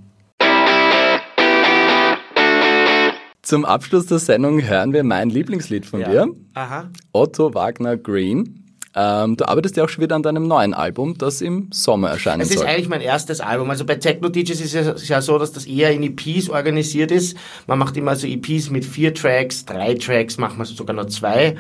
Zum 3.43 3.65
Abschluss 3.65 4.07
der 4.07 4.19
Sendung 4.19 4.63
hören 4.63 4.93
wir 4.93 5.03
mein 5.05 5.31
Lieblingslied 5.31 5.87
von 5.87 6.01
ja. 6.01 6.11
dir. 6.11 6.29
Aha. 6.55 6.91
Otto 7.13 7.55
Wagner 7.55 7.97
Green. 7.97 8.68
Ähm, 9.01 9.37
du 9.37 9.47
arbeitest 9.47 9.77
ja 9.77 9.85
auch 9.85 9.89
schon 9.89 10.03
wieder 10.03 10.17
an 10.17 10.25
deinem 10.25 10.49
neuen 10.49 10.75
Album, 10.75 11.17
das 11.17 11.41
im 11.41 11.69
Sommer 11.71 12.11
erscheinen 12.11 12.45
soll. 12.45 12.57
Es 12.57 12.61
ist 12.61 12.67
eigentlich 12.67 12.89
mein 12.89 13.01
erstes 13.01 13.41
Album. 13.41 13.71
Also 13.71 13.85
bei 13.85 13.95
Techno 13.95 14.29
DJs 14.29 14.61
ist 14.61 14.75
es 14.75 15.07
ja 15.07 15.23
so, 15.23 15.39
dass 15.39 15.53
das 15.53 15.67
eher 15.67 15.93
in 15.93 16.03
EPs 16.03 16.51
organisiert 16.51 17.13
ist. 17.13 17.37
Man 17.69 17.79
macht 17.79 17.97
immer 17.97 18.17
so 18.17 18.27
EPs 18.27 18.71
mit 18.71 18.85
vier 18.85 19.15
Tracks, 19.15 19.65
drei 19.65 19.95
Tracks, 19.95 20.37
machen 20.37 20.59
wir 20.59 20.65
sogar 20.65 20.97
nur 20.97 21.07
zwei. 21.07 21.55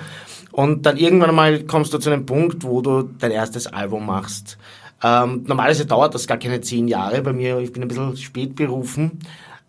Und 0.51 0.85
dann 0.85 0.96
irgendwann 0.96 1.33
mal 1.33 1.62
kommst 1.62 1.94
du 1.94 1.98
zu 1.98 2.11
einem 2.11 2.27
Punkt, 2.27 2.64
wo 2.64 2.81
du 2.81 3.03
dein 3.03 3.31
erstes 3.31 3.68
Album 3.68 4.07
machst. 4.07 4.59
Ähm, 5.05 5.44
normalerweise 5.46 5.87
dauert 5.87 6.16
das 6.16 6.27
gar 6.27 6.38
keine 6.38 6.61
zehn 6.61 6.88
Jahre 6.88 7.22
bei 7.22 7.33
mir. 7.33 7.59
Ich 7.59 7.72
bin 7.72 7.83
ein 7.83 7.88
bisschen 7.88 8.16
spät 8.16 8.57
berufen. 8.57 9.20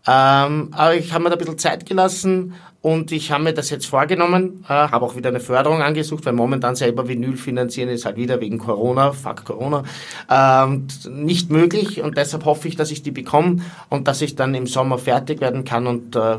Ähm, 0.07 0.69
aber 0.71 0.95
ich 0.95 1.13
habe 1.13 1.23
mir 1.23 1.29
da 1.29 1.35
ein 1.35 1.39
bisschen 1.39 1.59
Zeit 1.59 1.85
gelassen 1.85 2.55
und 2.81 3.11
ich 3.11 3.31
habe 3.31 3.43
mir 3.43 3.53
das 3.53 3.69
jetzt 3.69 3.87
vorgenommen, 3.87 4.63
äh, 4.65 4.69
habe 4.69 5.05
auch 5.05 5.17
wieder 5.17 5.29
eine 5.29 5.41
Förderung 5.41 5.81
angesucht, 5.81 6.25
weil 6.25 6.33
momentan 6.33 6.75
selber 6.75 7.09
Vinyl 7.09 7.35
finanzieren 7.35 7.89
ist 7.89 8.05
halt 8.05 8.15
wieder 8.15 8.39
wegen 8.39 8.57
Corona, 8.57 9.11
fuck 9.11 9.43
Corona, 9.43 9.83
ähm, 10.29 10.87
nicht 11.09 11.49
möglich. 11.49 12.01
Und 12.01 12.15
deshalb 12.15 12.45
hoffe 12.45 12.69
ich, 12.69 12.77
dass 12.77 12.91
ich 12.91 13.03
die 13.03 13.11
bekomme 13.11 13.63
und 13.89 14.07
dass 14.07 14.21
ich 14.21 14.35
dann 14.35 14.55
im 14.55 14.65
Sommer 14.65 14.97
fertig 14.97 15.41
werden 15.41 15.65
kann 15.65 15.87
und 15.87 16.15
äh, 16.15 16.37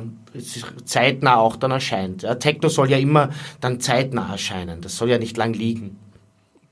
zeitnah 0.87 1.37
auch 1.37 1.57
dann 1.57 1.73
erscheint. 1.73 2.23
Ja, 2.23 2.37
Techno 2.37 2.71
soll 2.71 2.91
ja 2.91 2.97
immer 2.97 3.31
dann 3.61 3.81
zeitnah 3.81 4.33
erscheinen. 4.33 4.81
Das 4.81 4.97
soll 4.97 5.11
ja 5.11 5.19
nicht 5.19 5.37
lang 5.37 5.53
liegen. 5.53 5.99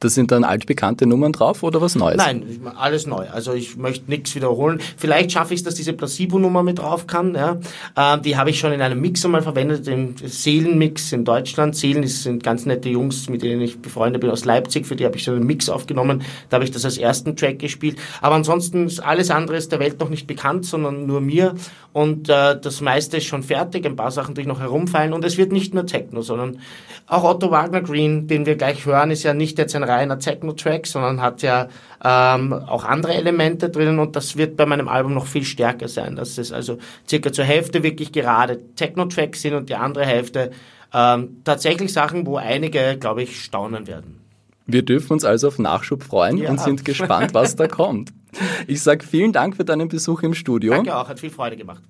Da 0.01 0.09
sind 0.09 0.31
dann 0.31 0.45
altbekannte 0.45 1.07
Nummern 1.07 1.33
drauf 1.33 1.65
oder 1.65 1.81
was 1.81 1.97
Neues? 1.97 2.19
Nein, 2.19 2.45
alles 2.77 3.07
neu. 3.07 3.27
Also 3.33 3.53
ich 3.53 3.77
möchte 3.77 4.09
nichts 4.09 4.33
wiederholen. 4.37 4.81
Vielleicht 4.97 5.33
schaffe 5.33 5.55
ich 5.55 5.61
es, 5.61 5.65
dass 5.65 5.75
diese 5.75 5.93
Placebo-Nummer 5.93 6.63
mit 6.63 6.79
drauf 6.79 7.09
kann. 7.09 7.35
Ja. 7.35 7.59
Ähm, 7.97 8.23
die 8.23 8.37
habe 8.37 8.51
ich 8.51 8.61
schon 8.61 8.73
in 8.73 8.81
einem 8.81 9.01
Mix 9.01 9.25
einmal 9.25 9.43
verwendet, 9.43 9.89
im 9.89 10.15
Seelenmix 10.17 11.11
in 11.13 11.25
Deutschland. 11.25 11.75
Seelen 11.75 12.07
sind 12.07 12.45
ganz 12.45 12.65
nette 12.65 12.89
Jungs, 12.89 13.29
mit 13.29 13.43
denen 13.43 13.61
ich 13.61 13.81
befreundet 13.81 14.21
bin 14.21 14.31
aus 14.31 14.45
Leipzig. 14.45 14.87
Für 14.87 14.95
die 14.95 15.05
habe 15.05 15.17
ich 15.17 15.25
schon 15.25 15.35
einen 15.35 15.47
Mix 15.47 15.69
aufgenommen. 15.69 16.23
Da 16.49 16.57
habe 16.57 16.65
ich 16.65 16.71
das 16.71 16.85
als 16.85 16.97
ersten 16.97 17.35
Track 17.35 17.59
gespielt. 17.59 17.99
Aber 18.21 18.37
ansonsten 18.37 18.87
ist 18.87 19.01
alles 19.01 19.31
andere 19.33 19.57
ist 19.57 19.73
der 19.73 19.81
Welt 19.81 19.99
noch 19.99 20.11
nicht 20.11 20.29
bekannt, 20.29 20.65
sondern 20.65 21.07
nur 21.07 21.21
mir. 21.21 21.57
Und 21.93 22.29
äh, 22.29 22.57
das 22.61 22.81
meiste 22.81 23.17
ist 23.17 23.25
schon 23.25 23.43
fertig. 23.43 23.85
Ein 23.85 23.97
paar 23.97 24.13
Sachen, 24.13 24.37
die 24.37 24.47
noch 24.47 24.61
herumfallen. 24.61 25.13
Und 25.13 25.25
es 25.25 25.37
wird 25.39 25.51
nicht 25.51 25.75
nur 25.75 25.87
Techno, 25.87 26.23
sondern 26.23 26.61
auch 27.09 27.25
Otto 27.25 27.51
Wagner 27.51 27.81
Green, 27.81 28.29
den 28.29 28.47
wir 28.47 28.55
gleich 28.55 28.87
hören, 28.87 29.11
ist 29.11 29.25
ja 29.25 29.35
nicht 29.35 29.59
jetzt 29.59 29.75
ein 29.75 29.88
reiner 29.89 30.19
Techno-Track, 30.19 30.87
sondern 30.87 31.21
hat 31.21 31.43
ja 31.43 31.69
ähm, 32.05 32.53
auch 32.53 32.85
andere 32.85 33.15
Elemente 33.15 33.71
drinnen 33.71 33.99
und 33.99 34.15
das 34.15 34.37
wird 34.37 34.57
bei 34.57 34.67
meinem 34.67 34.89
Album 34.89 35.15
noch 35.15 35.27
viel 35.27 35.45
stärker 35.45 35.89
sein, 35.89 36.17
dass 36.17 36.39
es 36.39 36.53
also 36.53 36.79
circa 37.09 37.33
zur 37.33 37.45
Hälfte 37.45 37.83
wirklich 37.83 38.13
gerade 38.13 38.61
Techno-Tracks 38.75 39.43
sind 39.43 39.55
und 39.55 39.69
die 39.69 39.75
andere 39.75 40.07
Hälfte 40.07 40.51
ähm, 40.93 41.39
tatsächlich 41.45 41.93
Sachen, 41.93 42.27
wo 42.27 42.37
einige, 42.37 42.97
glaube 42.99 43.23
ich, 43.23 43.43
staunen 43.43 43.87
werden. 43.87 44.21
Wir 44.67 44.83
dürfen 44.83 45.15
uns 45.15 45.25
also 45.25 45.49
auf 45.49 45.59
Nachschub 45.59 46.03
freuen 46.03 46.37
ja. 46.37 46.51
und 46.51 46.61
sind 46.61 46.85
gespannt, 46.85 47.33
was 47.33 47.57
da 47.57 47.67
kommt. 47.67 48.13
Ich 48.67 48.83
sage 48.83 49.05
vielen 49.05 49.33
Dank 49.33 49.57
für 49.57 49.65
deinen 49.65 49.89
Besuch 49.89 50.23
im 50.23 50.35
Studio. 50.35 50.73
Danke 50.73 50.97
auch, 50.97 51.09
hat 51.09 51.21
viel 51.21 51.31
Freude 51.31 51.57
gemacht. 51.57 51.83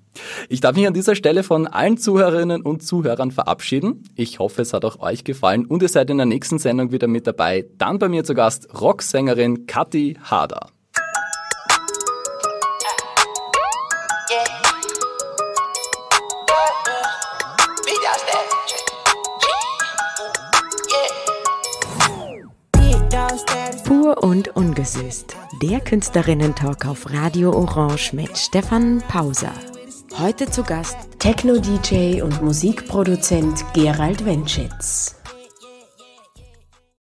Ich 0.47 0.61
darf 0.61 0.75
mich 0.75 0.87
an 0.87 0.93
dieser 0.93 1.15
Stelle 1.15 1.43
von 1.43 1.67
allen 1.67 1.97
Zuhörerinnen 1.97 2.61
und 2.61 2.83
Zuhörern 2.83 3.31
verabschieden. 3.31 4.03
Ich 4.15 4.39
hoffe, 4.39 4.61
es 4.61 4.73
hat 4.73 4.85
auch 4.85 4.99
euch 4.99 5.23
gefallen 5.23 5.65
und 5.65 5.81
ihr 5.81 5.89
seid 5.89 6.09
in 6.09 6.17
der 6.17 6.25
nächsten 6.25 6.59
Sendung 6.59 6.91
wieder 6.91 7.07
mit 7.07 7.27
dabei. 7.27 7.65
Dann 7.77 7.99
bei 7.99 8.09
mir 8.09 8.23
zu 8.23 8.33
Gast 8.33 8.67
Rocksängerin 8.79 9.65
Kathi 9.67 10.17
Hader. 10.23 10.69
Und 24.19 24.55
ungesüßt. 24.55 25.35
Der 25.61 25.79
Künstlerinnen-Talk 25.79 26.85
auf 26.85 27.11
Radio 27.11 27.51
Orange 27.51 28.13
mit 28.13 28.37
Stefan 28.37 29.01
Pauser. 29.07 29.53
Heute 30.17 30.49
zu 30.49 30.63
Gast 30.63 30.97
Techno-DJ 31.19 32.21
und 32.21 32.41
Musikproduzent 32.41 33.63
Gerald 33.73 34.25
Wenschitz. 34.25 35.18